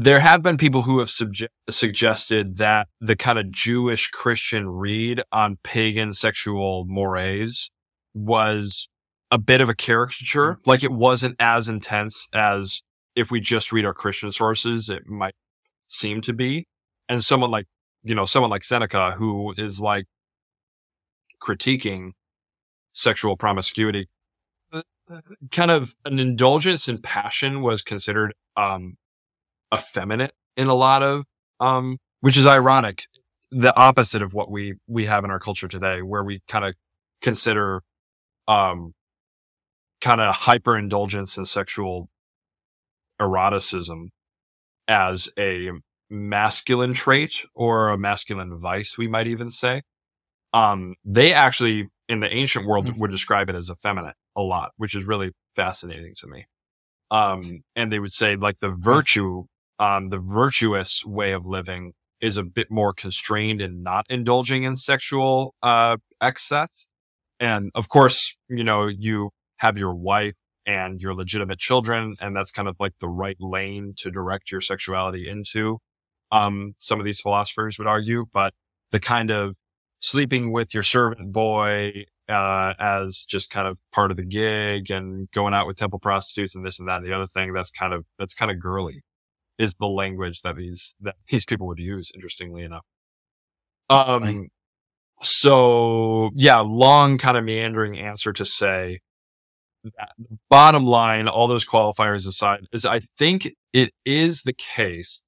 there 0.00 0.20
have 0.20 0.44
been 0.44 0.56
people 0.56 0.82
who 0.82 1.00
have 1.00 1.10
suggested 1.68 2.58
that 2.58 2.86
the 3.00 3.16
kind 3.16 3.36
of 3.36 3.50
Jewish 3.50 4.08
Christian 4.10 4.68
read 4.68 5.22
on 5.32 5.58
pagan 5.64 6.12
sexual 6.12 6.84
mores 6.86 7.68
was 8.14 8.88
a 9.32 9.38
bit 9.38 9.60
of 9.60 9.68
a 9.68 9.74
caricature. 9.74 10.60
Like 10.64 10.84
it 10.84 10.92
wasn't 10.92 11.34
as 11.40 11.68
intense 11.68 12.28
as 12.32 12.80
if 13.16 13.32
we 13.32 13.40
just 13.40 13.72
read 13.72 13.84
our 13.84 13.92
Christian 13.92 14.30
sources, 14.30 14.88
it 14.88 15.08
might 15.08 15.34
seem 15.88 16.20
to 16.22 16.32
be. 16.32 16.68
And 17.08 17.24
someone 17.24 17.50
like, 17.50 17.66
you 18.04 18.14
know, 18.14 18.24
someone 18.24 18.52
like 18.52 18.62
Seneca 18.62 19.10
who 19.18 19.52
is 19.58 19.80
like 19.80 20.06
critiquing 21.42 22.12
sexual 22.92 23.36
promiscuity, 23.36 24.08
uh, 24.72 24.82
kind 25.50 25.72
of 25.72 25.96
an 26.04 26.20
indulgence 26.20 26.86
in 26.86 26.98
passion 26.98 27.62
was 27.62 27.82
considered, 27.82 28.32
um, 28.56 28.96
effeminate 29.74 30.32
in 30.56 30.68
a 30.68 30.74
lot 30.74 31.02
of 31.02 31.24
um 31.60 31.98
which 32.20 32.36
is 32.36 32.46
ironic 32.46 33.02
the 33.50 33.74
opposite 33.76 34.22
of 34.22 34.34
what 34.34 34.50
we 34.50 34.74
we 34.86 35.06
have 35.06 35.24
in 35.24 35.30
our 35.30 35.38
culture 35.38 35.68
today 35.68 36.00
where 36.02 36.24
we 36.24 36.40
kind 36.48 36.64
of 36.64 36.74
consider 37.22 37.82
um 38.46 38.92
kind 40.00 40.20
of 40.20 40.34
hyper 40.34 40.76
indulgence 40.76 41.36
and 41.36 41.48
sexual 41.48 42.08
eroticism 43.20 44.10
as 44.86 45.28
a 45.38 45.70
masculine 46.10 46.94
trait 46.94 47.44
or 47.54 47.90
a 47.90 47.98
masculine 47.98 48.58
vice 48.58 48.96
we 48.96 49.08
might 49.08 49.26
even 49.26 49.50
say. 49.50 49.82
Um 50.54 50.94
they 51.04 51.32
actually 51.34 51.88
in 52.08 52.20
the 52.20 52.32
ancient 52.32 52.66
world 52.66 52.86
Mhm. 52.86 52.98
would 52.98 53.10
describe 53.10 53.50
it 53.50 53.54
as 53.56 53.70
effeminate 53.70 54.16
a 54.36 54.40
lot 54.40 54.72
which 54.76 54.94
is 54.94 55.04
really 55.04 55.32
fascinating 55.56 56.14
to 56.20 56.26
me. 56.26 56.46
Um 57.10 57.62
and 57.76 57.92
they 57.92 57.98
would 57.98 58.12
say 58.12 58.36
like 58.36 58.58
the 58.58 58.70
virtue 58.70 59.44
um 59.78 60.08
the 60.10 60.18
virtuous 60.18 61.04
way 61.04 61.32
of 61.32 61.46
living 61.46 61.92
is 62.20 62.36
a 62.36 62.42
bit 62.42 62.70
more 62.70 62.92
constrained 62.92 63.60
and 63.60 63.82
not 63.82 64.04
indulging 64.08 64.64
in 64.64 64.76
sexual 64.76 65.54
uh 65.62 65.96
excess. 66.20 66.86
And 67.40 67.70
of 67.74 67.88
course 67.88 68.36
you 68.48 68.64
know 68.64 68.86
you 68.86 69.30
have 69.58 69.78
your 69.78 69.94
wife 69.94 70.34
and 70.66 71.00
your 71.00 71.14
legitimate 71.14 71.58
children 71.58 72.14
and 72.20 72.36
that's 72.36 72.50
kind 72.50 72.68
of 72.68 72.76
like 72.80 72.92
the 73.00 73.08
right 73.08 73.36
lane 73.40 73.94
to 73.98 74.10
direct 74.10 74.50
your 74.50 74.60
sexuality 74.60 75.28
into. 75.28 75.78
Um 76.32 76.74
some 76.78 76.98
of 77.00 77.04
these 77.06 77.20
philosophers 77.20 77.78
would 77.78 77.88
argue 77.88 78.26
but 78.32 78.52
the 78.90 79.00
kind 79.00 79.30
of 79.30 79.56
sleeping 80.00 80.52
with 80.52 80.74
your 80.74 80.82
servant 80.82 81.32
boy 81.32 82.04
uh, 82.28 82.74
as 82.78 83.24
just 83.28 83.50
kind 83.50 83.66
of 83.66 83.78
part 83.92 84.10
of 84.10 84.16
the 84.16 84.24
gig 84.24 84.90
and 84.90 85.30
going 85.32 85.54
out 85.54 85.66
with 85.66 85.76
temple 85.76 85.98
prostitutes 85.98 86.54
and 86.54 86.64
this 86.64 86.78
and 86.78 86.88
that 86.88 86.98
and 86.98 87.06
the 87.06 87.12
other 87.12 87.26
thing 87.26 87.52
that's 87.52 87.70
kind 87.70 87.94
of 87.94 88.04
that's 88.18 88.34
kind 88.34 88.50
of 88.50 88.60
girly 88.60 89.02
is 89.58 89.74
the 89.80 89.86
language 89.88 90.42
that 90.42 90.56
these 90.56 90.94
that 91.00 91.16
these 91.28 91.44
people 91.44 91.66
would 91.66 91.78
use 91.78 92.10
interestingly 92.14 92.62
enough 92.62 92.84
um 93.90 94.22
Right. 94.22 94.50
so 95.22 96.30
yeah 96.34 96.60
long 96.60 97.18
kind 97.18 97.36
of 97.36 97.44
meandering 97.44 97.98
answer 97.98 98.32
to 98.32 98.44
say 98.44 99.00
that 99.84 100.10
bottom 100.50 100.84
line 100.86 101.28
all 101.28 101.46
those 101.46 101.64
qualifiers 101.66 102.26
aside 102.26 102.60
is 102.72 102.84
i 102.84 103.00
think 103.18 103.48
it 103.72 103.92
is 104.04 104.42
the 104.42 104.52
case 104.52 105.22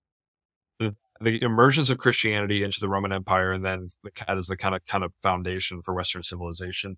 the 1.22 1.42
emergence 1.42 1.90
of 1.90 1.98
christianity 1.98 2.62
into 2.62 2.80
the 2.80 2.88
roman 2.88 3.12
empire 3.12 3.52
and 3.52 3.64
then 3.64 3.90
the, 4.02 4.10
as 4.30 4.46
the 4.46 4.56
kind 4.56 4.74
of 4.74 4.84
kind 4.86 5.04
of 5.04 5.12
foundation 5.22 5.82
for 5.82 5.94
western 5.94 6.22
civilization 6.22 6.96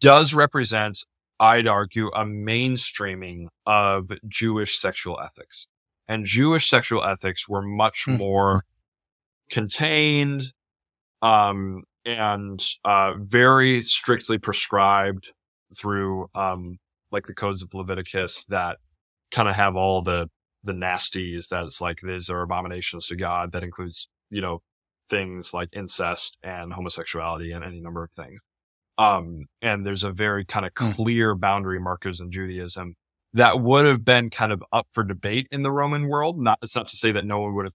does 0.00 0.34
represent 0.34 0.98
i'd 1.40 1.66
argue 1.66 2.08
a 2.08 2.24
mainstreaming 2.24 3.46
of 3.66 4.10
jewish 4.28 4.78
sexual 4.78 5.18
ethics 5.22 5.66
and 6.08 6.24
jewish 6.26 6.68
sexual 6.70 7.02
ethics 7.04 7.48
were 7.48 7.62
much 7.62 8.04
Hmm. 8.06 8.16
more 8.16 8.64
contained 9.50 10.52
um 11.22 11.82
and 12.04 12.62
uh 12.84 13.14
very 13.18 13.82
strictly 13.82 14.38
prescribed 14.38 15.32
through 15.76 16.28
um 16.34 16.78
like 17.12 17.26
the 17.26 17.34
codes 17.34 17.62
of 17.62 17.72
leviticus 17.74 18.44
that 18.46 18.78
kind 19.30 19.48
of 19.48 19.54
have 19.56 19.76
all 19.76 20.02
the 20.02 20.28
the 20.64 20.72
nasties 20.72 21.48
that 21.48 21.64
it's 21.64 21.80
like 21.80 22.00
these 22.02 22.28
are 22.30 22.42
abominations 22.42 23.06
to 23.06 23.16
god 23.16 23.52
that 23.52 23.62
includes 23.64 24.08
you 24.30 24.40
know 24.40 24.60
things 25.08 25.54
like 25.54 25.68
incest 25.72 26.36
and 26.42 26.72
homosexuality 26.72 27.52
and 27.52 27.64
any 27.64 27.80
number 27.80 28.02
of 28.02 28.10
things 28.10 28.40
um 28.98 29.46
and 29.62 29.86
there's 29.86 30.04
a 30.04 30.10
very 30.10 30.44
kind 30.44 30.66
of 30.66 30.72
Hmm. 30.76 30.90
clear 30.92 31.34
boundary 31.34 31.78
markers 31.80 32.20
in 32.20 32.30
judaism 32.30 32.94
that 33.36 33.60
would 33.60 33.86
have 33.86 34.04
been 34.04 34.30
kind 34.30 34.52
of 34.52 34.62
up 34.72 34.86
for 34.92 35.04
debate 35.04 35.46
in 35.50 35.62
the 35.62 35.72
roman 35.72 36.08
world. 36.08 36.38
Not 36.38 36.58
it's 36.62 36.76
not 36.76 36.88
to 36.88 36.96
say 36.96 37.12
that 37.12 37.24
no 37.24 37.40
one 37.40 37.54
would 37.54 37.66
have 37.66 37.74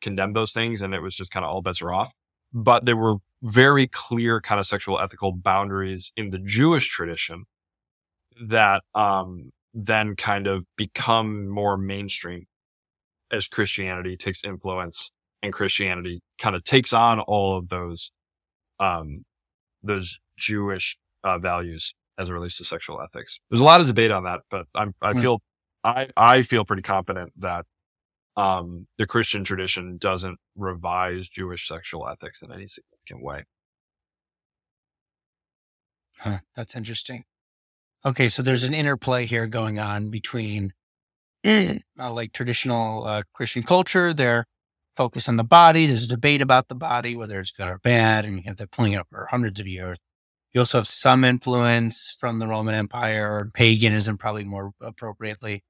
condemned 0.00 0.36
those 0.36 0.52
things 0.52 0.82
and 0.82 0.94
it 0.94 1.00
was 1.00 1.14
just 1.14 1.30
kind 1.30 1.44
of 1.44 1.50
all 1.50 1.62
bets 1.62 1.82
are 1.82 1.92
off 1.92 2.12
but 2.52 2.84
there 2.84 2.96
were 2.96 3.16
very 3.42 3.86
clear 3.86 4.40
kind 4.40 4.58
of 4.58 4.66
sexual 4.66 4.98
ethical 4.98 5.32
boundaries 5.32 6.12
in 6.16 6.30
the 6.30 6.38
Jewish 6.38 6.88
tradition 6.88 7.44
that 8.40 8.82
um, 8.94 9.50
then 9.74 10.16
kind 10.16 10.46
of 10.46 10.64
become 10.76 11.48
more 11.48 11.76
mainstream 11.76 12.46
as 13.30 13.46
Christianity 13.46 14.16
takes 14.16 14.44
influence 14.44 15.10
and 15.42 15.52
Christianity 15.52 16.20
kind 16.38 16.56
of 16.56 16.64
takes 16.64 16.92
on 16.92 17.20
all 17.20 17.56
of 17.56 17.68
those 17.68 18.10
um, 18.80 19.24
those 19.82 20.18
Jewish 20.36 20.96
uh, 21.24 21.38
values 21.38 21.94
as 22.18 22.28
it 22.30 22.32
relates 22.32 22.56
to 22.58 22.64
sexual 22.64 23.00
ethics. 23.00 23.38
There's 23.50 23.60
a 23.60 23.64
lot 23.64 23.80
of 23.80 23.86
debate 23.86 24.10
on 24.10 24.24
that, 24.24 24.40
but 24.50 24.66
I'm, 24.74 24.94
I 25.02 25.12
Hmm. 25.12 25.20
feel 25.20 25.40
I 25.84 26.08
I 26.16 26.42
feel 26.42 26.64
pretty 26.64 26.82
confident 26.82 27.32
that 27.38 27.64
um, 28.36 28.86
the 28.98 29.06
Christian 29.06 29.44
tradition 29.44 29.98
doesn't 29.98 30.38
revise 30.56 31.28
Jewish 31.28 31.66
sexual 31.68 32.08
ethics 32.08 32.42
in 32.42 32.52
any 32.52 32.66
significant 32.66 33.22
way. 33.24 33.44
Huh, 36.18 36.38
that's 36.56 36.74
interesting. 36.74 37.24
Okay, 38.04 38.28
so 38.28 38.42
there's 38.42 38.64
an 38.64 38.74
interplay 38.74 39.26
here 39.26 39.46
going 39.46 39.78
on 39.78 40.10
between 40.10 40.72
uh, 41.46 41.78
like 41.98 42.32
traditional 42.32 43.04
uh, 43.06 43.22
Christian 43.34 43.62
culture, 43.62 44.14
their 44.14 44.46
focus 44.96 45.28
on 45.28 45.36
the 45.36 45.44
body. 45.44 45.86
There's 45.86 46.04
a 46.04 46.08
debate 46.08 46.42
about 46.42 46.68
the 46.68 46.74
body, 46.74 47.16
whether 47.16 47.40
it's 47.40 47.50
good 47.52 47.68
or 47.68 47.78
bad, 47.78 48.24
and 48.24 48.36
you 48.38 48.44
have 48.46 48.56
that 48.58 48.70
pulling 48.72 48.92
it 48.92 48.98
up 48.98 49.08
for 49.10 49.26
hundreds 49.30 49.60
of 49.60 49.66
years. 49.66 49.98
You 50.58 50.62
also 50.62 50.78
have 50.78 50.88
some 50.88 51.22
influence 51.22 52.16
from 52.18 52.40
the 52.40 52.48
Roman 52.48 52.74
Empire, 52.74 53.30
or 53.32 53.48
paganism, 53.54 54.18
probably 54.18 54.42
more 54.42 54.72
appropriately, 54.80 55.62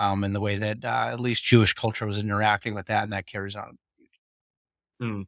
um, 0.00 0.24
in 0.24 0.32
the 0.32 0.40
way 0.40 0.56
that 0.56 0.84
uh, 0.84 1.10
at 1.12 1.20
least 1.20 1.44
Jewish 1.44 1.72
culture 1.72 2.04
was 2.04 2.18
interacting 2.18 2.74
with 2.74 2.86
that, 2.86 3.04
and 3.04 3.12
that 3.12 3.28
carries 3.28 3.54
on. 3.54 3.78
Hmm. 5.00 5.22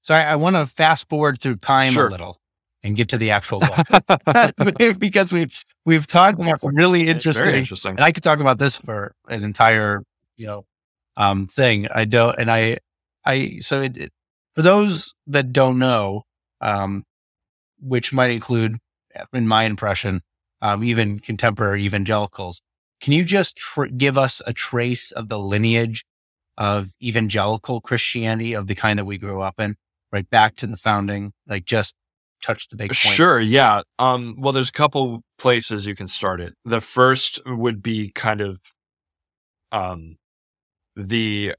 So 0.00 0.14
I, 0.14 0.22
I 0.22 0.36
want 0.36 0.56
to 0.56 0.64
fast 0.64 1.10
forward 1.10 1.42
through 1.42 1.56
time 1.56 1.92
Sure. 1.92 2.06
a 2.06 2.10
little 2.10 2.38
and 2.82 2.96
get 2.96 3.10
to 3.10 3.18
the 3.18 3.32
actual 3.32 3.60
book 3.60 4.96
because 4.98 5.30
we've 5.30 5.54
we've 5.84 6.06
talked 6.06 6.40
about 6.40 6.62
some 6.62 6.74
really 6.74 7.06
interesting, 7.06 7.54
interesting. 7.54 7.96
and 7.96 8.00
I 8.00 8.12
could 8.12 8.22
talk 8.22 8.40
about 8.40 8.58
this 8.58 8.76
for 8.76 9.14
an 9.28 9.44
entire 9.44 10.04
you 10.38 10.46
know 10.46 10.64
um, 11.18 11.48
thing. 11.48 11.86
I 11.94 12.06
don't, 12.06 12.34
and 12.38 12.50
I 12.50 12.78
I 13.26 13.58
so 13.60 13.82
it, 13.82 13.98
it- 13.98 14.12
for 14.54 14.62
those 14.62 15.12
that 15.26 15.52
don't 15.52 15.78
know, 15.78 16.22
um, 16.62 17.04
which 17.80 18.12
might 18.12 18.30
include, 18.30 18.78
in 19.32 19.46
my 19.46 19.64
impression, 19.64 20.22
um, 20.60 20.82
even 20.82 21.20
contemporary 21.20 21.84
evangelicals. 21.84 22.60
Can 23.00 23.12
you 23.12 23.24
just 23.24 23.56
tr- 23.56 23.86
give 23.86 24.18
us 24.18 24.42
a 24.46 24.52
trace 24.52 25.12
of 25.12 25.28
the 25.28 25.38
lineage 25.38 26.04
of 26.56 26.88
evangelical 27.02 27.80
Christianity 27.80 28.54
of 28.54 28.66
the 28.66 28.74
kind 28.74 28.98
that 28.98 29.04
we 29.04 29.18
grew 29.18 29.40
up 29.40 29.60
in, 29.60 29.76
right 30.12 30.28
back 30.28 30.56
to 30.56 30.66
the 30.66 30.76
founding? 30.76 31.32
Like 31.46 31.64
just 31.64 31.94
touch 32.42 32.68
the 32.68 32.76
big 32.76 32.90
points. 32.90 32.98
Sure, 32.98 33.40
yeah. 33.40 33.82
Um, 33.98 34.36
well, 34.38 34.52
there's 34.52 34.68
a 34.68 34.72
couple 34.72 35.22
places 35.38 35.86
you 35.86 35.94
can 35.94 36.08
start 36.08 36.40
it. 36.40 36.54
The 36.64 36.80
first 36.80 37.40
would 37.46 37.82
be 37.82 38.10
kind 38.10 38.40
of 38.40 38.58
um, 39.70 40.16
the 40.96 41.54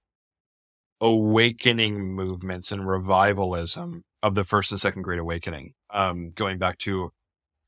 awakening 1.01 2.13
movements 2.13 2.71
and 2.71 2.87
revivalism 2.87 4.03
of 4.21 4.35
the 4.35 4.43
first 4.43 4.71
and 4.71 4.81
second 4.81 5.03
Great 5.03 5.19
Awakening, 5.19 5.73
um, 5.91 6.31
going 6.35 6.57
back 6.57 6.77
to 6.79 7.11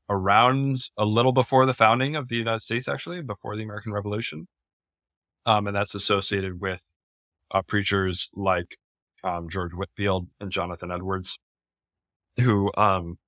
around 0.08 0.88
a 0.96 1.04
little 1.04 1.32
before 1.32 1.64
the 1.66 1.74
founding 1.74 2.16
of 2.16 2.28
the 2.28 2.36
United 2.36 2.60
States, 2.60 2.88
actually, 2.88 3.22
before 3.22 3.56
the 3.56 3.62
American 3.62 3.92
Revolution. 3.92 4.46
Um, 5.46 5.66
and 5.66 5.74
that's 5.74 5.94
associated 5.94 6.60
with 6.60 6.90
uh, 7.50 7.62
preachers 7.62 8.28
like 8.34 8.76
um, 9.24 9.48
George 9.48 9.72
Whitefield 9.72 10.28
and 10.40 10.50
Jonathan 10.50 10.90
Edwards, 10.90 11.38
who 12.38 12.70
um, 12.76 13.18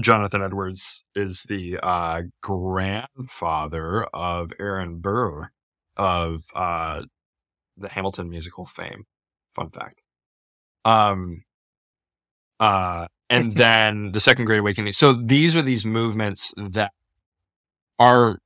Jonathan 0.00 0.42
Edwards 0.42 1.04
is 1.14 1.44
the 1.48 1.78
uh, 1.82 2.22
grandfather 2.42 4.04
of 4.12 4.52
Aaron 4.58 4.98
Burr 4.98 5.50
of 5.96 6.44
uh, 6.54 7.02
the 7.76 7.88
Hamilton 7.88 8.28
musical 8.28 8.66
fame. 8.66 9.04
Fun 9.54 9.70
fact. 9.70 10.00
Um, 10.84 11.44
uh, 12.58 13.06
and 13.30 13.52
then 13.52 14.12
the 14.12 14.20
Second 14.20 14.44
Great 14.44 14.58
Awakening. 14.58 14.92
So 14.92 15.12
these 15.12 15.56
are 15.56 15.62
these 15.62 15.84
movements 15.84 16.52
that 16.56 16.92
are 17.98 18.38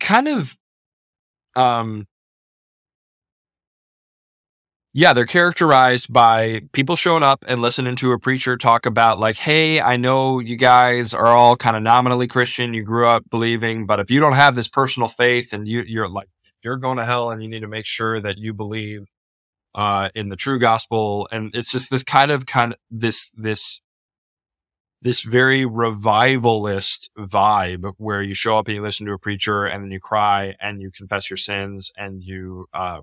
kind 0.00 0.28
of, 0.28 0.56
um, 1.56 2.06
yeah, 4.92 5.12
they're 5.12 5.26
characterized 5.26 6.12
by 6.12 6.62
people 6.72 6.96
showing 6.96 7.22
up 7.22 7.44
and 7.46 7.60
listening 7.60 7.94
to 7.96 8.12
a 8.12 8.18
preacher 8.18 8.56
talk 8.56 8.86
about, 8.86 9.18
like, 9.18 9.36
hey, 9.36 9.80
I 9.80 9.96
know 9.96 10.40
you 10.40 10.56
guys 10.56 11.14
are 11.14 11.28
all 11.28 11.56
kind 11.56 11.76
of 11.76 11.82
nominally 11.82 12.26
Christian. 12.26 12.74
You 12.74 12.82
grew 12.82 13.06
up 13.06 13.22
believing, 13.30 13.86
but 13.86 14.00
if 14.00 14.10
you 14.10 14.18
don't 14.18 14.32
have 14.32 14.56
this 14.56 14.68
personal 14.68 15.08
faith 15.08 15.52
and 15.52 15.68
you, 15.68 15.82
you're 15.86 16.08
like, 16.08 16.28
you're 16.64 16.78
going 16.78 16.96
to 16.96 17.04
hell 17.04 17.30
and 17.30 17.42
you 17.42 17.48
need 17.48 17.60
to 17.60 17.68
make 17.68 17.86
sure 17.86 18.18
that 18.20 18.38
you 18.38 18.52
believe 18.52 19.06
uh, 19.74 20.08
in 20.14 20.28
the 20.28 20.36
true 20.36 20.58
gospel. 20.58 21.28
And 21.30 21.54
it's 21.54 21.70
just 21.70 21.90
this 21.90 22.04
kind 22.04 22.30
of, 22.30 22.46
kind 22.46 22.72
of 22.72 22.78
this, 22.90 23.30
this, 23.32 23.80
this 25.00 25.22
very 25.22 25.64
revivalist 25.64 27.10
vibe 27.16 27.92
where 27.98 28.22
you 28.22 28.34
show 28.34 28.58
up 28.58 28.66
and 28.66 28.76
you 28.76 28.82
listen 28.82 29.06
to 29.06 29.12
a 29.12 29.18
preacher 29.18 29.64
and 29.64 29.84
then 29.84 29.90
you 29.90 30.00
cry 30.00 30.54
and 30.60 30.80
you 30.80 30.90
confess 30.90 31.30
your 31.30 31.36
sins 31.36 31.92
and 31.96 32.22
you, 32.22 32.66
uh, 32.74 33.00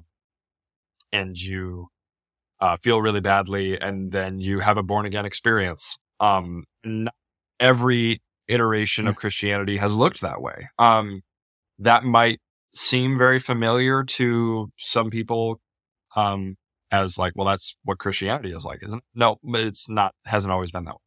and 1.11 1.37
you 1.37 1.87
uh, 2.59 2.77
feel 2.77 3.01
really 3.01 3.21
badly, 3.21 3.79
and 3.79 4.11
then 4.11 4.39
you 4.39 4.59
have 4.59 4.77
a 4.77 4.83
born 4.83 5.05
again 5.05 5.25
experience. 5.25 5.97
Um, 6.19 6.63
not 6.83 7.13
every 7.59 8.21
iteration 8.47 9.07
of 9.07 9.15
Christianity 9.15 9.77
has 9.77 9.95
looked 9.95 10.21
that 10.21 10.41
way. 10.41 10.69
Um, 10.79 11.21
that 11.79 12.03
might 12.03 12.39
seem 12.73 13.17
very 13.17 13.39
familiar 13.39 14.03
to 14.03 14.71
some 14.77 15.09
people, 15.09 15.59
um, 16.15 16.55
as 16.91 17.17
like, 17.17 17.33
well, 17.35 17.47
that's 17.47 17.75
what 17.83 17.99
Christianity 17.99 18.51
is 18.51 18.65
like, 18.65 18.83
isn't 18.83 18.97
it? 18.97 19.03
No, 19.13 19.37
but 19.43 19.61
it's 19.61 19.89
not. 19.89 20.13
Hasn't 20.25 20.51
always 20.51 20.71
been 20.71 20.85
that 20.85 20.95
way. 20.95 20.99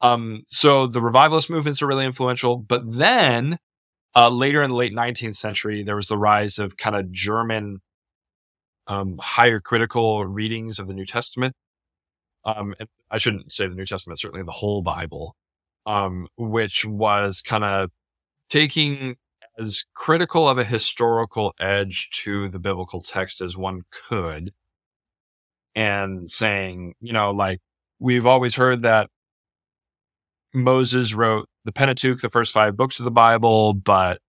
Um, 0.00 0.42
so 0.48 0.86
the 0.86 1.00
revivalist 1.00 1.48
movements 1.48 1.80
are 1.80 1.86
really 1.86 2.04
influential, 2.04 2.58
but 2.58 2.82
then 2.92 3.58
uh, 4.14 4.28
later 4.28 4.62
in 4.62 4.70
the 4.70 4.76
late 4.76 4.92
19th 4.94 5.36
century, 5.36 5.82
there 5.82 5.96
was 5.96 6.08
the 6.08 6.18
rise 6.18 6.58
of 6.58 6.76
kind 6.76 6.96
of 6.96 7.10
German 7.10 7.78
um, 8.86 9.16
higher 9.18 9.60
critical 9.60 10.26
readings 10.26 10.78
of 10.78 10.88
the 10.88 10.94
New 10.94 11.06
Testament. 11.06 11.54
Um, 12.44 12.74
I 13.10 13.18
shouldn't 13.18 13.52
say 13.52 13.66
the 13.66 13.74
New 13.74 13.86
Testament, 13.86 14.20
certainly 14.20 14.44
the 14.44 14.52
whole 14.52 14.82
Bible, 14.82 15.34
um, 15.86 16.28
which 16.36 16.84
was 16.84 17.40
kind 17.40 17.64
of 17.64 17.90
taking 18.50 19.16
as 19.58 19.84
critical 19.94 20.48
of 20.48 20.58
a 20.58 20.64
historical 20.64 21.54
edge 21.60 22.10
to 22.10 22.48
the 22.48 22.58
biblical 22.58 23.00
text 23.00 23.40
as 23.40 23.56
one 23.56 23.82
could 23.90 24.52
and 25.74 26.30
saying, 26.30 26.94
you 27.00 27.12
know, 27.12 27.30
like 27.30 27.60
we've 27.98 28.26
always 28.26 28.56
heard 28.56 28.82
that 28.82 29.10
Moses 30.52 31.14
wrote 31.14 31.48
the 31.64 31.72
Pentateuch, 31.72 32.20
the 32.20 32.28
first 32.28 32.52
five 32.52 32.76
books 32.76 32.98
of 32.98 33.04
the 33.04 33.10
Bible, 33.10 33.74
but 33.74 34.20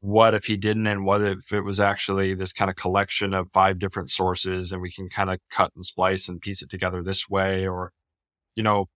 what 0.00 0.34
if 0.34 0.44
he 0.44 0.56
didn't? 0.56 0.86
And 0.86 1.04
what 1.04 1.22
if 1.22 1.52
it 1.52 1.62
was 1.62 1.80
actually 1.80 2.34
this 2.34 2.52
kind 2.52 2.70
of 2.70 2.76
collection 2.76 3.34
of 3.34 3.48
five 3.52 3.78
different 3.78 4.10
sources 4.10 4.72
and 4.72 4.80
we 4.82 4.90
can 4.90 5.08
kind 5.08 5.30
of 5.30 5.38
cut 5.50 5.72
and 5.74 5.84
splice 5.84 6.28
and 6.28 6.40
piece 6.40 6.62
it 6.62 6.70
together 6.70 7.02
this 7.02 7.28
way? 7.28 7.66
Or 7.66 7.92
you 8.56 8.62
know 8.62 8.86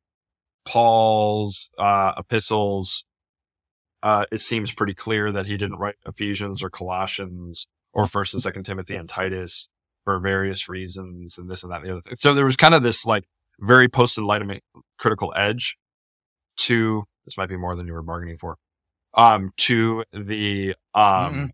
paul's 0.64 1.70
uh 1.78 2.12
epistles 2.18 3.04
uh 4.02 4.24
it 4.30 4.40
seems 4.40 4.72
pretty 4.72 4.94
clear 4.94 5.30
that 5.32 5.46
he 5.46 5.56
didn't 5.56 5.78
write 5.78 5.96
ephesians 6.06 6.62
or 6.62 6.70
colossians 6.70 7.66
or 7.92 8.06
first 8.06 8.34
and 8.34 8.42
second 8.42 8.64
timothy 8.64 8.94
and 8.96 9.08
titus 9.08 9.68
for 10.04 10.18
various 10.20 10.68
reasons 10.68 11.36
and 11.38 11.50
this 11.50 11.62
and 11.62 11.72
that 11.72 11.78
and 11.80 11.86
the 11.86 11.92
other 11.92 12.00
thing 12.00 12.16
so 12.16 12.32
there 12.34 12.44
was 12.44 12.56
kind 12.56 12.74
of 12.74 12.82
this 12.82 13.04
like 13.04 13.24
very 13.60 13.88
post 13.88 14.16
enlightenment 14.18 14.62
critical 14.98 15.32
edge 15.36 15.76
to 16.56 17.04
this 17.24 17.36
might 17.36 17.48
be 17.48 17.56
more 17.56 17.74
than 17.76 17.86
you 17.86 17.92
were 17.92 18.02
bargaining 18.02 18.36
for 18.36 18.56
um 19.14 19.50
to 19.56 20.04
the 20.12 20.74
um 20.94 21.04
Mhm. 21.34 21.50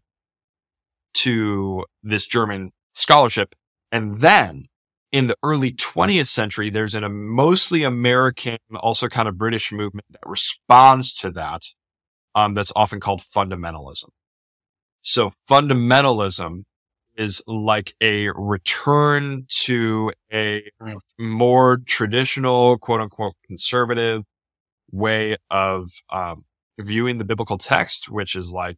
to 1.15 1.85
this 2.03 2.27
German 2.27 2.71
scholarship. 2.93 3.55
And 3.93 4.21
then 4.21 4.67
in 5.13 5.29
the 5.29 5.37
early 5.43 5.73
20th 5.73 6.27
century, 6.27 6.71
there's 6.71 6.95
an, 6.95 7.05
a 7.05 7.09
mostly 7.09 7.85
American, 7.85 8.59
also 8.81 9.09
kind 9.09 9.29
of 9.29 9.39
British 9.39 9.71
movement 9.73 10.07
that 10.11 10.21
responds 10.27 11.15
to 11.15 11.31
that. 11.31 11.63
Um, 12.35 12.55
that's 12.55 12.73
often 12.75 13.01
called 13.01 13.21
fundamentalism. 13.23 14.09
So 15.03 15.33
fundamentalism 15.49 16.65
is 17.17 17.43
like 17.47 17.95
a 18.01 18.29
return 18.31 19.47
to 19.63 20.11
a 20.33 20.63
more 21.19 21.79
traditional, 21.87 22.77
quote 22.79 23.01
unquote, 23.01 23.35
conservative 23.47 24.23
way 24.91 25.37
of, 25.51 25.89
um, 26.11 26.45
viewing 26.81 27.19
the 27.19 27.25
biblical 27.25 27.59
text, 27.59 28.11
which 28.11 28.35
is 28.35 28.51
like, 28.51 28.77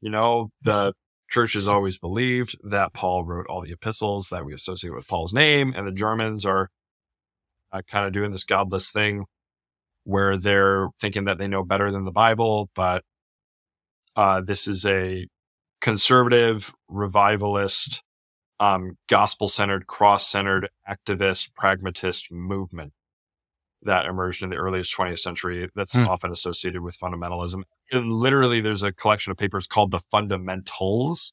you 0.00 0.10
know, 0.10 0.50
the 0.62 0.94
church 1.28 1.52
has 1.54 1.68
always 1.68 1.98
believed 1.98 2.56
that 2.62 2.94
Paul 2.94 3.24
wrote 3.24 3.46
all 3.48 3.60
the 3.60 3.72
epistles 3.72 4.28
that 4.30 4.44
we 4.46 4.54
associate 4.54 4.94
with 4.94 5.08
Paul's 5.08 5.32
name, 5.34 5.74
and 5.76 5.86
the 5.86 5.92
Germans 5.92 6.46
are 6.46 6.70
uh, 7.72 7.82
kind 7.86 8.06
of 8.06 8.12
doing 8.12 8.30
this 8.30 8.44
godless 8.44 8.90
thing 8.90 9.24
where 10.06 10.36
they're 10.36 10.88
thinking 11.00 11.24
that 11.24 11.36
they 11.36 11.48
know 11.48 11.64
better 11.64 11.90
than 11.90 12.04
the 12.04 12.12
Bible, 12.12 12.70
but 12.76 13.02
uh, 14.14 14.40
this 14.40 14.68
is 14.68 14.86
a 14.86 15.26
conservative, 15.80 16.72
revivalist, 16.88 18.02
um, 18.60 18.96
gospel 19.08 19.48
centered, 19.48 19.86
cross 19.88 20.28
centered, 20.30 20.68
activist, 20.88 21.54
pragmatist 21.56 22.30
movement 22.30 22.92
that 23.82 24.06
emerged 24.06 24.42
in 24.44 24.50
the 24.50 24.56
earliest 24.56 24.96
20th 24.96 25.18
century 25.18 25.68
that's 25.74 25.96
Hmm. 25.96 26.06
often 26.06 26.30
associated 26.30 26.82
with 26.82 26.96
fundamentalism. 26.98 27.62
And 27.90 28.12
literally, 28.12 28.60
there's 28.60 28.84
a 28.84 28.92
collection 28.92 29.32
of 29.32 29.36
papers 29.36 29.66
called 29.66 29.90
the 29.90 30.00
Fundamentals, 30.00 31.32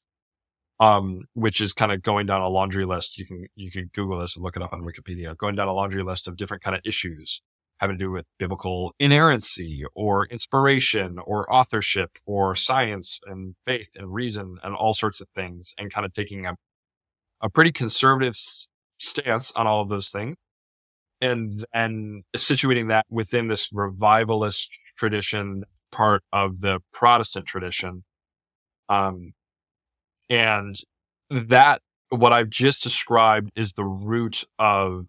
um, 0.80 1.22
which 1.34 1.60
is 1.60 1.72
kind 1.72 1.92
of 1.92 2.02
going 2.02 2.26
down 2.26 2.42
a 2.42 2.48
laundry 2.48 2.84
list. 2.84 3.18
You 3.18 3.26
can 3.26 3.46
you 3.54 3.70
can 3.70 3.90
Google 3.94 4.18
this 4.18 4.36
and 4.36 4.44
look 4.44 4.56
it 4.56 4.62
up 4.62 4.72
on 4.72 4.82
Wikipedia. 4.82 5.36
Going 5.36 5.54
down 5.56 5.68
a 5.68 5.72
laundry 5.72 6.02
list 6.02 6.28
of 6.28 6.36
different 6.36 6.62
kind 6.64 6.76
of 6.76 6.82
issues 6.84 7.40
having 7.84 7.98
to 7.98 8.04
do 8.04 8.10
with 8.10 8.26
biblical 8.38 8.94
inerrancy 8.98 9.84
or 9.94 10.26
inspiration 10.26 11.18
or 11.24 11.52
authorship 11.52 12.10
or 12.26 12.56
science 12.56 13.20
and 13.26 13.54
faith 13.66 13.90
and 13.96 14.12
reason 14.12 14.56
and 14.62 14.74
all 14.74 14.94
sorts 14.94 15.20
of 15.20 15.28
things, 15.34 15.74
and 15.78 15.92
kind 15.92 16.04
of 16.04 16.12
taking 16.14 16.46
a 16.46 16.56
a 17.40 17.50
pretty 17.50 17.72
conservative 17.72 18.34
stance 18.98 19.52
on 19.52 19.66
all 19.66 19.82
of 19.82 19.88
those 19.88 20.08
things 20.10 20.36
and 21.20 21.64
and 21.74 22.24
situating 22.36 22.88
that 22.88 23.04
within 23.10 23.48
this 23.48 23.68
revivalist 23.72 24.70
tradition 24.96 25.64
part 25.92 26.22
of 26.32 26.60
the 26.60 26.80
protestant 26.92 27.46
tradition 27.46 28.02
um 28.88 29.32
and 30.30 30.76
that 31.30 31.80
what 32.10 32.32
I've 32.32 32.50
just 32.50 32.82
described 32.82 33.50
is 33.56 33.72
the 33.72 33.84
root 33.84 34.44
of 34.58 35.06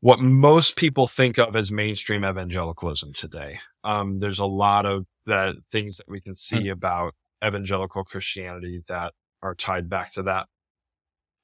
what 0.00 0.20
most 0.20 0.76
people 0.76 1.06
think 1.06 1.38
of 1.38 1.54
as 1.54 1.70
mainstream 1.70 2.24
evangelicalism 2.24 3.12
today. 3.12 3.58
Um, 3.84 4.16
there's 4.16 4.38
a 4.38 4.46
lot 4.46 4.86
of 4.86 5.06
that 5.26 5.56
things 5.70 5.98
that 5.98 6.08
we 6.08 6.20
can 6.20 6.34
see 6.34 6.64
mm. 6.64 6.72
about 6.72 7.14
evangelical 7.44 8.04
Christianity 8.04 8.82
that 8.88 9.12
are 9.42 9.54
tied 9.54 9.88
back 9.88 10.12
to 10.14 10.22
that. 10.24 10.46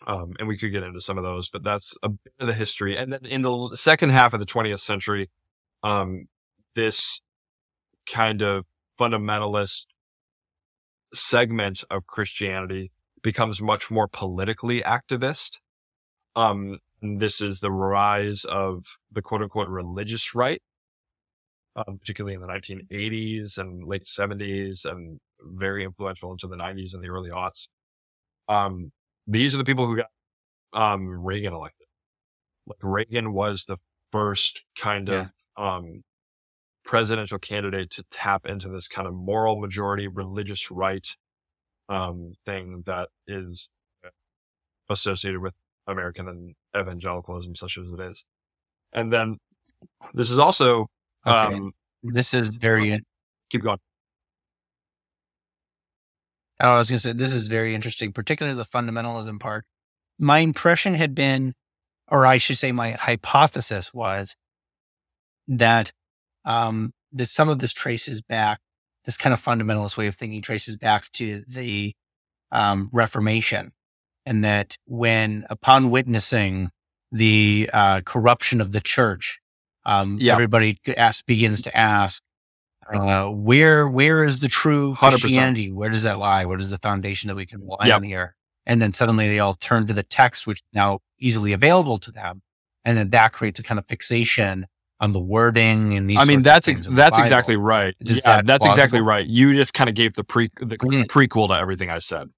Um, 0.07 0.35
and 0.39 0.47
we 0.47 0.57
could 0.57 0.73
get 0.73 0.83
into 0.83 1.01
some 1.01 1.19
of 1.19 1.25
those, 1.25 1.49
but 1.49 1.65
that's 1.65 1.97
a 2.03 2.11
bit 2.11 2.33
of 2.39 2.47
the 2.47 2.55
history. 2.55 2.97
And 2.97 3.13
then 3.13 3.25
in 3.25 3.43
the 3.43 3.77
second 3.77 4.11
half 4.11 4.35
of 4.35 4.41
the 4.41 4.47
20th 4.47 4.81
century, 4.81 5.31
um, 5.83 6.27
this 6.75 7.21
kind 8.07 8.43
of 8.43 8.65
fundamentalist 8.99 9.87
segment 11.13 11.85
of 11.91 12.07
Christianity 12.07 12.93
becomes 13.23 13.61
much 13.61 13.91
more 13.91 14.07
politically 14.07 14.83
activist. 14.83 15.59
Um, 16.35 16.79
this 17.03 17.41
is 17.41 17.61
the 17.61 17.71
rise 17.71 18.45
of 18.45 18.85
the 19.13 19.23
quote 19.23 19.43
unquote 19.43 19.69
religious 19.69 20.35
right, 20.35 20.63
um, 21.77 21.99
particularly 21.99 22.35
in 22.35 22.41
the 22.41 22.47
1980s 22.47 23.59
and 23.59 23.87
late 23.87 24.05
70s 24.05 24.85
and 24.85 25.19
very 25.41 25.85
influential 25.85 26.33
into 26.33 26.47
the 26.47 26.57
90s 26.57 26.95
and 26.95 27.03
the 27.03 27.11
early 27.11 27.31
aughts. 27.31 27.69
Um, 28.49 28.93
these 29.27 29.55
are 29.55 29.59
the 29.59 29.65
people 29.65 29.87
who 29.87 29.97
got, 29.97 30.07
um, 30.73 31.09
Reagan 31.09 31.53
elected. 31.53 31.87
Like 32.67 32.79
Reagan 32.83 33.33
was 33.33 33.65
the 33.67 33.79
first 34.13 34.65
kind 34.79 35.09
of, 35.09 35.31
yeah. 35.59 35.77
um, 35.77 36.03
presidential 36.85 37.39
candidate 37.39 37.91
to 37.91 38.05
tap 38.11 38.47
into 38.47 38.69
this 38.69 38.89
kind 38.89 39.09
of 39.09 39.15
moral 39.15 39.61
majority 39.61 40.07
religious 40.07 40.71
right 40.71 41.09
um, 41.89 42.33
thing 42.45 42.85
that 42.87 43.09
is 43.27 43.71
associated 44.89 45.41
with 45.41 45.55
American 45.87 46.29
and 46.29 46.55
evangelicalism, 46.79 47.57
such 47.57 47.79
as 47.79 47.89
it 47.89 48.01
is. 48.01 48.25
And 48.93 49.13
then 49.13 49.39
this 50.15 50.31
is 50.31 50.39
also 50.39 50.87
okay. 51.27 51.55
um, 51.55 51.73
this 52.03 52.35
is 52.35 52.49
very 52.49 53.01
keep 53.51 53.63
going. 53.63 53.79
Oh, 56.61 56.71
I 56.71 56.79
was 56.79 56.89
going 56.89 56.99
to 56.99 57.03
say 57.03 57.13
this 57.13 57.35
is 57.35 57.49
very 57.49 57.75
interesting, 57.75 58.13
particularly 58.13 58.57
the 58.57 58.65
fundamentalism 58.65 59.41
part. 59.41 59.65
My 60.19 60.39
impression 60.39 60.95
had 60.95 61.15
been, 61.15 61.53
or 62.09 62.25
I 62.25 62.39
should 62.39 62.57
say, 62.57 62.73
my 62.73 62.93
hypothesis 62.93 63.93
was 63.93 64.35
that 65.49 65.93
um, 66.45 66.93
that 67.13 67.29
some 67.29 67.49
of 67.49 67.59
this 67.59 67.73
traces 67.73 68.23
back 68.23 68.61
this 69.07 69.17
kind 69.17 69.33
of 69.33 69.43
fundamentalist 69.43 69.97
way 69.97 70.09
of 70.09 70.17
thinking 70.17 70.43
traces 70.43 70.77
back 70.77 71.11
to 71.13 71.45
the 71.47 71.95
um, 72.51 72.91
Reformation, 72.93 73.73
and 74.27 74.45
that 74.45 74.77
when 74.87 75.47
upon 75.49 75.91
witnessing 75.91 76.71
the 77.13 77.71
uh, 77.73 78.01
corruption 78.05 78.61
of 78.61 78.73
the 78.73 78.81
church, 78.81 79.41
um, 79.85 80.19
yep. 80.21 80.35
everybody 80.35 80.79
asks, 80.97 81.23
begins 81.23 81.63
to 81.63 81.77
ask, 81.77 82.23
uh, 82.93 83.29
where 83.29 83.89
where 83.89 84.23
is 84.23 84.41
the 84.41 84.49
true 84.49 84.95
Christianity? 84.97 85.71
100%. 85.71 85.75
Where 85.75 85.91
does 85.91 86.03
that 86.03 86.19
lie? 86.19 86.45
What 86.45 86.61
is 86.61 86.71
the 86.71 86.79
foundation 86.79 87.29
that 87.29 87.35
we 87.35 87.47
can 87.47 87.61
rely 87.61 87.87
yep. 87.87 87.97
on 87.97 88.03
here? 88.03 88.37
And 88.65 88.83
then 88.83 88.93
suddenly 88.93 89.29
they 89.29 89.39
all 89.39 89.55
turn 89.55 89.87
to 89.87 89.93
the 89.93 90.03
text, 90.03 90.47
which 90.47 90.59
is 90.59 90.69
now 90.73 91.01
easily 91.19 91.53
available 91.53 91.99
to 91.99 92.11
them, 92.11 92.43
and 92.85 92.99
then 92.99 93.11
that 93.11 93.33
creates 93.33 93.59
a 93.61 93.63
kind 93.63 93.79
of 93.79 93.87
fixation 93.87 94.67
on 95.01 95.13
the 95.13 95.21
wording 95.21 95.97
and 95.97 96.09
these. 96.09 96.19
I 96.19 96.25
mean, 96.25 96.43
that's 96.43 96.69
ex- 96.69 96.87
that's 96.87 97.19
exactly 97.19 97.57
right. 97.57 97.95
yeah, 98.01 98.15
that 98.25 98.47
that's 98.47 98.65
plausible? 98.65 98.75
exactly 98.75 99.01
right. 99.01 99.27
You 99.27 99.53
just 99.55 99.75
kind 99.75 99.89
of 99.89 99.95
gave 99.95 100.15
the 100.15 100.25
pre 100.25 100.51
the 100.61 100.77
mm. 100.77 101.07
prequel 101.07 101.49
to 101.49 101.55
everything 101.55 101.91
I 101.91 101.99
said. 101.99 102.31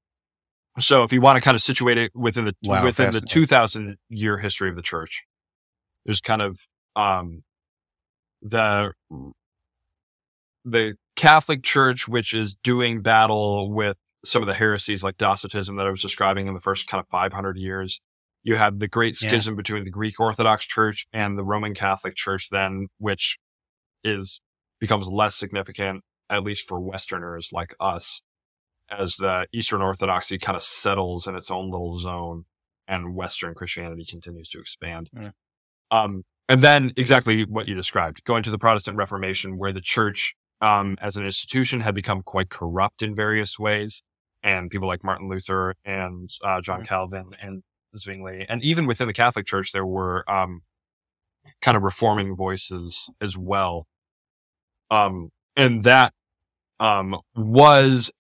So 0.81 1.03
if 1.03 1.13
you 1.13 1.21
want 1.21 1.37
to 1.37 1.41
kind 1.41 1.55
of 1.55 1.63
situate 1.63 1.99
it 1.99 2.13
within 2.15 2.45
the 2.45 2.55
wow, 2.63 2.85
within 2.85 3.11
the 3.11 3.21
2000 3.21 3.97
year 4.09 4.39
history 4.39 4.69
of 4.71 4.77
the 4.77 4.83
church, 4.83 5.25
there's 6.05 6.21
kind 6.21 6.43
of 6.43 6.61
um 6.97 7.43
the 8.43 8.93
the 10.65 10.97
Catholic 11.17 11.63
Church, 11.63 12.07
which 12.07 12.35
is 12.35 12.55
doing 12.63 13.03
battle 13.03 13.73
with 13.73 13.97
some 14.25 14.43
of 14.43 14.47
the 14.47 14.55
heresies 14.55 15.03
like 15.03 15.17
Docetism 15.17 15.77
that 15.77 15.87
I 15.87 15.91
was 15.91 16.03
describing 16.03 16.47
in 16.47 16.55
the 16.55 16.61
first 16.61 16.87
kind 16.87 17.01
of 17.01 17.09
500 17.09 17.57
years. 17.57 18.01
You 18.43 18.57
had 18.57 18.81
the 18.81 18.89
great 18.89 19.17
schism 19.17 19.55
yeah. 19.55 19.59
between 19.59 19.85
the 19.85 19.91
Greek 19.91 20.21
Orthodox 20.21 20.65
Church 20.65 21.07
and 21.13 21.37
the 21.37 21.45
Roman 21.45 21.75
Catholic 21.75 22.15
Church 22.15 22.49
then, 22.51 22.87
which 22.99 23.39
is 24.05 24.41
becomes 24.81 25.09
less 25.09 25.35
significant, 25.35 26.03
at 26.31 26.45
least 26.45 26.69
for 26.69 26.81
Westerners 26.81 27.51
like 27.53 27.75
us, 27.81 28.23
as 28.91 29.17
the 29.17 29.47
Eastern 29.53 29.83
Orthodoxy 29.83 30.39
kind 30.39 30.57
of 30.57 30.63
settles 30.63 31.27
in 31.27 31.37
its 31.37 31.51
own 31.51 31.71
little 31.71 31.99
zone 31.99 32.45
and 32.87 33.15
Western 33.15 33.55
Christianity 33.55 34.05
continues 34.05 34.49
to 34.51 34.61
expand. 34.61 35.11
Um, 35.91 36.25
and 36.49 36.63
then 36.63 36.93
exactly 36.97 37.45
what 37.45 37.69
you 37.69 37.75
described, 37.75 38.25
going 38.25 38.43
to 38.43 38.51
the 38.51 38.59
Protestant 38.59 38.97
Reformation, 38.97 39.59
where 39.59 39.73
the 39.73 39.83
church, 39.83 40.35
um, 40.63 40.97
as 41.01 41.17
an 41.17 41.25
institution 41.25 41.81
had 41.81 41.95
become 41.95 42.23
quite 42.23 42.49
corrupt 42.49 43.03
in 43.03 43.15
various 43.15 43.59
ways. 43.59 44.03
And 44.43 44.71
people 44.71 44.89
like 44.89 45.05
Martin 45.05 45.29
Luther 45.29 45.75
and, 45.85 46.31
uh, 46.43 46.61
John 46.61 46.85
Calvin 46.85 47.31
and 47.43 47.63
Zwingli, 47.97 48.47
and 48.49 48.63
even 48.63 48.87
within 48.87 49.07
the 49.07 49.13
Catholic 49.13 49.47
Church, 49.47 49.73
there 49.73 49.85
were 49.87 50.25
um, 50.31 50.63
kind 51.61 51.77
of 51.77 51.83
reforming 51.83 52.37
voices 52.37 53.11
as 53.21 53.37
well. 53.37 53.87
Um, 54.91 55.31
and 55.57 55.83
that 55.83 56.13
um, 56.81 57.17
was 57.35 58.13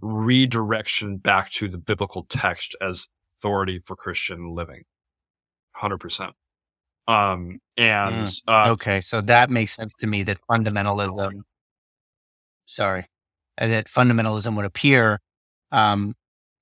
redirection 0.00 1.16
back 1.16 1.50
to 1.50 1.68
the 1.68 1.78
biblical 1.78 2.24
text 2.28 2.76
as 2.80 3.08
authority 3.36 3.80
for 3.84 3.96
Christian 3.96 4.54
living. 4.54 4.82
100%. 5.80 6.32
Um, 7.08 7.58
and 7.76 8.26
mm. 8.26 8.40
uh, 8.46 8.70
okay, 8.72 9.00
so 9.00 9.20
that 9.22 9.50
makes 9.50 9.74
sense 9.74 9.94
to 9.96 10.06
me 10.06 10.22
that 10.24 10.38
fundamentalism, 10.48 11.40
sorry, 12.66 13.06
that 13.58 13.86
fundamentalism 13.86 14.54
would 14.54 14.64
appear 14.64 15.18
um, 15.72 16.14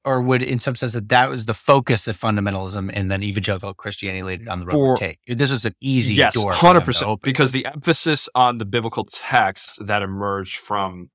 or 0.04 0.22
would 0.22 0.42
in 0.42 0.58
some 0.58 0.74
sense 0.74 0.94
that 0.94 1.08
that 1.10 1.28
was 1.28 1.46
the 1.46 1.54
focus 1.54 2.04
that 2.04 2.16
fundamentalism 2.16 2.90
and 2.94 3.10
then 3.10 3.22
evangelical 3.22 3.74
Christianity 3.74 4.22
laid 4.22 4.48
on 4.48 4.60
the 4.60 4.66
road 4.66 4.72
For, 4.72 4.96
take. 4.96 5.18
This 5.26 5.50
was 5.50 5.64
an 5.66 5.74
easy 5.80 6.14
yes, 6.14 6.34
door. 6.34 6.52
hundred 6.52 6.84
percent. 6.84 7.20
Because 7.20 7.52
the 7.52 7.66
emphasis 7.66 8.28
on 8.34 8.58
the 8.58 8.64
biblical 8.64 9.04
text 9.04 9.84
that 9.86 10.02
emerged 10.02 10.56
from, 10.56 11.10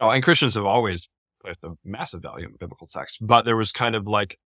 oh, 0.00 0.10
and 0.10 0.22
Christians 0.22 0.54
have 0.54 0.66
always 0.66 1.08
placed 1.40 1.64
a 1.64 1.72
massive 1.84 2.22
value 2.22 2.46
in 2.46 2.54
biblical 2.58 2.86
text, 2.86 3.18
but 3.20 3.44
there 3.44 3.56
was 3.56 3.72
kind 3.72 3.94
of 3.94 4.06
like 4.06 4.38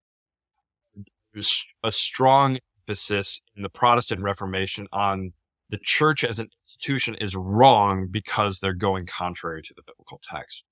a 1.83 1.91
strong 1.91 2.57
emphasis 2.87 3.41
in 3.55 3.63
the 3.63 3.69
Protestant 3.69 4.21
Reformation 4.21 4.87
on 4.91 5.33
the 5.69 5.79
church 5.81 6.23
as 6.23 6.39
an 6.39 6.49
institution 6.65 7.15
is 7.15 7.35
wrong 7.35 8.07
because 8.09 8.59
they're 8.59 8.73
going 8.73 9.05
contrary 9.05 9.61
to 9.63 9.73
the 9.73 9.81
biblical 9.81 10.21
text 10.23 10.63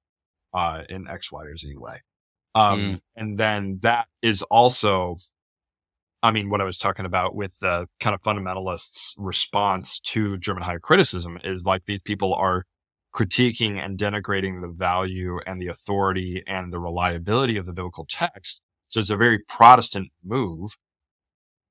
uh, 0.53 0.84
in 0.88 1.07
X, 1.07 1.32
Y, 1.32 1.43
or 1.43 1.57
Z 1.57 1.76
way. 1.76 2.01
Um, 2.55 2.80
mm. 2.80 3.01
and 3.15 3.39
then 3.39 3.80
that 3.82 4.07
is 4.21 4.43
also, 4.43 5.15
I 6.21 6.30
mean, 6.30 6.49
what 6.49 6.61
I 6.61 6.65
was 6.65 6.78
talking 6.78 7.05
about 7.05 7.36
with 7.36 7.57
the 7.59 7.88
kind 7.99 8.13
of 8.13 8.21
fundamentalists 8.21 9.13
response 9.17 9.99
to 10.01 10.38
German 10.38 10.63
higher 10.63 10.80
criticism 10.80 11.39
is 11.43 11.65
like 11.65 11.86
these 11.86 12.01
people 12.01 12.36
are 12.36 12.65
critiquing 13.14 13.84
and 13.84 13.97
denigrating 13.97 14.61
the 14.61 14.68
value 14.68 15.39
and 15.45 15.61
the 15.61 15.68
authority 15.68 16.43
and 16.47 16.74
the 16.74 16.80
reliability 16.80 17.57
of 17.57 17.66
the 17.66 17.74
biblical 17.74 18.05
text. 18.09 18.61
So 18.89 18.99
it's 18.99 19.09
a 19.09 19.18
very 19.18 19.39
Protestant 19.47 20.09
move. 20.24 20.78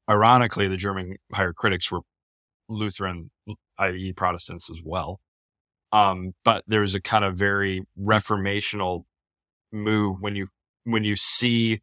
Ironically, 0.08 0.68
the 0.68 0.76
German 0.76 1.16
higher 1.32 1.52
critics 1.52 1.90
were 1.90 2.00
Lutheran, 2.68 3.30
i.e. 3.78 4.12
Protestants 4.12 4.70
as 4.70 4.80
well. 4.84 5.20
Um, 5.92 6.32
but 6.44 6.64
there's 6.66 6.94
a 6.94 7.00
kind 7.00 7.24
of 7.24 7.36
very 7.36 7.82
reformational 8.00 9.04
move 9.70 10.16
when 10.20 10.36
you 10.36 10.48
when 10.84 11.04
you 11.04 11.16
see 11.16 11.80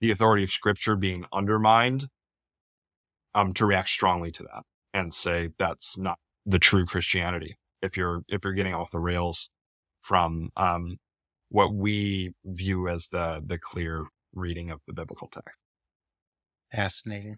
the 0.00 0.10
authority 0.10 0.42
of 0.42 0.50
scripture 0.50 0.96
being 0.96 1.24
undermined, 1.32 2.08
um, 3.34 3.52
to 3.54 3.66
react 3.66 3.88
strongly 3.88 4.32
to 4.32 4.42
that 4.42 4.62
and 4.92 5.14
say 5.14 5.50
that's 5.58 5.96
not 5.96 6.18
the 6.46 6.58
true 6.58 6.84
Christianity. 6.84 7.56
If 7.82 7.96
you're, 7.96 8.22
if 8.28 8.44
you're 8.44 8.52
getting 8.52 8.74
off 8.74 8.90
the 8.90 8.98
rails 8.98 9.50
from, 10.02 10.50
um, 10.56 10.96
what 11.50 11.74
we 11.74 12.32
view 12.44 12.88
as 12.88 13.08
the, 13.08 13.42
the 13.44 13.58
clear 13.58 14.06
reading 14.32 14.70
of 14.70 14.80
the 14.86 14.92
biblical 14.92 15.28
text. 15.28 15.58
Fascinating. 16.72 17.36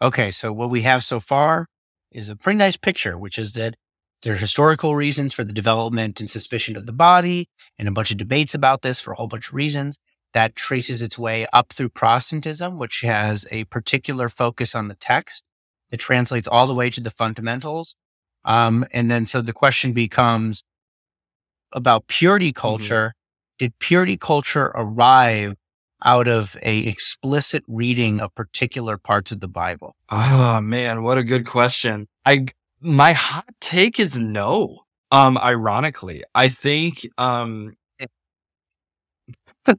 Okay. 0.00 0.30
So 0.30 0.52
what 0.52 0.70
we 0.70 0.82
have 0.82 1.04
so 1.04 1.20
far 1.20 1.66
is 2.10 2.28
a 2.28 2.36
pretty 2.36 2.56
nice 2.56 2.76
picture, 2.76 3.18
which 3.18 3.38
is 3.38 3.52
that 3.52 3.76
there 4.22 4.32
are 4.32 4.38
historical 4.38 4.96
reasons 4.96 5.32
for 5.32 5.44
the 5.44 5.52
development 5.52 6.20
and 6.20 6.28
suspicion 6.28 6.76
of 6.76 6.86
the 6.86 6.92
body 6.92 7.48
and 7.78 7.86
a 7.86 7.92
bunch 7.92 8.10
of 8.10 8.16
debates 8.16 8.54
about 8.54 8.82
this 8.82 9.00
for 9.00 9.12
a 9.12 9.16
whole 9.16 9.28
bunch 9.28 9.48
of 9.48 9.54
reasons 9.54 9.98
that 10.32 10.54
traces 10.54 11.02
its 11.02 11.18
way 11.18 11.46
up 11.52 11.72
through 11.72 11.88
Protestantism, 11.88 12.78
which 12.78 13.00
has 13.00 13.46
a 13.50 13.64
particular 13.64 14.28
focus 14.28 14.74
on 14.74 14.88
the 14.88 14.94
text 14.94 15.44
that 15.90 15.98
translates 15.98 16.46
all 16.46 16.66
the 16.66 16.74
way 16.74 16.88
to 16.90 17.00
the 17.00 17.10
fundamentals. 17.10 17.96
Um, 18.44 18.84
and 18.92 19.10
then 19.10 19.26
so 19.26 19.42
the 19.42 19.52
question 19.52 19.92
becomes 19.92 20.62
about 21.72 22.06
purity 22.06 22.50
mm-hmm. 22.52 22.60
culture. 22.60 23.08
Mm-hmm. 23.08 23.16
Did 23.58 23.78
purity 23.78 24.16
culture 24.16 24.72
arrive 24.74 25.54
out 26.02 26.26
of 26.26 26.56
a 26.62 26.78
explicit 26.78 27.62
reading 27.68 28.20
of 28.20 28.34
particular 28.34 28.96
parts 28.96 29.32
of 29.32 29.40
the 29.40 29.48
Bible? 29.48 29.96
Oh 30.08 30.60
man, 30.60 31.02
what 31.02 31.18
a 31.18 31.24
good 31.24 31.46
question. 31.46 32.08
I 32.24 32.46
my 32.80 33.12
hot 33.12 33.44
take 33.60 34.00
is 34.00 34.18
no. 34.18 34.84
Um 35.10 35.36
ironically, 35.38 36.24
I 36.34 36.48
think 36.48 37.06
um 37.18 37.74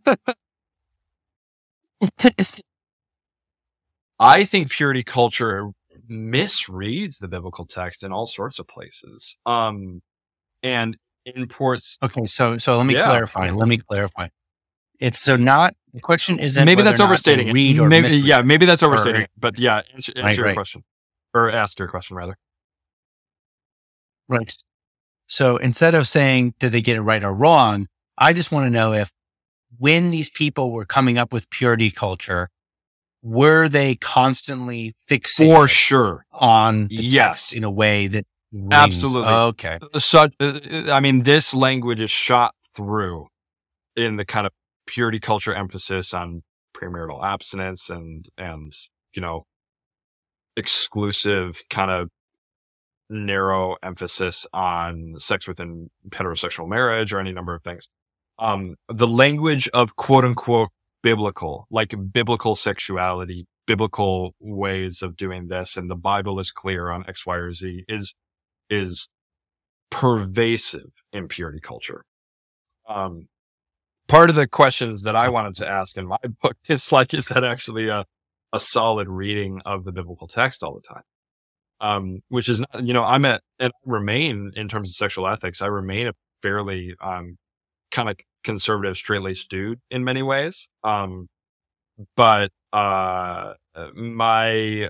I 4.19 4.43
think 4.45 4.69
purity 4.69 5.03
culture 5.03 5.71
misreads 6.11 7.19
the 7.19 7.27
biblical 7.27 7.65
text 7.65 8.03
in 8.03 8.11
all 8.11 8.25
sorts 8.27 8.59
of 8.59 8.67
places. 8.67 9.37
Um 9.45 10.01
and 10.63 10.97
imports 11.25 11.97
Okay, 12.03 12.27
so 12.27 12.57
so 12.57 12.77
let 12.77 12.85
me 12.85 12.93
Yeah. 12.95 13.05
clarify. 13.05 13.49
Let 13.51 13.67
me 13.67 13.77
clarify. 13.77 14.27
It's 14.99 15.19
so 15.19 15.35
not 15.35 15.73
the 15.93 16.01
question 16.01 16.37
isn't 16.39 16.65
maybe 16.65 16.83
that's 16.83 16.99
or 16.99 17.05
overstating 17.05 17.47
it. 17.47 17.53
read 17.53 17.79
or 17.79 17.87
maybe 17.89 18.03
misread. 18.09 18.25
yeah, 18.25 18.41
maybe 18.41 18.65
that's 18.65 18.83
overstating 18.83 19.21
it. 19.23 19.31
But 19.37 19.57
yeah, 19.57 19.81
answer, 19.93 20.11
answer 20.15 20.23
Right, 20.25 20.37
your 20.37 20.45
right. 20.47 20.53
question. 20.55 20.83
Or 21.33 21.49
ask 21.49 21.79
your 21.79 21.87
question 21.87 22.17
rather. 22.17 22.35
Right. 24.27 24.53
So 25.27 25.57
instead 25.57 25.95
of 25.95 26.07
saying 26.07 26.55
did 26.59 26.71
they 26.71 26.81
get 26.81 26.97
it 26.97 27.01
right 27.01 27.23
or 27.23 27.33
wrong, 27.33 27.87
I 28.17 28.33
just 28.33 28.51
want 28.51 28.65
to 28.65 28.69
know 28.69 28.93
if 28.93 29.11
when 29.77 30.11
these 30.11 30.29
people 30.29 30.71
were 30.71 30.85
coming 30.85 31.17
up 31.17 31.31
with 31.33 31.49
purity 31.49 31.89
culture, 31.91 32.49
were 33.23 33.69
they 33.69 33.95
constantly 33.95 34.95
fixing 35.07 35.47
For 35.49 35.67
sure. 35.67 36.25
on 36.31 36.87
Yes. 36.89 37.53
in 37.53 37.63
a 37.63 37.69
way 37.71 38.07
that 38.07 38.25
rings? 38.51 38.73
Absolutely. 38.73 39.31
okay. 39.31 39.79
such 39.97 40.33
uh, 40.39 40.59
i 40.91 40.99
mean 40.99 41.23
this 41.23 41.53
language 41.53 41.99
is 42.01 42.11
shot 42.11 42.53
through 42.75 43.27
in 43.95 44.15
the 44.17 44.25
kind 44.25 44.45
of 44.47 44.51
purity 44.87 45.19
culture 45.19 45.53
emphasis 45.53 46.13
on 46.13 46.41
premarital 46.75 47.23
abstinence 47.23 47.89
and 47.89 48.25
and 48.37 48.73
you 49.13 49.21
know 49.21 49.45
exclusive 50.57 51.61
kind 51.69 51.91
of 51.91 52.09
narrow 53.09 53.75
emphasis 53.83 54.45
on 54.53 55.15
sex 55.17 55.47
within 55.47 55.89
heterosexual 56.09 56.67
marriage 56.67 57.11
or 57.13 57.19
any 57.19 57.31
number 57.31 57.53
of 57.53 57.61
things 57.63 57.87
um 58.39 58.75
the 58.87 59.07
language 59.07 59.67
of 59.73 59.95
quote 59.95 60.23
unquote 60.25 60.69
biblical 61.03 61.67
like 61.71 61.93
biblical 62.11 62.55
sexuality 62.55 63.45
biblical 63.65 64.35
ways 64.39 65.01
of 65.01 65.15
doing 65.15 65.47
this 65.47 65.77
and 65.77 65.89
the 65.89 65.95
bible 65.95 66.39
is 66.39 66.51
clear 66.51 66.89
on 66.89 67.03
x 67.07 67.25
y 67.25 67.35
or 67.35 67.51
z 67.51 67.83
is 67.87 68.13
is 68.69 69.07
pervasive 69.91 70.89
in 71.13 71.27
purity 71.27 71.59
culture. 71.59 72.03
Um, 72.89 73.27
part 74.07 74.31
of 74.31 74.35
the 74.35 74.47
questions 74.47 75.03
that 75.03 75.15
I 75.15 75.29
wanted 75.29 75.55
to 75.57 75.67
ask 75.67 75.95
in 75.95 76.07
my 76.07 76.17
book 76.41 76.57
is 76.67 76.91
like, 76.91 77.13
is 77.13 77.27
that 77.27 77.43
actually 77.43 77.89
a, 77.89 78.05
a 78.51 78.59
solid 78.59 79.07
reading 79.07 79.61
of 79.65 79.83
the 79.83 79.91
biblical 79.91 80.27
text 80.27 80.63
all 80.63 80.73
the 80.73 80.93
time? 80.93 81.03
Um, 81.79 82.19
which 82.29 82.47
is, 82.47 82.59
not, 82.59 82.85
you 82.85 82.93
know, 82.93 83.03
I'm 83.03 83.25
at, 83.25 83.41
and 83.59 83.73
remain 83.85 84.51
in 84.55 84.69
terms 84.69 84.89
of 84.89 84.95
sexual 84.95 85.27
ethics, 85.27 85.61
I 85.61 85.67
remain 85.67 86.07
a 86.07 86.13
fairly, 86.41 86.95
um, 87.01 87.37
kind 87.91 88.09
of 88.09 88.17
conservative, 88.43 88.97
straight 88.97 89.21
laced 89.21 89.49
dude 89.49 89.79
in 89.89 90.03
many 90.03 90.23
ways. 90.23 90.69
Um, 90.83 91.27
but, 92.15 92.51
uh, 92.73 93.53
my 93.93 94.89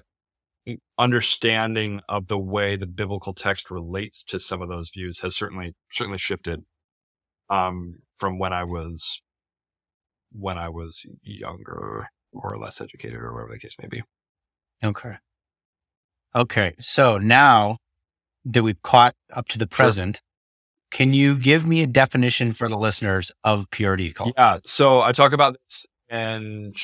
understanding 0.97 2.02
of 2.08 2.28
the 2.28 2.38
way 2.38 2.76
the 2.76 2.88
biblical 2.88 3.34
text 3.34 3.72
relates 3.72 4.24
to 4.24 4.39
some 4.39 4.62
of 4.62 4.70
those 4.70 4.91
views 4.91 5.20
has 5.20 5.36
certainly 5.36 5.74
certainly 5.91 6.20
shifted 6.20 6.62
um 7.49 7.95
from 8.16 8.38
when 8.38 8.54
I 8.54 8.64
was 8.64 9.22
when 10.32 10.58
I 10.58 10.70
was 10.70 11.06
younger 11.24 12.08
or 12.32 12.58
less 12.58 12.80
educated 12.80 13.18
or 13.18 13.34
whatever 13.34 13.54
the 13.54 13.60
case 13.60 13.76
may 13.82 13.88
be. 13.88 14.04
Okay. 14.84 15.16
Okay. 16.36 16.76
So 16.80 17.18
now 17.18 17.78
that 18.45 18.64
we've 18.64 18.82
caught 18.82 19.16
up 19.34 19.47
to 19.49 19.58
the 19.58 19.68
present, 19.68 20.22
can 20.92 21.14
you 21.14 21.38
give 21.38 21.66
me 21.66 21.82
a 21.82 21.88
definition 21.88 22.54
for 22.54 22.68
the 22.70 22.78
listeners 22.78 23.32
of 23.44 23.70
purity 23.72 24.12
culture? 24.12 24.34
Yeah, 24.38 24.60
so 24.66 25.02
I 25.02 25.12
talk 25.12 25.34
about 25.34 25.58
this 25.66 25.88
and 26.10 26.76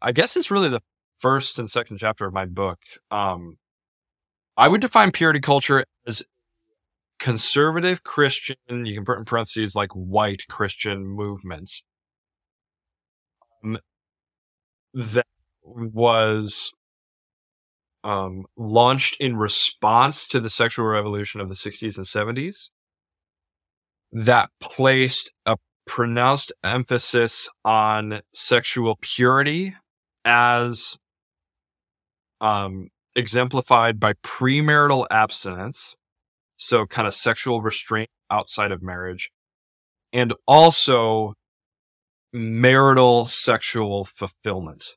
I 0.00 0.12
guess 0.12 0.36
it's 0.36 0.50
really 0.50 0.68
the 0.68 0.82
first 1.18 1.58
and 1.58 1.70
second 1.70 1.98
chapter 1.98 2.26
of 2.26 2.32
my 2.32 2.44
book. 2.44 2.78
Um 3.10 3.56
I 4.56 4.68
would 4.68 4.80
define 4.80 5.10
purity 5.10 5.40
culture 5.40 5.84
as 6.06 6.22
conservative 7.18 8.04
Christian, 8.04 8.56
you 8.68 8.94
can 8.94 9.04
put 9.04 9.18
in 9.18 9.24
parentheses 9.24 9.74
like 9.74 9.92
white 9.92 10.46
Christian 10.48 11.06
movements 11.06 11.82
um, 13.64 13.78
that 14.94 15.26
was 15.62 16.72
um, 18.04 18.44
launched 18.56 19.16
in 19.20 19.36
response 19.36 20.28
to 20.28 20.40
the 20.40 20.50
sexual 20.50 20.86
revolution 20.86 21.40
of 21.40 21.48
the 21.48 21.54
60s 21.54 21.96
and 21.96 22.06
70s 22.06 22.70
that 24.12 24.50
placed 24.60 25.32
a 25.44 25.56
pronounced 25.86 26.52
emphasis 26.64 27.48
on 27.64 28.20
sexual 28.32 28.96
purity 29.00 29.74
as 30.24 30.98
um, 32.40 32.88
exemplified 33.14 33.98
by 33.98 34.12
premarital 34.14 35.06
abstinence 35.10 35.96
so 36.56 36.86
kind 36.86 37.06
of 37.06 37.14
sexual 37.14 37.62
restraint 37.62 38.08
outside 38.30 38.72
of 38.72 38.82
marriage 38.82 39.30
and 40.12 40.32
also 40.46 41.34
marital 42.32 43.26
sexual 43.26 44.04
fulfillment 44.04 44.96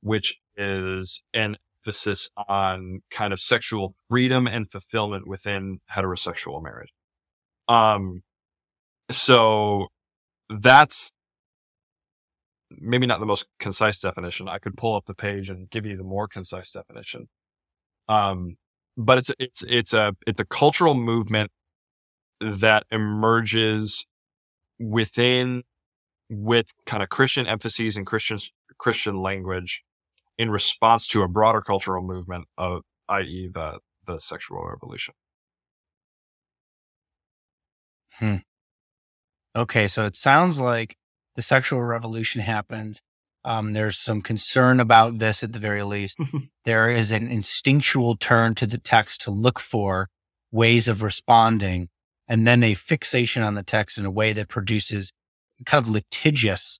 which 0.00 0.38
is 0.56 1.22
an 1.34 1.56
emphasis 1.84 2.30
on 2.48 3.00
kind 3.10 3.32
of 3.32 3.40
sexual 3.40 3.94
freedom 4.08 4.46
and 4.46 4.70
fulfillment 4.70 5.26
within 5.26 5.78
heterosexual 5.92 6.62
marriage. 6.62 6.92
Um 7.68 8.22
so 9.10 9.88
that's 10.48 11.10
maybe 12.70 13.06
not 13.06 13.20
the 13.20 13.26
most 13.26 13.46
concise 13.58 13.98
definition. 13.98 14.48
I 14.48 14.58
could 14.58 14.76
pull 14.76 14.94
up 14.94 15.06
the 15.06 15.14
page 15.14 15.48
and 15.48 15.68
give 15.70 15.86
you 15.86 15.96
the 15.96 16.04
more 16.04 16.28
concise 16.28 16.70
definition. 16.70 17.28
Um 18.08 18.56
but 18.96 19.18
it's 19.18 19.30
it's 19.38 19.62
it's 19.62 19.94
a 19.94 20.14
it's 20.26 20.40
a 20.40 20.44
cultural 20.44 20.94
movement 20.94 21.50
that 22.40 22.84
emerges 22.90 24.06
within 24.78 25.62
with 26.28 26.72
kind 26.86 27.02
of 27.02 27.08
Christian 27.08 27.46
emphases 27.46 27.96
and 27.96 28.06
Christian 28.06 28.38
Christian 28.78 29.20
language 29.20 29.84
in 30.40 30.50
response 30.50 31.06
to 31.06 31.20
a 31.20 31.28
broader 31.28 31.60
cultural 31.60 32.02
movement 32.02 32.46
of 32.56 32.80
i.e. 33.10 33.50
the 33.52 33.78
the 34.06 34.18
sexual 34.18 34.66
revolution. 34.66 35.12
Hmm. 38.14 38.36
Okay. 39.54 39.86
So 39.86 40.06
it 40.06 40.16
sounds 40.16 40.58
like 40.58 40.96
the 41.36 41.42
sexual 41.42 41.82
revolution 41.82 42.40
happens. 42.40 43.02
Um, 43.44 43.74
there's 43.74 43.98
some 43.98 44.22
concern 44.22 44.80
about 44.80 45.18
this 45.18 45.42
at 45.42 45.52
the 45.52 45.58
very 45.58 45.82
least. 45.82 46.16
there 46.64 46.90
is 46.90 47.12
an 47.12 47.28
instinctual 47.28 48.16
turn 48.16 48.54
to 48.54 48.66
the 48.66 48.78
text 48.78 49.20
to 49.22 49.30
look 49.30 49.60
for 49.60 50.08
ways 50.50 50.88
of 50.88 51.02
responding 51.02 51.90
and 52.26 52.46
then 52.46 52.62
a 52.62 52.72
fixation 52.72 53.42
on 53.42 53.56
the 53.56 53.62
text 53.62 53.98
in 53.98 54.06
a 54.06 54.10
way 54.10 54.32
that 54.32 54.48
produces 54.48 55.12
kind 55.66 55.84
of 55.84 55.90
litigious, 55.90 56.78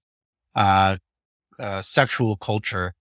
uh, 0.54 0.96
uh, 1.58 1.82
sexual 1.82 2.36
culture 2.36 2.94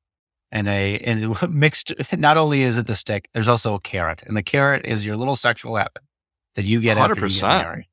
and 0.52 0.68
a, 0.68 0.98
and 1.00 1.36
mixed, 1.50 1.94
not 2.18 2.38
only 2.38 2.64
is 2.64 2.78
it 2.78 2.88
the 2.88 2.96
stick, 2.96 3.30
there's 3.34 3.48
also 3.48 3.76
a 3.76 3.80
carrot 3.80 4.24
and 4.26 4.36
the 4.36 4.44
carrot 4.44 4.86
is 4.86 5.06
your 5.06 5.16
little 5.16 5.36
sexual 5.36 5.76
habit 5.76 6.04
that 6.56 6.66
you 6.66 6.82
get 6.82 6.98
after 6.98 7.28
you 7.28 7.42
get 7.42 7.42
married. 7.42 7.86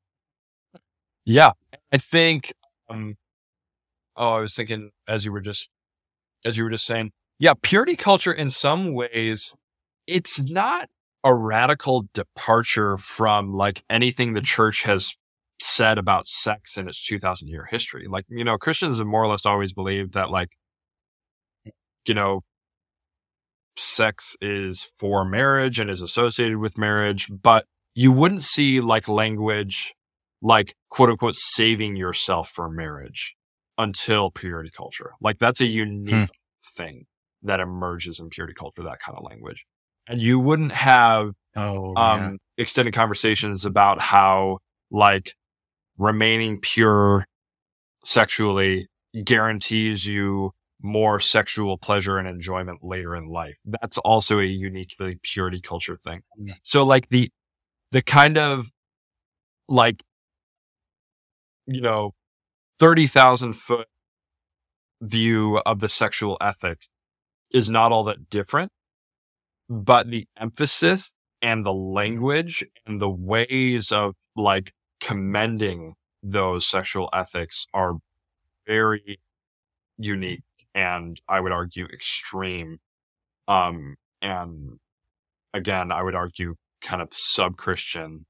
Yeah, 1.25 1.51
I 1.91 1.97
think. 1.97 2.53
Um, 2.89 3.15
oh, 4.15 4.35
I 4.35 4.39
was 4.39 4.55
thinking 4.55 4.91
as 5.07 5.25
you 5.25 5.31
were 5.31 5.41
just 5.41 5.69
as 6.45 6.57
you 6.57 6.63
were 6.63 6.69
just 6.69 6.85
saying. 6.85 7.11
Yeah, 7.39 7.53
purity 7.61 7.95
culture 7.95 8.33
in 8.33 8.49
some 8.49 8.93
ways, 8.93 9.53
it's 10.07 10.41
not 10.41 10.89
a 11.23 11.35
radical 11.35 12.05
departure 12.13 12.97
from 12.97 13.53
like 13.53 13.83
anything 13.89 14.33
the 14.33 14.41
church 14.41 14.83
has 14.83 15.13
said 15.59 15.97
about 15.97 16.27
sex 16.27 16.77
in 16.77 16.87
its 16.87 17.03
2000 17.03 17.47
year 17.47 17.67
history. 17.69 18.07
Like, 18.07 18.25
you 18.29 18.43
know, 18.43 18.57
Christians 18.57 18.97
have 18.99 19.07
more 19.07 19.23
or 19.23 19.27
less 19.27 19.45
always 19.45 19.73
believed 19.73 20.13
that 20.13 20.29
like, 20.29 20.49
you 22.05 22.13
know, 22.13 22.41
sex 23.77 24.35
is 24.41 24.89
for 24.97 25.23
marriage 25.25 25.79
and 25.79 25.89
is 25.89 26.01
associated 26.01 26.57
with 26.57 26.77
marriage, 26.77 27.27
but 27.29 27.65
you 27.95 28.11
wouldn't 28.11 28.43
see 28.43 28.79
like 28.79 29.07
language 29.07 29.93
like 30.41 30.75
quote 30.89 31.09
unquote 31.09 31.35
saving 31.35 31.95
yourself 31.95 32.49
for 32.49 32.69
marriage 32.69 33.35
until 33.77 34.29
purity 34.31 34.69
culture. 34.75 35.11
Like 35.21 35.39
that's 35.39 35.61
a 35.61 35.65
unique 35.65 36.29
thing 36.75 37.05
that 37.43 37.59
emerges 37.59 38.19
in 38.19 38.29
purity 38.29 38.53
culture, 38.53 38.83
that 38.83 38.99
kind 38.99 39.17
of 39.17 39.23
language. 39.23 39.65
And 40.07 40.19
you 40.21 40.39
wouldn't 40.39 40.71
have 40.71 41.31
Oh, 41.55 41.95
um 41.95 42.37
extended 42.57 42.93
conversations 42.93 43.65
about 43.65 43.99
how 43.99 44.59
like 44.91 45.33
remaining 45.97 46.59
pure 46.61 47.25
sexually 48.03 48.87
guarantees 49.23 50.05
you 50.05 50.51
more 50.81 51.19
sexual 51.19 51.77
pleasure 51.77 52.17
and 52.17 52.27
enjoyment 52.27 52.79
later 52.83 53.15
in 53.15 53.27
life. 53.27 53.55
That's 53.65 53.97
also 53.99 54.39
a 54.39 54.45
uniquely 54.45 55.19
purity 55.21 55.59
culture 55.59 55.97
thing. 55.97 56.21
Yeah. 56.37 56.53
So 56.63 56.83
like 56.83 57.09
the, 57.09 57.31
the 57.91 58.01
kind 58.01 58.37
of 58.37 58.69
like, 59.67 60.03
you 61.65 61.81
know, 61.81 62.13
30,000 62.79 63.53
foot 63.53 63.87
view 65.01 65.57
of 65.59 65.79
the 65.79 65.89
sexual 65.89 66.37
ethics 66.41 66.89
is 67.51 67.69
not 67.69 67.91
all 67.91 68.03
that 68.05 68.29
different, 68.29 68.71
but 69.69 70.09
the 70.09 70.27
emphasis 70.39 71.13
and 71.41 71.65
the 71.65 71.73
language 71.73 72.63
and 72.85 72.99
the 72.99 73.09
ways 73.09 73.91
of 73.91 74.15
like 74.35 74.73
commending 74.99 75.95
those 76.23 76.67
sexual 76.67 77.09
ethics 77.13 77.65
are 77.73 77.95
very 78.65 79.19
unique 79.97 80.43
and 80.77 81.19
I 81.27 81.39
would 81.39 81.51
argue 81.51 81.85
extreme. 81.85 82.77
Um, 83.47 83.95
and 84.21 84.77
again, 85.51 85.91
I 85.91 86.03
would 86.03 86.13
argue 86.13 86.53
kind 86.81 87.01
of 87.01 87.09
sub 87.11 87.57
Christian 87.57 88.27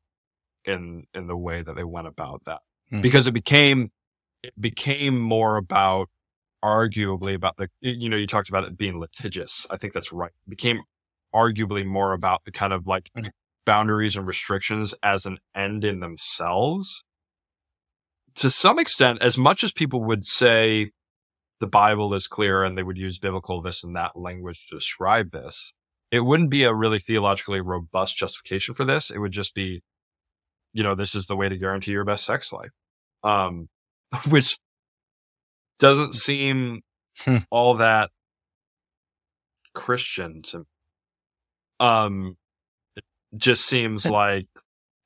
in, 0.64 1.04
in 1.14 1.28
the 1.28 1.36
way 1.36 1.62
that 1.62 1.76
they 1.76 1.84
went 1.84 2.08
about 2.08 2.44
that 2.46 2.62
Hmm. 2.90 3.02
because 3.02 3.28
it 3.28 3.34
became, 3.34 3.92
it 4.42 4.54
became 4.60 5.20
more 5.20 5.58
about 5.58 6.08
arguably 6.64 7.34
about 7.34 7.58
the, 7.58 7.68
you 7.82 8.08
know, 8.08 8.16
you 8.16 8.26
talked 8.28 8.48
about 8.48 8.64
it 8.64 8.78
being 8.78 8.98
litigious. 8.98 9.68
I 9.70 9.76
think 9.76 9.92
that's 9.92 10.14
right. 10.14 10.32
It 10.48 10.50
became 10.50 10.84
arguably 11.36 11.86
more 11.86 12.14
about 12.14 12.46
the 12.46 12.52
kind 12.52 12.72
of 12.72 12.88
like 12.88 13.10
Mhm. 13.18 13.32
boundaries 13.66 14.16
and 14.16 14.26
restrictions 14.26 14.96
as 15.04 15.26
an 15.26 15.40
end 15.54 15.84
in 15.84 16.00
themselves. 16.00 17.04
To 18.36 18.50
some 18.50 18.80
extent, 18.80 19.22
as 19.22 19.38
much 19.38 19.66
as 19.66 19.74
people 19.74 20.02
would 20.06 20.24
say 20.24 20.92
the 21.60 21.68
Bible 21.68 22.14
is 22.14 22.28
clear 22.28 22.64
and 22.64 22.78
they 22.78 22.84
would 22.84 22.98
use 22.98 23.20
biblical 23.20 23.62
this 23.62 23.84
and 23.84 23.96
that 23.96 24.16
language 24.16 24.68
to 24.68 24.76
describe 24.76 25.32
this, 25.32 25.74
it 26.12 26.22
wouldn't 26.22 26.50
be 26.50 26.64
a 26.64 26.74
really 26.74 27.00
theologically 27.00 27.62
robust 27.62 28.18
justification 28.18 28.76
for 28.76 28.86
this. 28.86 29.10
It 29.12 29.20
would 29.20 29.32
just 29.32 29.56
be, 29.56 29.82
you 30.74 30.84
know, 30.84 30.96
this 30.96 31.16
is 31.16 31.28
the 31.28 31.36
way 31.36 31.50
to 31.50 31.58
guarantee 31.58 31.92
your 31.92 32.06
best 32.06 32.26
sex 32.26 32.54
life. 32.54 32.72
Um, 33.24 33.70
which 34.30 34.58
doesn't 35.80 36.14
seem 36.14 36.82
Hmm. 37.20 37.38
all 37.50 37.74
that 37.76 38.12
Christian 39.74 40.42
to 40.44 40.66
um 41.80 42.38
it 42.96 43.04
just 43.36 43.66
seems 43.66 44.10
like 44.10 44.48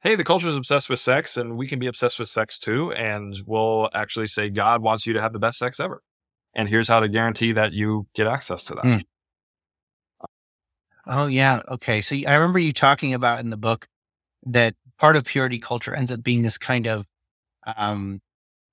hey 0.02 0.16
the 0.16 0.24
culture 0.24 0.48
is 0.48 0.56
obsessed 0.56 0.90
with 0.90 1.00
sex 1.00 1.38
and 1.38 1.58
we 1.58 1.68
can 1.68 1.80
be 1.80 1.88
obsessed 1.88 2.20
with 2.20 2.30
sex 2.30 2.58
too 2.58 2.92
and 2.94 3.36
we'll 3.46 3.90
actually 3.94 4.28
say 4.28 4.50
god 4.50 4.82
wants 4.82 5.06
you 5.06 5.14
to 5.14 5.22
have 5.22 5.34
the 5.34 5.40
best 5.40 5.58
sex 5.60 5.80
ever 5.80 6.02
and 6.54 6.68
here's 6.70 6.88
how 6.88 7.00
to 7.00 7.08
guarantee 7.08 7.54
that 7.54 7.74
you 7.74 8.08
get 8.14 8.28
access 8.28 8.64
to 8.66 8.76
that 8.76 8.84
Hmm. 8.86 8.98
Oh 11.08 11.26
yeah. 11.28 11.62
Okay. 11.68 12.02
So 12.02 12.16
I 12.28 12.36
remember 12.36 12.60
you 12.60 12.72
talking 12.72 13.14
about 13.14 13.40
in 13.40 13.50
the 13.50 13.58
book 13.58 13.88
that 14.46 14.76
part 15.00 15.16
of 15.16 15.26
purity 15.26 15.58
culture 15.60 15.96
ends 15.96 16.12
up 16.12 16.22
being 16.22 16.44
this 16.44 16.58
kind 16.60 16.88
of 16.88 17.08
um, 17.76 18.22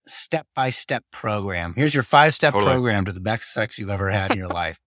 step 0.06 0.46
by 0.54 0.70
step 0.70 1.04
program. 1.10 1.72
Here's 1.74 1.94
your 1.94 2.02
five 2.02 2.34
step 2.34 2.52
Totally. 2.52 2.70
program 2.72 3.06
to 3.06 3.12
the 3.12 3.20
best 3.20 3.52
sex 3.52 3.78
you've 3.78 3.88
ever 3.90 4.10
had 4.10 4.32
in 4.32 4.38
your 4.38 4.48
life. 4.62 4.78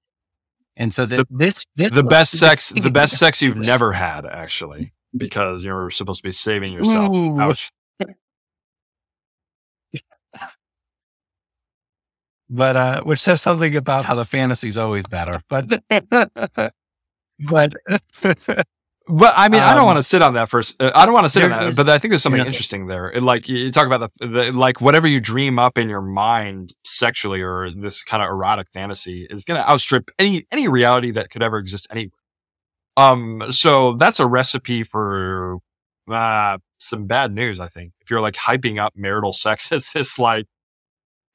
And 0.78 0.94
so 0.94 1.06
that 1.08 1.28
The- 1.30 1.36
this, 1.38 1.66
this 1.76 1.92
the 1.92 2.04
best 2.04 2.38
sex 2.38 2.70
the 2.70 2.90
best 2.92 3.18
sex 3.18 3.42
you've 3.42 3.58
never 3.58 3.92
had 3.92 4.26
actually 4.26 4.94
because 5.18 5.64
you're 5.64 5.90
supposed 5.90 6.22
to 6.22 6.28
be 6.28 6.32
saving 6.32 6.74
yourself 6.74 7.14
Ouch. 7.40 7.72
But 12.52 12.76
uh, 12.76 13.02
which 13.04 13.20
says 13.20 13.42
something 13.42 13.76
about 13.76 14.06
how 14.06 14.14
the 14.14 14.26
fantasy's 14.26 14.78
always 14.78 15.06
better. 15.10 15.42
But 15.50 15.82
but 17.40 17.74
But 19.08 19.34
I 19.36 19.50
mean, 19.50 19.62
I 19.62 19.72
don't 19.74 19.80
Um, 19.82 19.86
want 19.88 19.98
to 19.98 20.04
sit 20.04 20.22
on 20.22 20.36
that 20.36 20.48
first. 20.48 20.80
Uh, 20.82 20.92
I 20.96 21.06
don't 21.06 21.14
want 21.14 21.26
to 21.26 21.30
sit 21.30 21.44
on 21.44 21.50
that, 21.50 21.64
is- 21.66 21.76
but 21.76 21.90
I 21.90 21.98
think 21.98 22.12
there's 22.12 22.22
something 22.22 22.40
Yeah. 22.40 22.46
interesting 22.46 22.86
there. 22.86 23.12
It, 23.12 23.24
like 23.24 23.50
you 23.50 23.58
you 23.58 23.72
talk 23.72 23.88
about 23.88 24.12
the, 24.20 24.28
the 24.28 24.52
like 24.52 24.80
whatever 24.80 25.08
you 25.08 25.20
dream 25.20 25.58
up 25.58 25.78
in 25.78 25.90
your 25.90 26.04
mind 26.04 26.74
sexually 26.86 27.42
or 27.42 27.72
this 27.72 28.04
kind 28.04 28.22
of 28.24 28.30
erotic 28.30 28.68
fantasy 28.72 29.26
is 29.30 29.44
going 29.44 29.60
to 29.60 29.68
outstrip 29.70 30.12
any 30.20 30.46
any 30.52 30.68
reality 30.68 31.10
that 31.12 31.32
could 31.32 31.42
ever 31.42 31.58
exist 31.58 31.88
anywhere. 31.90 32.12
Um, 32.96 33.44
so 33.52 33.94
that's 33.96 34.20
a 34.20 34.28
recipe 34.28 34.84
for 34.84 35.58
uh, 36.10 36.60
some 36.78 37.08
bad 37.08 37.34
news. 37.34 37.60
I 37.60 37.68
think 37.68 37.94
if 38.02 38.12
you're 38.12 38.22
like 38.22 38.36
hyping 38.36 38.80
up 38.80 38.94
marital 38.96 39.34
sex 39.46 39.72
as 39.72 39.90
this 39.92 40.20
like 40.20 40.46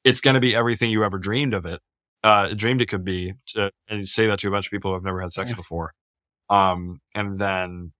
it's 0.07 0.21
going 0.21 0.33
to 0.35 0.39
be 0.39 0.55
everything 0.55 0.89
you 0.91 1.03
ever 1.03 1.17
dreamed 1.17 1.53
of 1.53 1.65
it, 1.65 1.81
uh, 2.23 2.53
dreamed 2.53 2.81
it 2.81 2.87
could 2.87 3.03
be, 3.03 3.33
to, 3.47 3.71
and 3.87 3.99
you 3.99 4.05
say 4.05 4.27
that 4.27 4.39
to 4.39 4.47
a 4.47 4.51
bunch 4.51 4.67
of 4.67 4.71
people 4.71 4.91
who 4.91 4.95
have 4.95 5.03
never 5.03 5.21
had 5.21 5.31
sex 5.31 5.51
Yeah. 5.51 5.55
before. 5.57 5.93
Um, 6.49 6.99
and 7.13 7.39
then 7.39 7.91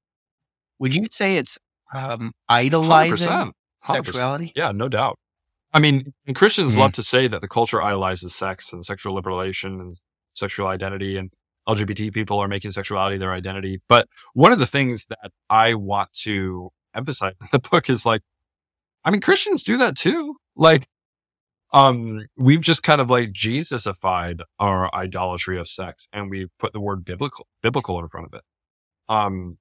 would 0.80 0.96
you 0.96 1.08
say 1.12 1.38
it's 1.38 1.58
um, 1.94 2.32
idolizing 2.50 3.28
100%. 3.28 3.52
100%. 3.84 4.06
sexuality? 4.06 4.54
Yeah, 4.56 4.72
no 4.72 4.90
doubt. 4.90 5.18
I 5.74 5.80
mean, 5.80 6.14
and 6.26 6.36
Christians 6.36 6.76
Mhm. 6.76 6.80
love 6.80 6.94
to 6.94 7.04
say 7.04 7.28
that 7.28 7.42
the 7.42 7.48
culture 7.48 7.82
idolizes 7.82 8.34
sex 8.36 8.72
and 8.74 8.86
sexual 8.86 9.14
liberation 9.14 9.80
and 9.82 9.96
sexual 10.34 10.68
identity, 10.68 11.18
and 11.18 11.32
LGBT 11.68 12.12
people 12.14 12.40
are 12.40 12.48
making 12.48 12.72
sexuality 12.72 13.18
their 13.18 13.34
identity. 13.34 13.82
But 13.90 14.08
one 14.34 14.52
of 14.54 14.60
the 14.60 14.66
things 14.68 15.06
that 15.10 15.32
I 15.50 15.74
want 15.74 16.14
to 16.24 16.72
emphasize 16.96 17.34
in 17.42 17.48
the 17.52 17.60
book 17.60 17.90
is 17.90 18.06
like, 18.06 18.22
I 19.04 19.12
mean, 19.12 19.20
Christians 19.22 19.64
do 19.64 19.78
that 19.78 19.98
too. 19.98 20.38
Like, 20.56 20.88
um, 21.74 22.26
we've 22.38 22.62
just 22.62 22.84
kind 22.84 23.02
of 23.02 23.10
like 23.10 23.32
Jesusified 23.32 24.42
our 24.60 24.94
idolatry 24.96 25.60
of 25.60 25.68
sex, 25.68 26.08
and 26.14 26.30
we 26.30 26.48
put 26.60 26.74
the 26.74 26.80
word 26.80 27.04
biblical 27.06 27.48
biblical 27.62 28.00
in 28.00 28.08
front 28.08 28.28
of 28.28 28.34
it. 28.34 28.44
Um, 29.10 29.58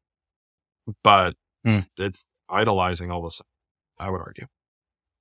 but 1.02 1.34
Hmm. 1.64 1.80
it's 1.98 2.26
idolizing 2.48 3.10
all 3.10 3.22
this. 3.22 3.42
I 3.98 4.10
would 4.10 4.20
argue. 4.20 4.46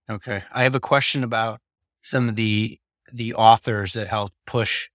Okay. 0.10 0.44
I 0.52 0.64
have 0.64 0.76
a 0.76 0.80
question 0.80 1.24
about 1.24 1.60
some 2.02 2.30
of 2.30 2.36
the 2.36 2.80
the 3.12 3.34
authors 3.36 3.94
that 3.94 4.08
helped 4.08 4.34
push 4.46 4.90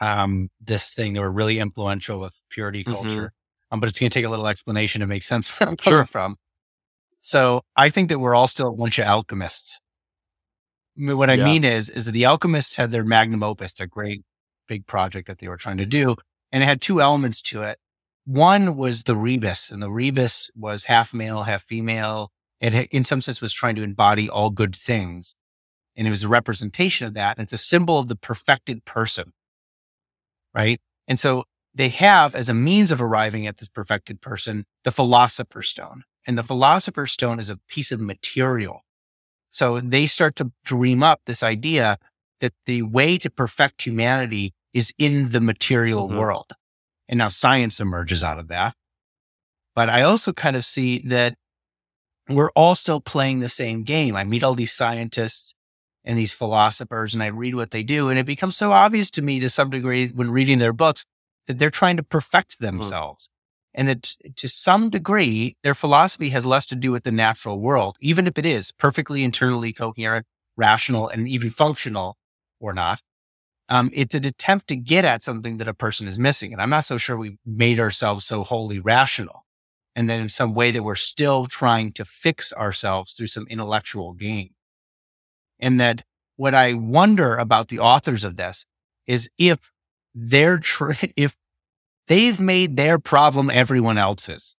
um, 0.00 0.48
this 0.60 0.94
thing 0.94 1.12
that 1.12 1.20
were 1.20 1.30
really 1.30 1.58
influential 1.58 2.18
with 2.20 2.40
purity 2.48 2.82
Mhm. 2.84 2.92
culture. 2.92 3.32
Um, 3.70 3.78
but 3.80 3.88
it's 3.88 3.98
going 3.98 4.08
to 4.10 4.14
take 4.18 4.24
a 4.24 4.28
little 4.30 4.46
explanation 4.46 5.00
to 5.00 5.06
make 5.06 5.22
sense 5.22 5.48
where 5.60 5.68
I'm 5.68 5.76
Sure. 5.76 6.06
from. 6.06 6.36
So 7.18 7.62
I 7.76 7.90
think 7.90 8.08
that 8.08 8.18
we're 8.18 8.34
all 8.34 8.48
still 8.48 8.68
a 8.68 8.76
bunch 8.76 8.98
of 8.98 9.04
alchemists. 9.04 9.78
What 11.00 11.30
I 11.30 11.34
Yeah. 11.34 11.44
mean 11.44 11.64
is, 11.64 11.88
is 11.88 12.04
that 12.04 12.12
the 12.12 12.26
alchemists 12.26 12.76
had 12.76 12.90
their 12.90 13.04
magnum 13.04 13.42
opus, 13.42 13.72
their 13.72 13.86
great 13.86 14.22
big 14.68 14.86
project 14.86 15.26
that 15.28 15.38
they 15.38 15.48
were 15.48 15.56
trying 15.56 15.78
to 15.78 15.86
do, 15.86 16.16
and 16.52 16.62
it 16.62 16.66
had 16.66 16.80
two 16.82 17.00
elements 17.00 17.40
to 17.42 17.62
it. 17.62 17.78
One 18.24 18.76
was 18.76 19.04
the 19.04 19.14
rebis, 19.14 19.70
and 19.72 19.82
the 19.82 19.88
rebis 19.88 20.50
was 20.54 20.84
half 20.84 21.14
male, 21.14 21.44
half 21.44 21.62
female. 21.62 22.30
It, 22.60 22.74
in 22.92 23.04
some 23.04 23.22
sense, 23.22 23.40
was 23.40 23.54
trying 23.54 23.76
to 23.76 23.82
embody 23.82 24.28
all 24.28 24.50
good 24.50 24.76
things, 24.76 25.34
and 25.96 26.06
it 26.06 26.10
was 26.10 26.24
a 26.24 26.28
representation 26.28 27.06
of 27.06 27.14
that. 27.14 27.38
And 27.38 27.44
it's 27.44 27.54
a 27.54 27.58
symbol 27.58 27.98
of 27.98 28.08
the 28.08 28.16
perfected 28.16 28.84
person, 28.84 29.32
right? 30.54 30.80
And 31.08 31.18
so 31.18 31.44
they 31.74 31.88
have, 31.88 32.34
as 32.34 32.50
a 32.50 32.54
means 32.54 32.92
of 32.92 33.00
arriving 33.00 33.46
at 33.46 33.56
this 33.56 33.68
perfected 33.68 34.20
person, 34.20 34.66
the 34.84 34.92
philosopher's 34.92 35.68
stone, 35.70 36.04
and 36.26 36.36
the 36.36 36.42
philosopher's 36.42 37.12
stone 37.12 37.40
is 37.40 37.48
a 37.48 37.56
piece 37.56 37.90
of 37.90 38.00
material. 38.00 38.82
So 39.50 39.80
they 39.80 40.06
start 40.06 40.36
to 40.36 40.52
dream 40.64 41.02
up 41.02 41.20
this 41.26 41.42
idea 41.42 41.98
that 42.40 42.52
the 42.66 42.82
way 42.82 43.18
to 43.18 43.30
perfect 43.30 43.82
humanity 43.84 44.54
is 44.72 44.92
in 44.98 45.30
the 45.30 45.40
material 45.40 46.08
Mhm. 46.08 46.16
world. 46.16 46.52
And 47.08 47.18
now 47.18 47.28
science 47.28 47.80
emerges 47.80 48.22
out 48.22 48.38
of 48.38 48.48
that. 48.48 48.74
But 49.74 49.88
I 49.90 50.02
also 50.02 50.32
kind 50.32 50.56
of 50.56 50.64
see 50.64 51.00
that 51.00 51.36
we're 52.28 52.50
all 52.52 52.74
still 52.76 53.00
playing 53.00 53.40
the 53.40 53.48
same 53.48 53.82
game. 53.82 54.14
I 54.14 54.24
meet 54.24 54.44
all 54.44 54.54
these 54.54 54.72
scientists 54.72 55.54
and 56.04 56.16
these 56.16 56.32
philosophers 56.32 57.12
and 57.12 57.22
I 57.22 57.26
read 57.26 57.56
what 57.56 57.72
they 57.72 57.82
do. 57.82 58.08
And 58.08 58.18
it 58.18 58.26
becomes 58.26 58.56
so 58.56 58.72
obvious 58.72 59.10
to 59.12 59.22
me 59.22 59.40
to 59.40 59.48
some 59.50 59.70
degree 59.70 60.08
when 60.08 60.30
reading 60.30 60.58
their 60.58 60.72
books 60.72 61.06
that 61.46 61.58
they're 61.58 61.70
trying 61.70 61.96
to 61.96 62.02
perfect 62.02 62.60
themselves. 62.60 63.30
And 63.72 63.88
that 63.88 64.16
to 64.36 64.48
some 64.48 64.90
degree, 64.90 65.56
their 65.62 65.74
philosophy 65.74 66.30
has 66.30 66.44
less 66.44 66.66
to 66.66 66.76
do 66.76 66.90
with 66.90 67.04
the 67.04 67.12
natural 67.12 67.60
world, 67.60 67.96
even 68.00 68.26
if 68.26 68.36
it 68.36 68.46
is 68.46 68.72
perfectly 68.72 69.22
internally 69.22 69.72
coherent, 69.72 70.26
rational, 70.56 71.08
and 71.08 71.28
even 71.28 71.50
functional 71.50 72.16
or 72.58 72.72
not. 72.72 73.00
Um, 73.68 73.90
it's 73.92 74.16
an 74.16 74.26
attempt 74.26 74.66
to 74.68 74.76
get 74.76 75.04
at 75.04 75.22
something 75.22 75.58
that 75.58 75.68
a 75.68 75.74
person 75.74 76.08
is 76.08 76.18
missing. 76.18 76.52
And 76.52 76.60
I'm 76.60 76.70
not 76.70 76.84
so 76.84 76.98
sure 76.98 77.16
we 77.16 77.38
made 77.46 77.78
ourselves 77.78 78.24
so 78.24 78.42
wholly 78.42 78.80
rational. 78.80 79.46
And 79.94 80.10
then 80.10 80.20
in 80.20 80.28
some 80.28 80.54
way 80.54 80.72
that 80.72 80.82
we're 80.82 80.96
still 80.96 81.46
trying 81.46 81.92
to 81.92 82.04
fix 82.04 82.52
ourselves 82.52 83.12
through 83.12 83.28
some 83.28 83.46
intellectual 83.48 84.12
gain. 84.12 84.50
And 85.60 85.78
that 85.78 86.02
what 86.36 86.54
I 86.54 86.72
wonder 86.74 87.36
about 87.36 87.68
the 87.68 87.78
authors 87.78 88.24
of 88.24 88.36
this 88.36 88.66
is 89.06 89.30
if 89.38 89.70
they're, 90.14 90.58
tr- 90.58 90.92
if 91.16 91.36
they've 92.10 92.40
made 92.40 92.76
their 92.78 93.00
problem 93.00 93.50
everyone 93.50 93.98
else's 93.98 94.56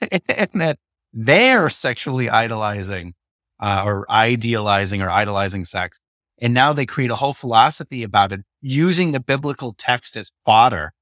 and 0.10 0.50
that 0.54 0.78
they're 1.12 1.70
sexually 1.70 2.28
idolizing 2.28 3.14
uh, 3.60 3.82
or 3.84 4.06
idealizing 4.10 5.02
or 5.02 5.10
idolizing 5.10 5.64
sex 5.64 5.98
And 6.40 6.54
now 6.54 6.72
they 6.72 6.86
create 6.86 7.10
a 7.10 7.16
whole 7.16 7.34
philosophy 7.34 8.02
about 8.04 8.32
it 8.32 8.40
using 8.62 9.12
the 9.12 9.20
biblical 9.20 9.74
text 9.78 10.16
as 10.16 10.32
fodder. 10.44 10.92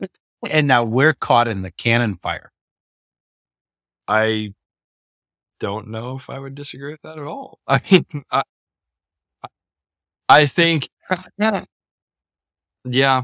And 0.50 0.68
now 0.68 0.84
we're 0.84 1.14
caught 1.14 1.48
in 1.48 1.62
the 1.62 1.72
cannon 1.72 2.16
fire. 2.22 2.52
I 4.08 4.54
don't 5.60 5.88
know 5.88 6.16
if 6.16 6.30
I 6.30 6.38
would 6.38 6.54
disagree 6.54 6.92
with 6.92 7.02
that 7.02 7.18
at 7.18 7.24
all. 7.24 7.58
I 7.66 7.80
mean, 7.90 8.06
I, 8.30 8.42
I 10.28 10.46
think, 10.46 10.88
yeah, 12.84 13.22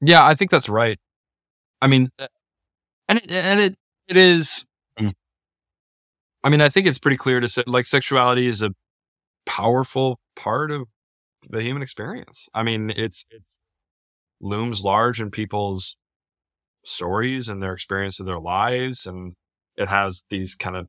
yeah, 0.00 0.24
I 0.24 0.34
think 0.34 0.50
that's 0.50 0.68
right. 0.68 0.98
I 1.80 1.86
mean, 1.86 2.10
uh, 2.18 2.28
and 3.08 3.18
it, 3.18 3.30
and 3.30 3.60
it, 3.60 3.76
it 4.08 4.16
is, 4.16 4.64
Mm. 4.98 5.12
I 6.42 6.48
mean, 6.48 6.60
I 6.60 6.68
think 6.68 6.86
it's 6.86 6.98
pretty 6.98 7.16
clear 7.16 7.40
to 7.40 7.48
say 7.48 7.62
like 7.66 7.86
sexuality 7.86 8.46
is 8.46 8.62
a 8.62 8.72
powerful 9.44 10.18
part 10.34 10.70
of 10.70 10.88
the 11.48 11.62
human 11.62 11.82
experience. 11.82 12.48
I 12.54 12.62
mean, 12.62 12.90
it's, 12.90 13.26
it's 13.30 13.58
looms 14.40 14.82
large 14.84 15.20
in 15.20 15.30
people's 15.30 15.96
stories 16.84 17.48
and 17.48 17.62
their 17.62 17.72
experience 17.74 18.20
of 18.20 18.26
their 18.26 18.38
lives. 18.38 19.06
And 19.06 19.34
it 19.76 19.88
has 19.88 20.24
these 20.30 20.54
kind 20.54 20.76
of 20.76 20.88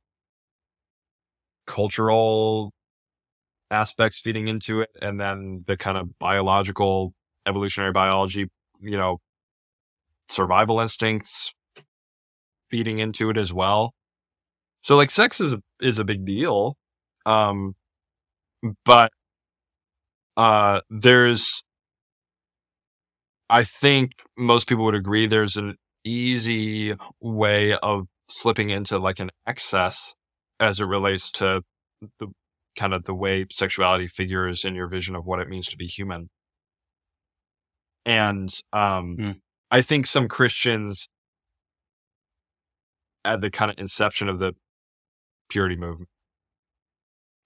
cultural 1.66 2.72
aspects 3.70 4.20
feeding 4.20 4.48
into 4.48 4.82
it. 4.82 4.90
And 5.02 5.20
then 5.20 5.64
the 5.68 5.76
kind 5.76 5.98
of 5.98 6.18
biological, 6.18 7.14
evolutionary 7.46 7.92
biology, 7.92 8.48
you 8.80 8.98
know, 8.98 9.20
survival 10.30 10.80
instincts 10.80 11.54
feeding 12.70 13.00
into 13.00 13.30
it 13.30 13.38
as 13.38 13.54
well. 13.54 13.94
So 14.82 14.96
like 14.96 15.10
sex 15.10 15.40
is, 15.42 15.56
is 15.82 16.00
a 16.00 16.04
big 16.06 16.26
deal. 16.26 16.78
Um, 17.26 17.76
but, 18.86 19.12
uh, 20.36 20.82
there's, 20.90 21.64
I 23.50 23.64
think 23.64 24.12
most 24.38 24.68
people 24.68 24.86
would 24.86 24.96
agree 24.96 25.26
there's 25.28 25.58
an 25.58 25.76
easy 26.04 26.96
way 27.22 27.74
of 27.76 28.08
slipping 28.30 28.70
into 28.70 29.00
like 29.00 29.20
an 29.20 29.32
excess 29.48 30.14
as 30.60 30.80
it 30.80 30.86
relates 30.86 31.32
to 31.32 31.62
the 32.20 32.28
kind 32.78 32.94
of 32.94 33.06
the 33.06 33.14
way 33.14 33.46
sexuality 33.52 34.08
figures 34.08 34.64
in 34.64 34.76
your 34.76 34.88
vision 34.88 35.16
of 35.16 35.26
what 35.26 35.40
it 35.40 35.50
means 35.50 35.68
to 35.68 35.78
be 35.78 35.88
human. 35.88 36.30
And 38.06 38.50
um, 38.74 39.16
Hmm. 39.18 39.32
I 39.70 39.82
think 39.82 40.08
some 40.08 40.28
Christians 40.28 41.10
at 43.26 43.42
the 43.42 43.50
kind 43.50 43.70
of 43.72 43.78
inception 43.78 44.30
of 44.30 44.40
the 44.40 44.54
purity 45.50 45.76
movement 45.76 46.10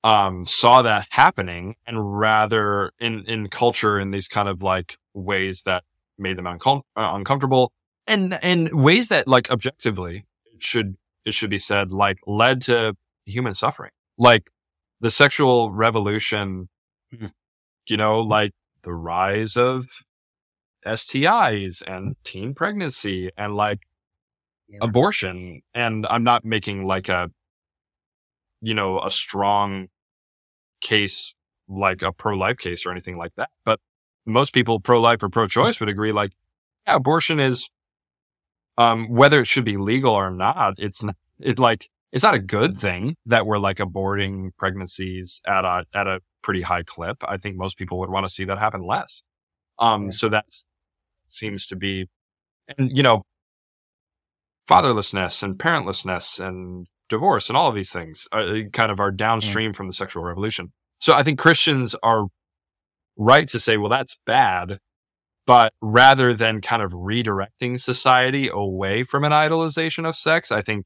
um, 0.03 0.45
saw 0.45 0.81
that 0.81 1.07
happening 1.11 1.75
and 1.85 2.19
rather 2.19 2.91
in, 2.99 3.23
in 3.25 3.49
culture 3.49 3.99
in 3.99 4.11
these 4.11 4.27
kind 4.27 4.47
of 4.47 4.61
like 4.63 4.97
ways 5.13 5.63
that 5.63 5.83
made 6.17 6.37
them 6.37 6.45
uncom- 6.45 6.81
uh, 6.95 7.11
uncomfortable 7.13 7.71
and 8.07 8.37
in 8.41 8.69
ways 8.75 9.09
that 9.09 9.27
like 9.27 9.49
objectively 9.51 10.25
it 10.45 10.63
should 10.63 10.95
it 11.25 11.33
should 11.33 11.49
be 11.49 11.59
said 11.59 11.91
like 11.91 12.17
led 12.25 12.61
to 12.61 12.95
human 13.25 13.53
suffering 13.53 13.91
like 14.17 14.49
the 14.99 15.11
sexual 15.11 15.71
revolution 15.71 16.67
Mhm. 17.13 17.31
you 17.87 17.97
know 17.97 18.21
like 18.21 18.53
the 18.83 18.93
rise 18.93 19.57
of 19.57 19.87
STIs 20.85 21.81
and 21.85 22.15
teen 22.23 22.53
pregnancy 22.53 23.29
and 23.37 23.55
like 23.55 23.79
abortion. 24.81 25.61
And 25.73 26.05
i'm 26.09 26.23
not 26.23 26.45
making 26.45 26.85
like 26.85 27.09
a 27.09 27.29
you 28.61 28.73
know 28.73 29.01
a 29.01 29.09
strong 29.11 29.87
case 30.81 31.35
like 31.67 32.01
a 32.01 32.11
pro-life 32.11 32.57
case 32.57 32.85
or 32.85 32.91
anything 32.91 33.17
like 33.17 33.33
that 33.35 33.49
but 33.65 33.79
most 34.25 34.53
people 34.53 34.79
pro-life 34.79 35.21
or 35.23 35.29
pro-choice 35.29 35.79
would 35.79 35.89
agree 35.89 36.11
like 36.11 36.31
yeah, 36.87 36.95
abortion 36.95 37.39
is 37.39 37.69
um 38.77 39.09
whether 39.09 39.41
it 39.41 39.47
should 39.47 39.65
be 39.65 39.77
legal 39.77 40.13
or 40.13 40.31
not 40.31 40.73
it's 40.77 41.03
not 41.03 41.15
it 41.39 41.59
like 41.59 41.89
it's 42.11 42.23
not 42.23 42.33
a 42.33 42.39
good 42.39 42.77
thing 42.77 43.15
that 43.25 43.45
we're 43.45 43.57
like 43.57 43.77
aborting 43.77 44.49
pregnancies 44.57 45.41
at 45.47 45.63
a 45.65 45.85
at 45.93 46.07
a 46.07 46.19
pretty 46.41 46.61
high 46.61 46.83
clip. 46.83 47.17
I 47.27 47.37
think 47.37 47.55
most 47.55 47.77
people 47.77 47.99
would 47.99 48.09
want 48.09 48.25
to 48.25 48.29
see 48.29 48.45
that 48.45 48.59
happen 48.59 48.85
less. 48.85 49.23
Um 49.79 50.05
Yeah. 50.05 50.09
so 50.11 50.29
that 50.29 50.45
seems 51.31 51.65
to 51.67 51.75
be 51.75 52.07
and 52.77 52.95
you 52.95 53.03
know 53.03 53.23
fatherlessness 54.69 55.43
and 55.43 55.57
parentlessness 55.57 56.39
and 56.45 56.87
divorce 57.09 57.49
and 57.49 57.57
all 57.57 57.67
of 57.69 57.75
these 57.75 57.91
things 57.91 58.27
are, 58.31 58.63
kind 58.71 58.91
of 58.91 58.99
are 58.99 59.11
downstream 59.11 59.73
from 59.73 59.87
the 59.87 59.93
sexual 59.93 60.23
revolution. 60.23 60.71
So 60.99 61.13
I 61.13 61.23
think 61.23 61.39
Christians 61.39 61.95
are 62.03 62.27
right 63.17 63.47
to 63.49 63.59
say, 63.59 63.77
well, 63.77 63.89
that's 63.89 64.17
bad. 64.25 64.77
But 65.47 65.73
rather 65.81 66.33
than 66.33 66.61
kind 66.61 66.81
of 66.81 66.91
redirecting 66.93 67.79
society 67.81 68.49
away 68.51 69.03
from 69.03 69.25
an 69.25 69.31
idolization 69.31 70.07
of 70.07 70.15
sex, 70.15 70.51
I 70.51 70.61
think 70.61 70.85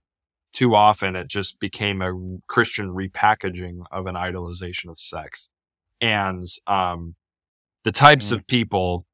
too 0.54 0.74
often 0.74 1.16
it 1.16 1.28
just 1.28 1.60
became 1.60 2.02
a 2.02 2.14
Christian 2.48 2.88
repackaging 2.96 3.82
of 3.92 4.08
an 4.08 4.16
idolization 4.16 4.90
of 4.90 4.98
sex. 4.98 5.50
And, 6.02 6.46
um, 6.66 7.16
the 7.84 7.92
types 7.92 8.30
Mm. 8.30 8.38
of 8.38 8.48
people, 8.48 9.05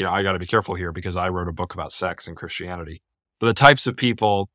you 0.00 0.06
know, 0.06 0.12
I 0.12 0.22
got 0.22 0.32
to 0.32 0.38
be 0.38 0.46
careful 0.46 0.74
here 0.74 0.92
because 0.92 1.14
I 1.14 1.28
wrote 1.28 1.46
a 1.46 1.52
book 1.52 1.74
about 1.74 1.92
sex 1.92 2.26
and 2.26 2.34
Christianity. 2.34 3.02
But 3.38 3.48
the 3.48 3.54
types 3.54 3.86
of 3.86 3.96
people 3.96 4.48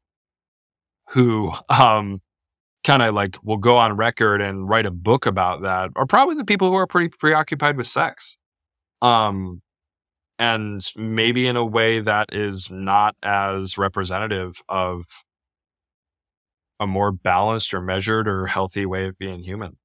who 1.12 1.52
um 1.70 2.20
kind 2.84 3.04
of 3.04 3.14
like 3.14 3.38
will 3.44 3.58
go 3.58 3.78
on 3.78 3.96
record 3.96 4.42
and 4.42 4.68
write 4.68 4.88
a 4.88 4.92
book 4.92 5.28
about 5.28 5.62
that 5.62 5.92
are 5.96 6.08
probably 6.08 6.36
the 6.36 6.46
people 6.46 6.70
who 6.70 6.76
are 6.76 6.88
pretty 6.88 7.10
preoccupied 7.20 7.78
with 7.78 7.88
sex. 7.88 8.40
Um 9.04 9.62
and 10.40 10.82
maybe 10.96 11.48
in 11.48 11.56
a 11.56 11.66
way 11.66 12.00
that 12.00 12.30
is 12.34 12.70
not 12.72 13.16
as 13.24 13.78
representative 13.78 14.62
of 14.68 15.06
a 16.80 16.88
more 16.88 17.12
balanced 17.12 17.74
or 17.74 17.82
measured 17.82 18.28
or 18.28 18.48
healthy 18.48 18.86
way 18.86 19.06
of 19.06 19.18
being 19.20 19.44
human. 19.44 19.78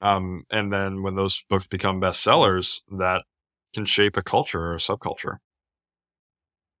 Um 0.00 0.42
and 0.50 0.72
then 0.72 1.02
when 1.04 1.14
those 1.14 1.44
books 1.48 1.68
become 1.68 2.00
bestsellers 2.00 2.80
that 2.98 3.22
can 3.74 3.84
shape 3.84 4.16
a 4.16 4.22
culture 4.22 4.60
or 4.60 4.74
a 4.74 4.78
subculture 4.78 5.38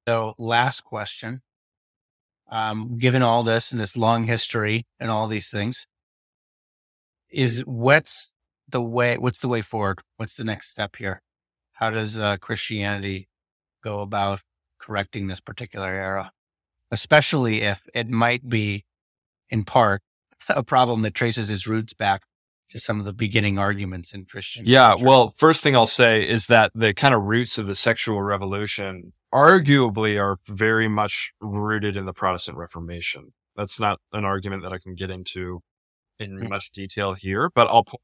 So, 0.08 0.34
last 0.38 0.82
question. 0.84 1.42
Um, 2.50 2.98
given 2.98 3.22
all 3.22 3.44
this 3.44 3.72
and 3.72 3.80
this 3.80 3.96
long 3.96 4.24
history 4.24 4.84
and 4.98 5.10
all 5.10 5.28
these 5.28 5.50
things, 5.50 5.86
is 7.30 7.60
what's 7.60 8.34
the 8.68 8.82
way? 8.82 9.18
What's 9.18 9.38
the 9.40 9.48
way 9.48 9.62
forward? 9.62 10.00
What's 10.16 10.34
the 10.34 10.44
next 10.44 10.70
step 10.70 10.96
here? 10.96 11.22
How 11.74 11.90
does 11.90 12.18
uh, 12.18 12.38
Christianity 12.38 13.28
go 13.82 14.00
about 14.00 14.42
correcting 14.78 15.28
this 15.28 15.40
particular 15.40 15.88
era, 15.88 16.32
especially 16.90 17.62
if 17.62 17.86
it 17.94 18.08
might 18.08 18.48
be, 18.48 18.84
in 19.50 19.64
part, 19.64 20.02
a 20.48 20.62
problem 20.64 21.02
that 21.02 21.14
traces 21.14 21.50
its 21.50 21.66
roots 21.66 21.92
back 21.94 22.22
to 22.70 22.78
some 22.78 22.98
of 23.00 23.04
the 23.04 23.12
beginning 23.12 23.58
arguments 23.58 24.14
in 24.14 24.24
Christian. 24.24 24.64
Yeah, 24.66 24.90
culture? 24.90 25.04
well, 25.06 25.34
first 25.36 25.62
thing 25.62 25.74
I'll 25.76 25.86
say 25.86 26.26
is 26.28 26.46
that 26.46 26.70
the 26.74 26.94
kind 26.94 27.14
of 27.14 27.22
roots 27.22 27.58
of 27.58 27.66
the 27.66 27.74
sexual 27.74 28.22
revolution 28.22 29.12
arguably 29.34 30.20
are 30.20 30.38
very 30.48 30.88
much 30.88 31.32
rooted 31.40 31.96
in 31.96 32.06
the 32.06 32.12
Protestant 32.12 32.56
Reformation. 32.56 33.32
That's 33.56 33.78
not 33.80 33.98
an 34.12 34.24
argument 34.24 34.62
that 34.62 34.72
I 34.72 34.78
can 34.78 34.94
get 34.94 35.10
into 35.10 35.60
in 36.18 36.38
Mm. 36.38 36.48
much 36.48 36.70
detail 36.70 37.14
here, 37.14 37.50
but 37.54 37.66
I'll 37.68 37.84
po- 37.84 37.98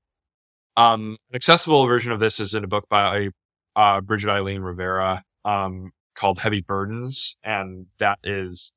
um 0.76 1.16
an 1.30 1.36
accessible 1.36 1.86
version 1.86 2.12
of 2.12 2.20
this 2.20 2.38
is 2.40 2.52
in 2.54 2.62
a 2.64 2.66
book 2.66 2.86
by 2.88 3.30
uh 3.76 4.00
Bridget 4.00 4.28
Eileen 4.30 4.62
Rivera 4.62 5.22
um 5.44 5.92
called 6.14 6.38
Heavy 6.40 6.60
Burdens 6.62 7.36
and 7.42 7.86
that 7.98 8.18
is 8.24 8.72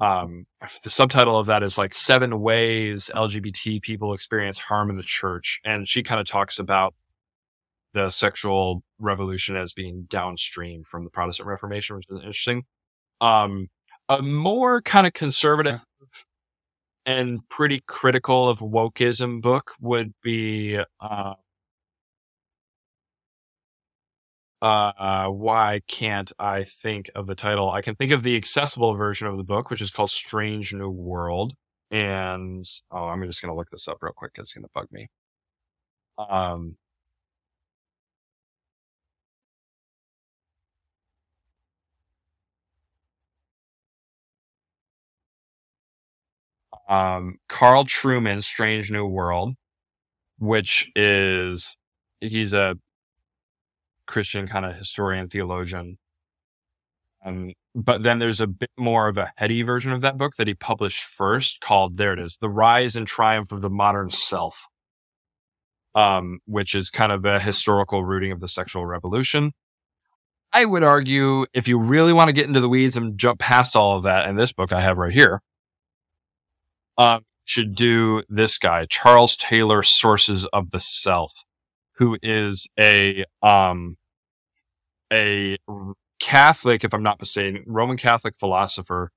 um 0.00 0.46
the 0.84 0.90
subtitle 0.90 1.38
of 1.38 1.46
that 1.46 1.62
is 1.62 1.78
like 1.78 1.94
seven 1.94 2.40
ways 2.40 3.10
lgbt 3.14 3.80
people 3.82 4.12
experience 4.12 4.58
harm 4.58 4.90
in 4.90 4.96
the 4.96 5.02
church. 5.02 5.60
And 5.64 5.88
she 5.88 6.02
kind 6.02 6.20
of 6.20 6.26
talks 6.26 6.58
about 6.58 6.94
the 7.94 8.10
sexual 8.10 8.82
revolution 8.98 9.56
as 9.56 9.72
being 9.72 10.06
downstream 10.08 10.84
from 10.84 11.04
the 11.04 11.10
protestant 11.10 11.48
reformation 11.48 11.96
which 11.96 12.06
is 12.10 12.18
interesting. 12.18 12.64
Um 13.20 13.68
a 14.08 14.22
more 14.22 14.82
kind 14.82 15.06
of 15.06 15.14
conservative 15.14 15.80
and 17.06 17.40
pretty 17.48 17.82
critical 17.86 18.48
of 18.48 18.60
wokeism 18.60 19.40
book 19.40 19.72
would 19.80 20.12
be 20.22 20.78
uh 21.00 21.34
uh, 24.62 25.28
why 25.28 25.80
can't 25.86 26.32
I 26.38 26.64
think 26.64 27.10
of 27.14 27.26
the 27.26 27.34
title? 27.34 27.70
I 27.70 27.82
can 27.82 27.94
think 27.94 28.12
of 28.12 28.22
the 28.22 28.36
accessible 28.36 28.94
version 28.94 29.26
of 29.26 29.36
the 29.36 29.44
book, 29.44 29.70
which 29.70 29.82
is 29.82 29.90
called 29.90 30.10
Strange 30.10 30.72
New 30.74 30.90
World. 30.90 31.54
And 31.90 32.64
oh, 32.90 33.04
I'm 33.08 33.24
just 33.26 33.42
going 33.42 33.52
to 33.52 33.56
look 33.56 33.70
this 33.70 33.88
up 33.88 33.98
real 34.02 34.12
quick. 34.14 34.32
It's 34.38 34.52
going 34.52 34.64
to 34.64 34.70
bug 34.74 34.88
me. 34.90 35.08
Um, 36.18 36.76
um, 46.88 47.38
Carl 47.48 47.84
Trueman, 47.84 48.42
Strange 48.42 48.90
New 48.90 49.06
World. 49.06 49.54
which 50.38 50.90
is 50.96 51.76
he's 52.20 52.52
a 52.52 52.76
Christian 54.06 54.46
kind 54.46 54.64
of 54.64 54.76
historian 54.76 55.28
theologian. 55.28 55.98
Um, 57.24 57.52
but 57.74 58.02
then 58.02 58.18
there's 58.18 58.40
a 58.40 58.46
bit 58.46 58.70
more 58.78 59.08
of 59.08 59.18
a 59.18 59.32
heady 59.36 59.62
version 59.62 59.92
of 59.92 60.00
that 60.02 60.16
book 60.16 60.36
that 60.36 60.46
he 60.46 60.54
published 60.54 61.02
first 61.02 61.60
called 61.60 61.96
there 61.96 62.12
it 62.12 62.20
is 62.20 62.38
the 62.40 62.48
rise 62.48 62.94
and 62.94 63.06
triumph 63.06 63.52
of 63.52 63.62
the 63.62 63.70
modern 63.70 64.10
self. 64.10 64.66
Um, 65.94 66.40
which 66.44 66.74
is 66.74 66.90
kind 66.90 67.10
of 67.10 67.24
a 67.24 67.40
historical 67.40 68.04
rooting 68.04 68.30
of 68.30 68.40
the 68.40 68.48
sexual 68.48 68.84
revolution. 68.84 69.52
I 70.52 70.64
would 70.64 70.82
argue 70.82 71.44
if 71.52 71.68
you 71.68 71.78
really 71.78 72.12
want 72.12 72.28
to 72.28 72.32
get 72.32 72.46
into 72.46 72.60
the 72.60 72.68
weeds 72.68 72.96
and 72.96 73.18
jump 73.18 73.38
past 73.38 73.76
all 73.76 73.96
of 73.96 74.04
that 74.04 74.26
in 74.28 74.36
this 74.36 74.52
book 74.52 74.72
i 74.72 74.80
have 74.80 74.96
right 74.96 75.12
here 75.12 75.42
um, 76.96 77.24
should 77.44 77.74
do 77.74 78.22
this 78.28 78.56
guy 78.58 78.86
charles 78.86 79.36
taylor 79.36 79.82
sources 79.82 80.46
of 80.46 80.70
the 80.70 80.80
self 80.80 81.44
who 81.96 82.18
is 82.22 82.68
a 82.78 83.24
um 83.42 83.96
a 85.12 85.56
Catholic, 86.18 86.82
if 86.84 86.94
I'm 86.94 87.02
not 87.02 87.20
mistaken, 87.20 87.62
Roman 87.66 87.96
Catholic 87.96 88.34
philosopher 88.36 89.12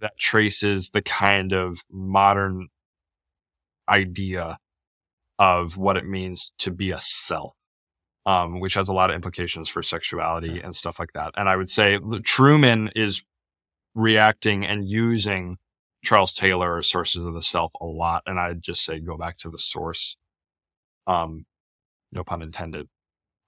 that 0.00 0.18
traces 0.18 0.90
the 0.90 1.02
kind 1.02 1.52
of 1.52 1.84
modern 1.90 2.68
idea 3.88 4.58
of 5.38 5.76
what 5.76 5.96
it 5.96 6.06
means 6.06 6.52
to 6.58 6.70
be 6.70 6.90
a 6.90 7.00
self, 7.00 7.54
um, 8.26 8.60
which 8.60 8.74
has 8.74 8.88
a 8.88 8.92
lot 8.92 9.10
of 9.10 9.16
implications 9.16 9.68
for 9.68 9.82
sexuality 9.82 10.60
and 10.60 10.76
stuff 10.76 10.98
like 10.98 11.12
that. 11.14 11.32
And 11.36 11.48
I 11.48 11.56
would 11.56 11.68
say 11.68 11.98
Trueman 11.98 12.90
is 12.94 13.22
reacting 13.94 14.64
and 14.64 14.88
using 14.88 15.58
Charles 16.04 16.32
Taylor 16.32 16.78
as 16.78 16.88
sources 16.88 17.24
of 17.24 17.34
the 17.34 17.42
self 17.42 17.72
a 17.80 17.86
lot. 17.86 18.22
And 18.26 18.38
I'd 18.38 18.62
just 18.62 18.84
say 18.84 19.00
go 19.00 19.16
back 19.16 19.38
to 19.38 19.50
the 19.50 19.58
source. 19.58 20.16
Um, 21.06 21.46
no 22.14 22.24
pun 22.24 22.40
intended 22.40 22.88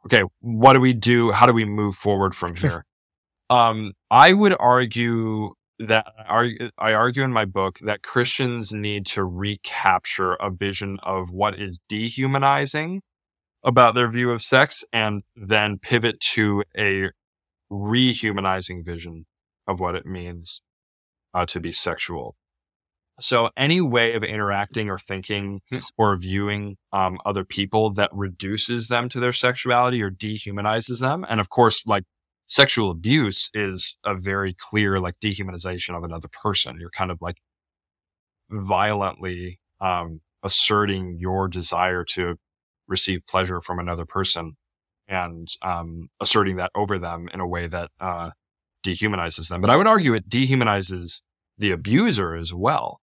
okay, 0.07 0.23
what 0.41 0.73
do 0.73 0.81
we 0.81 0.93
do? 0.93 1.33
How 1.33 1.47
do 1.47 1.53
we 1.53 1.65
move 1.65 1.97
forward 1.97 2.35
from 2.35 2.57
here? 2.57 2.85
um, 3.51 3.93
I 4.11 4.33
would 4.33 4.57
argue 4.59 5.51
that 5.79 6.07
I, 6.27 6.93
argue 6.93 7.23
in 7.23 7.33
my 7.33 7.45
book 7.45 7.79
that 7.81 8.03
Christians 8.03 8.73
need 8.73 9.05
to 9.07 9.25
recapture 9.25 10.35
a 10.35 10.51
vision 10.51 10.99
of 11.03 11.31
what 11.31 11.61
is 11.61 11.79
dehumanizing 11.89 13.03
about 13.63 13.95
their 13.95 14.11
view 14.11 14.31
of 14.31 14.41
sex 14.41 14.85
and 14.93 15.23
then 15.35 15.79
pivot 15.79 16.19
to 16.33 16.63
a 16.79 17.11
rehumanizing 17.71 18.85
vision 18.87 19.27
of 19.67 19.81
what 19.81 19.97
it 19.97 20.07
means 20.07 20.63
uh, 21.35 21.45
to 21.47 21.61
be 21.61 21.73
sexual. 21.73 22.37
So 23.21 23.51
any 23.57 23.81
way 23.81 24.15
of 24.15 24.23
interacting 24.23 24.91
or 24.91 24.99
thinking 24.99 25.63
or 25.97 26.17
viewing 26.17 26.77
um, 26.93 27.19
other 27.25 27.45
people 27.45 27.91
that 27.95 28.11
reduces 28.13 28.89
them 28.89 29.09
to 29.11 29.21
their 29.21 29.33
sexuality 29.33 30.03
or 30.03 30.11
dehumanizes 30.11 31.01
them. 31.01 31.25
And 31.29 31.41
of 31.41 31.49
course, 31.49 31.83
like 31.87 32.05
sexual 32.47 32.91
abuse 32.91 33.51
is 33.55 33.97
a 34.05 34.15
very 34.15 34.55
clear 34.55 35.01
like 35.01 35.15
dehumanization 35.23 35.97
of 35.97 36.05
another 36.05 36.29
person. 36.29 36.77
You're 36.79 36.91
kind 36.91 37.11
of 37.11 37.19
like 37.23 37.39
violently 38.51 39.61
um, 39.81 40.21
asserting 40.43 41.17
your 41.19 41.49
desire 41.49 42.05
to 42.05 42.37
receive 42.87 43.27
pleasure 43.27 43.61
from 43.63 43.79
another 43.79 44.05
person 44.05 44.57
and 45.09 45.49
um, 45.63 46.09
asserting 46.21 46.57
that 46.57 46.71
over 46.75 46.99
them 46.99 47.29
in 47.33 47.41
a 47.41 47.47
way 47.47 47.67
that 47.67 47.91
uh, 47.99 48.31
dehumanizes 48.85 49.49
them. 49.49 49.63
But 49.63 49.71
I 49.71 49.77
would 49.77 49.87
argue 49.87 50.15
it 50.15 50.29
dehumanizes 50.29 51.23
the 51.59 51.71
abuser 51.71 52.35
as 52.35 52.53
well 52.53 53.01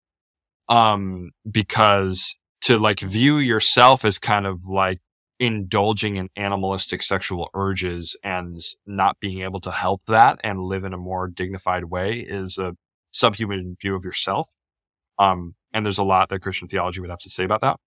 um, 0.70 1.32
because 1.49 2.38
to 2.61 2.78
like 2.78 2.99
view 2.99 3.38
yourself 3.38 4.05
as 4.05 4.20
kind 4.20 4.45
of 4.45 4.66
like 4.66 4.99
indulging 5.39 6.16
in 6.16 6.30
animalistic 6.38 7.03
sexual 7.03 7.49
urges 7.53 8.18
and 8.24 8.59
not 8.86 9.20
being 9.20 9.41
able 9.41 9.59
to 9.59 9.72
help 9.72 10.01
that 10.07 10.39
and 10.43 10.61
live 10.61 10.84
in 10.86 10.93
a 10.93 10.97
more 10.97 11.28
dignified 11.28 11.86
way 11.86 12.20
is 12.20 12.57
a 12.57 12.74
subhuman 13.11 13.76
view 13.82 13.95
of 13.95 14.05
yourself. 14.05 14.49
Um, 15.20 15.55
and 15.74 15.86
there's 15.86 15.97
a 15.97 16.03
lot 16.03 16.30
that 16.30 16.41
Christian 16.41 16.68
theology 16.68 17.01
would 17.01 17.09
have 17.09 17.20
to 17.20 17.30
say 17.30 17.43
about 17.43 17.61
that. 17.61 17.78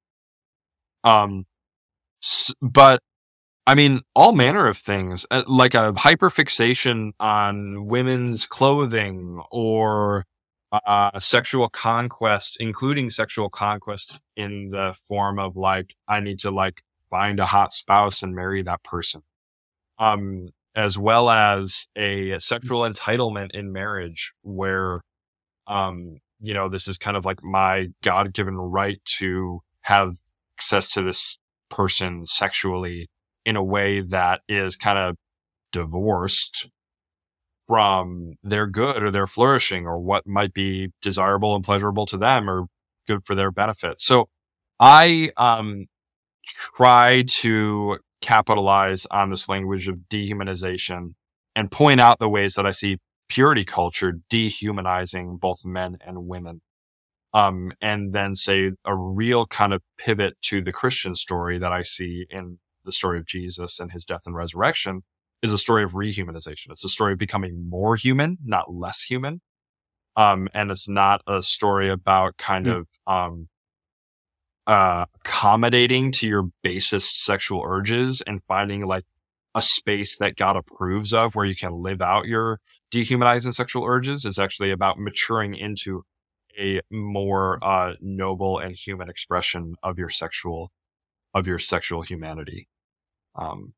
Um, 1.04 1.46
but 2.60 3.00
I 3.66 3.74
mean, 3.74 4.02
all 4.14 4.32
manner 4.32 4.68
of 4.68 4.76
things, 4.76 5.26
uh, 5.30 5.42
like 5.46 5.74
a 5.74 5.92
hyperfixation 5.92 7.12
on 7.18 7.86
women's 7.86 8.46
clothing 8.46 9.42
or 9.50 10.24
uh, 10.72 11.18
sexual 11.18 11.68
conquest, 11.68 12.56
including 12.60 13.10
sexual 13.10 13.48
conquest 13.48 14.20
in 14.36 14.70
the 14.70 14.94
form 15.08 15.38
of 15.38 15.56
like, 15.56 15.94
I 16.08 16.20
need 16.20 16.38
to 16.40 16.50
like 16.50 16.82
find 17.10 17.40
a 17.40 17.46
hot 17.46 17.72
spouse 17.72 18.22
and 18.22 18.34
marry 18.34 18.62
that 18.62 18.82
person. 18.82 19.22
Um, 19.98 20.48
as 20.74 20.98
well 20.98 21.30
as 21.30 21.86
a 21.96 22.38
sexual 22.38 22.82
entitlement 22.82 23.52
in 23.52 23.72
marriage 23.72 24.34
where, 24.42 25.00
um, 25.66 26.18
you 26.38 26.52
know, 26.52 26.68
this 26.68 26.86
is 26.86 26.98
kind 26.98 27.16
of 27.16 27.24
like 27.24 27.42
my 27.42 27.88
God 28.02 28.34
given 28.34 28.56
right 28.56 29.00
to 29.18 29.60
have 29.82 30.18
access 30.58 30.90
to 30.92 31.02
this 31.02 31.38
person 31.70 32.26
sexually 32.26 33.08
in 33.46 33.56
a 33.56 33.64
way 33.64 34.00
that 34.00 34.42
is 34.48 34.76
kind 34.76 34.98
of 34.98 35.16
divorced 35.72 36.68
from 37.66 38.34
their 38.42 38.66
good 38.66 39.02
or 39.02 39.10
their 39.10 39.26
flourishing 39.26 39.86
or 39.86 39.98
what 39.98 40.26
might 40.26 40.52
be 40.52 40.92
desirable 41.02 41.54
and 41.54 41.64
pleasurable 41.64 42.06
to 42.06 42.16
them 42.16 42.48
or 42.48 42.66
good 43.06 43.24
for 43.24 43.34
their 43.34 43.50
benefit. 43.50 44.00
So 44.00 44.28
I 44.78 45.30
um, 45.36 45.86
try 46.46 47.24
to 47.26 47.98
capitalize 48.20 49.06
on 49.10 49.30
this 49.30 49.48
language 49.48 49.88
of 49.88 49.96
dehumanization 50.10 51.14
and 51.54 51.70
point 51.70 52.00
out 52.00 52.18
the 52.18 52.28
ways 52.28 52.54
that 52.54 52.66
I 52.66 52.70
see 52.70 52.98
purity 53.28 53.64
culture 53.64 54.14
dehumanizing 54.30 55.38
both 55.38 55.64
men 55.64 55.98
and 56.04 56.26
women. 56.26 56.62
Um, 57.34 57.72
and 57.82 58.14
then 58.14 58.34
say 58.34 58.70
a 58.84 58.96
real 58.96 59.46
kind 59.46 59.74
of 59.74 59.82
pivot 59.98 60.40
to 60.42 60.62
the 60.62 60.72
Christian 60.72 61.14
story 61.14 61.58
that 61.58 61.72
I 61.72 61.82
see 61.82 62.24
in 62.30 62.58
the 62.84 62.92
story 62.92 63.18
of 63.18 63.26
Jesus 63.26 63.78
and 63.78 63.92
his 63.92 64.04
death 64.04 64.22
and 64.24 64.34
resurrection 64.34 65.02
is 65.42 65.52
a 65.52 65.58
story 65.58 65.84
of 65.84 65.92
rehumanization. 65.92 66.70
It's 66.70 66.84
a 66.84 66.88
story 66.88 67.12
of 67.12 67.18
becoming 67.18 67.68
more 67.68 67.96
human, 67.96 68.38
not 68.44 68.72
less 68.72 69.02
human. 69.02 69.40
Um, 70.16 70.48
and 70.54 70.70
it's 70.70 70.88
not 70.88 71.20
a 71.26 71.42
story 71.42 71.90
about 71.90 72.38
kind 72.38 72.66
mm. 72.66 72.76
of, 72.76 72.86
um, 73.06 73.48
uh, 74.66 75.04
accommodating 75.16 76.10
to 76.10 76.26
your 76.26 76.48
basest 76.62 77.22
sexual 77.22 77.62
urges 77.64 78.22
and 78.26 78.42
finding 78.48 78.84
like 78.86 79.04
a 79.54 79.62
space 79.62 80.18
that 80.18 80.36
God 80.36 80.56
approves 80.56 81.12
of 81.12 81.34
where 81.34 81.44
you 81.44 81.54
can 81.54 81.72
live 81.72 82.02
out 82.02 82.26
your 82.26 82.60
dehumanizing 82.90 83.52
sexual 83.52 83.84
urges. 83.84 84.24
It's 84.24 84.38
actually 84.38 84.70
about 84.70 84.98
maturing 84.98 85.54
into 85.54 86.02
a 86.58 86.80
more, 86.90 87.62
uh, 87.62 87.94
noble 88.00 88.58
and 88.58 88.74
human 88.74 89.08
expression 89.08 89.74
of 89.82 89.98
your 89.98 90.08
sexual, 90.08 90.72
of 91.34 91.46
your 91.46 91.58
sexual 91.58 92.02
humanity. 92.02 92.68
Um, 93.34 93.74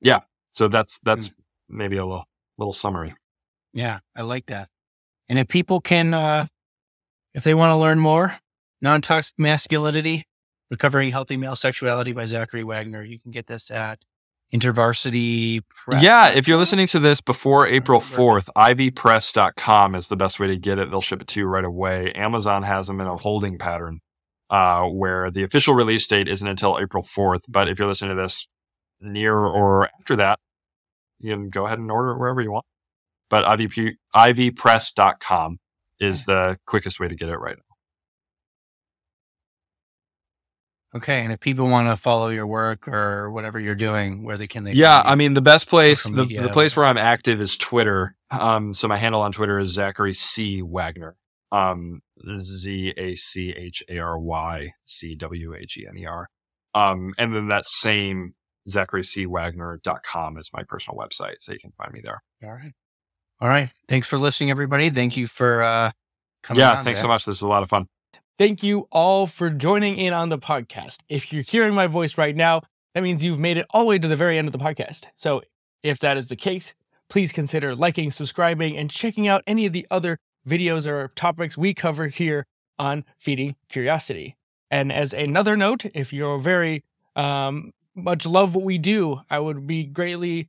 yeah, 0.00 0.20
so 0.52 0.68
that's 0.68 1.00
that's 1.02 1.28
mm. 1.28 1.34
maybe 1.68 1.96
a 1.96 2.04
little 2.04 2.24
little 2.58 2.72
summary. 2.72 3.14
Yeah, 3.72 4.00
I 4.14 4.22
like 4.22 4.46
that. 4.46 4.68
And 5.28 5.38
if 5.38 5.48
people 5.48 5.80
can, 5.80 6.14
uh, 6.14 6.46
if 7.34 7.42
they 7.42 7.54
want 7.54 7.70
to 7.70 7.76
learn 7.76 7.98
more, 7.98 8.36
non-toxic 8.82 9.34
masculinity, 9.38 10.24
recovering 10.70 11.10
healthy 11.10 11.36
male 11.36 11.56
sexuality 11.56 12.12
by 12.12 12.26
Zachary 12.26 12.62
Wagner, 12.62 13.02
you 13.02 13.18
can 13.18 13.30
get 13.30 13.46
this 13.46 13.70
at 13.70 14.04
InterVarsity 14.54 15.62
Press. 15.70 16.02
Yeah, 16.02 16.28
if 16.28 16.46
you're 16.46 16.58
listening 16.58 16.86
to 16.88 16.98
this 16.98 17.22
before 17.22 17.66
April 17.66 18.00
4th, 18.00 18.50
ivpress.com 18.56 19.94
is 19.94 20.08
the 20.08 20.16
best 20.16 20.38
way 20.38 20.48
to 20.48 20.58
get 20.58 20.78
it. 20.78 20.90
They'll 20.90 21.00
ship 21.00 21.22
it 21.22 21.28
to 21.28 21.40
you 21.40 21.46
right 21.46 21.64
away. 21.64 22.12
Amazon 22.12 22.62
has 22.62 22.86
them 22.86 23.00
in 23.00 23.06
a 23.06 23.16
holding 23.16 23.56
pattern 23.56 24.00
uh, 24.50 24.82
where 24.84 25.30
the 25.30 25.44
official 25.44 25.74
release 25.74 26.06
date 26.06 26.28
isn't 26.28 26.46
until 26.46 26.78
April 26.78 27.02
4th. 27.02 27.42
But 27.48 27.68
if 27.68 27.78
you're 27.78 27.88
listening 27.88 28.14
to 28.14 28.22
this 28.22 28.46
near 29.00 29.34
or 29.34 29.88
after 29.98 30.16
that, 30.16 30.38
you 31.22 31.32
can 31.32 31.50
go 31.50 31.66
ahead 31.66 31.78
and 31.78 31.90
order 31.90 32.10
it 32.10 32.18
wherever 32.18 32.40
you 32.40 32.52
want. 32.52 32.66
But 33.30 33.44
IVP, 33.44 33.92
ivpress.com 34.14 35.58
is 36.00 36.24
the 36.26 36.58
quickest 36.66 37.00
way 37.00 37.08
to 37.08 37.14
get 37.14 37.28
it 37.28 37.36
right 37.36 37.56
now. 37.56 37.62
Okay, 40.94 41.22
and 41.22 41.32
if 41.32 41.40
people 41.40 41.68
want 41.68 41.88
to 41.88 41.96
follow 41.96 42.28
your 42.28 42.46
work 42.46 42.86
or 42.86 43.30
whatever 43.30 43.58
you're 43.58 43.74
doing, 43.74 44.24
where 44.24 44.36
they 44.36 44.46
can 44.46 44.64
they? 44.64 44.72
Yeah, 44.72 45.00
I 45.02 45.14
mean 45.14 45.32
the 45.32 45.40
best 45.40 45.68
place, 45.68 46.04
the, 46.04 46.26
the 46.26 46.50
place 46.52 46.76
where 46.76 46.84
I'm 46.84 46.98
active 46.98 47.40
is 47.40 47.56
Twitter. 47.56 48.14
Um, 48.30 48.74
so 48.74 48.88
my 48.88 48.98
handle 48.98 49.22
on 49.22 49.32
Twitter 49.32 49.58
is 49.58 49.72
Zachary 49.72 50.12
C 50.12 50.60
Wagner. 50.60 51.16
Um, 51.50 52.02
Z 52.38 52.92
A 52.98 53.14
C 53.14 53.54
H 53.56 53.82
A 53.88 53.98
R 54.00 54.18
Y 54.18 54.72
C 54.84 55.14
W 55.14 55.54
A 55.54 55.64
G 55.64 55.86
N 55.88 55.96
E 55.96 56.04
R. 56.04 56.28
Um, 56.74 57.14
and 57.16 57.34
then 57.34 57.48
that 57.48 57.64
same 57.64 58.34
ZacharyCWagner.com 58.68 60.38
is 60.38 60.50
my 60.52 60.62
personal 60.64 60.98
website, 60.98 61.36
so 61.40 61.52
you 61.52 61.58
can 61.58 61.72
find 61.72 61.92
me 61.92 62.00
there. 62.02 62.22
All 62.44 62.52
right. 62.52 62.72
All 63.40 63.48
right. 63.48 63.72
Thanks 63.88 64.06
for 64.06 64.18
listening, 64.18 64.50
everybody. 64.50 64.90
Thank 64.90 65.16
you 65.16 65.26
for 65.26 65.62
uh, 65.62 65.90
coming. 66.42 66.60
Yeah, 66.60 66.82
thanks 66.82 67.00
Zach. 67.00 67.04
so 67.04 67.08
much. 67.08 67.24
This 67.24 67.40
was 67.40 67.42
a 67.42 67.48
lot 67.48 67.62
of 67.62 67.68
fun. 67.68 67.86
Thank 68.38 68.62
you 68.62 68.88
all 68.90 69.26
for 69.26 69.50
joining 69.50 69.98
in 69.98 70.12
on 70.12 70.28
the 70.28 70.38
podcast. 70.38 70.98
If 71.08 71.32
you're 71.32 71.42
hearing 71.42 71.74
my 71.74 71.86
voice 71.86 72.16
right 72.16 72.34
now, 72.34 72.62
that 72.94 73.02
means 73.02 73.24
you've 73.24 73.40
made 73.40 73.56
it 73.56 73.66
all 73.70 73.82
the 73.82 73.86
way 73.88 73.98
to 73.98 74.08
the 74.08 74.16
very 74.16 74.38
end 74.38 74.48
of 74.48 74.52
the 74.52 74.58
podcast. 74.58 75.04
So 75.14 75.42
if 75.82 75.98
that 76.00 76.16
is 76.16 76.28
the 76.28 76.36
case, 76.36 76.74
please 77.08 77.32
consider 77.32 77.74
liking, 77.74 78.10
subscribing, 78.10 78.76
and 78.76 78.90
checking 78.90 79.28
out 79.28 79.42
any 79.46 79.66
of 79.66 79.72
the 79.72 79.86
other 79.90 80.18
videos 80.48 80.86
or 80.86 81.08
topics 81.08 81.58
we 81.58 81.74
cover 81.74 82.08
here 82.08 82.46
on 82.78 83.04
Feeding 83.18 83.56
Curiosity. 83.68 84.36
And 84.70 84.90
as 84.90 85.12
another 85.12 85.56
note, 85.56 85.84
if 85.94 86.12
you're 86.12 86.38
very 86.38 86.84
um, 87.14 87.72
much 87.94 88.26
love 88.26 88.54
what 88.54 88.64
we 88.64 88.78
do, 88.78 89.20
I 89.30 89.38
would 89.38 89.66
be 89.66 89.84
greatly 89.84 90.48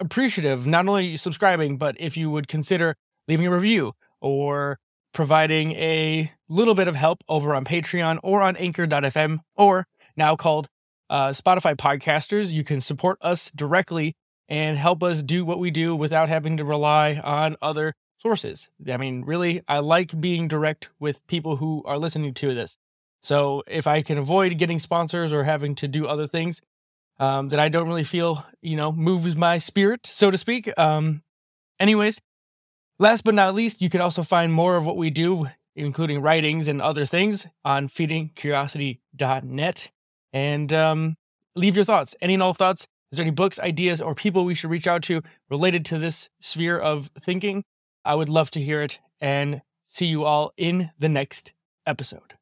appreciative, 0.00 0.66
not 0.66 0.86
only 0.86 1.16
subscribing, 1.16 1.76
but 1.76 1.96
if 1.98 2.16
you 2.16 2.30
would 2.30 2.48
consider 2.48 2.94
leaving 3.26 3.46
a 3.46 3.50
review 3.50 3.94
or 4.20 4.78
providing 5.12 5.72
a 5.72 6.32
little 6.48 6.74
bit 6.74 6.88
of 6.88 6.94
help 6.94 7.22
over 7.28 7.54
on 7.54 7.64
Patreon 7.64 8.20
or 8.22 8.42
on 8.42 8.56
anchor.fm 8.56 9.38
or 9.56 9.86
now 10.16 10.36
called 10.36 10.68
uh, 11.10 11.28
Spotify 11.28 11.74
podcasters. 11.74 12.52
You 12.52 12.64
can 12.64 12.80
support 12.80 13.18
us 13.20 13.50
directly 13.50 14.14
and 14.48 14.78
help 14.78 15.02
us 15.02 15.22
do 15.22 15.44
what 15.44 15.58
we 15.58 15.70
do 15.70 15.94
without 15.94 16.28
having 16.28 16.56
to 16.56 16.64
rely 16.64 17.16
on 17.16 17.56
other 17.60 17.94
sources. 18.18 18.70
I 18.88 18.96
mean, 18.96 19.24
really, 19.24 19.62
I 19.68 19.78
like 19.78 20.18
being 20.20 20.48
direct 20.48 20.88
with 20.98 21.26
people 21.26 21.56
who 21.56 21.82
are 21.84 21.98
listening 21.98 22.34
to 22.34 22.54
this. 22.54 22.76
So 23.20 23.62
if 23.66 23.86
I 23.86 24.02
can 24.02 24.18
avoid 24.18 24.58
getting 24.58 24.78
sponsors 24.78 25.32
or 25.32 25.44
having 25.44 25.74
to 25.76 25.88
do 25.88 26.06
other 26.06 26.26
things 26.26 26.60
um, 27.18 27.48
that 27.48 27.58
I 27.58 27.68
don't 27.68 27.86
really 27.86 28.04
feel, 28.04 28.44
you 28.62 28.76
know, 28.76 28.92
moves 28.92 29.36
my 29.36 29.58
spirit, 29.58 30.06
so 30.06 30.30
to 30.30 30.38
speak. 30.38 30.70
Um, 30.78 31.22
anyways, 31.80 32.20
last 32.98 33.24
but 33.24 33.34
not 33.34 33.54
least, 33.54 33.82
you 33.82 33.90
can 33.90 34.00
also 34.00 34.22
find 34.22 34.52
more 34.52 34.76
of 34.76 34.86
what 34.86 34.96
we 34.96 35.10
do, 35.10 35.48
including 35.74 36.20
writings 36.20 36.68
and 36.68 36.80
other 36.80 37.04
things, 37.04 37.46
on 37.64 37.88
feedingcuriosity.net. 37.88 39.90
And 40.32 40.72
um, 40.72 41.16
leave 41.54 41.76
your 41.76 41.84
thoughts, 41.84 42.14
any 42.20 42.34
and 42.34 42.42
all 42.42 42.54
thoughts. 42.54 42.86
Is 43.10 43.16
there 43.16 43.24
any 43.24 43.34
books, 43.34 43.58
ideas, 43.58 44.00
or 44.00 44.14
people 44.14 44.44
we 44.44 44.54
should 44.54 44.70
reach 44.70 44.86
out 44.86 45.02
to 45.04 45.22
related 45.50 45.84
to 45.86 45.98
this 45.98 46.28
sphere 46.40 46.78
of 46.78 47.10
thinking? 47.18 47.64
I 48.04 48.14
would 48.14 48.28
love 48.28 48.50
to 48.52 48.60
hear 48.60 48.82
it 48.82 49.00
and 49.20 49.62
see 49.84 50.06
you 50.06 50.24
all 50.24 50.52
in 50.56 50.90
the 50.98 51.08
next 51.08 51.52
episode. 51.86 52.37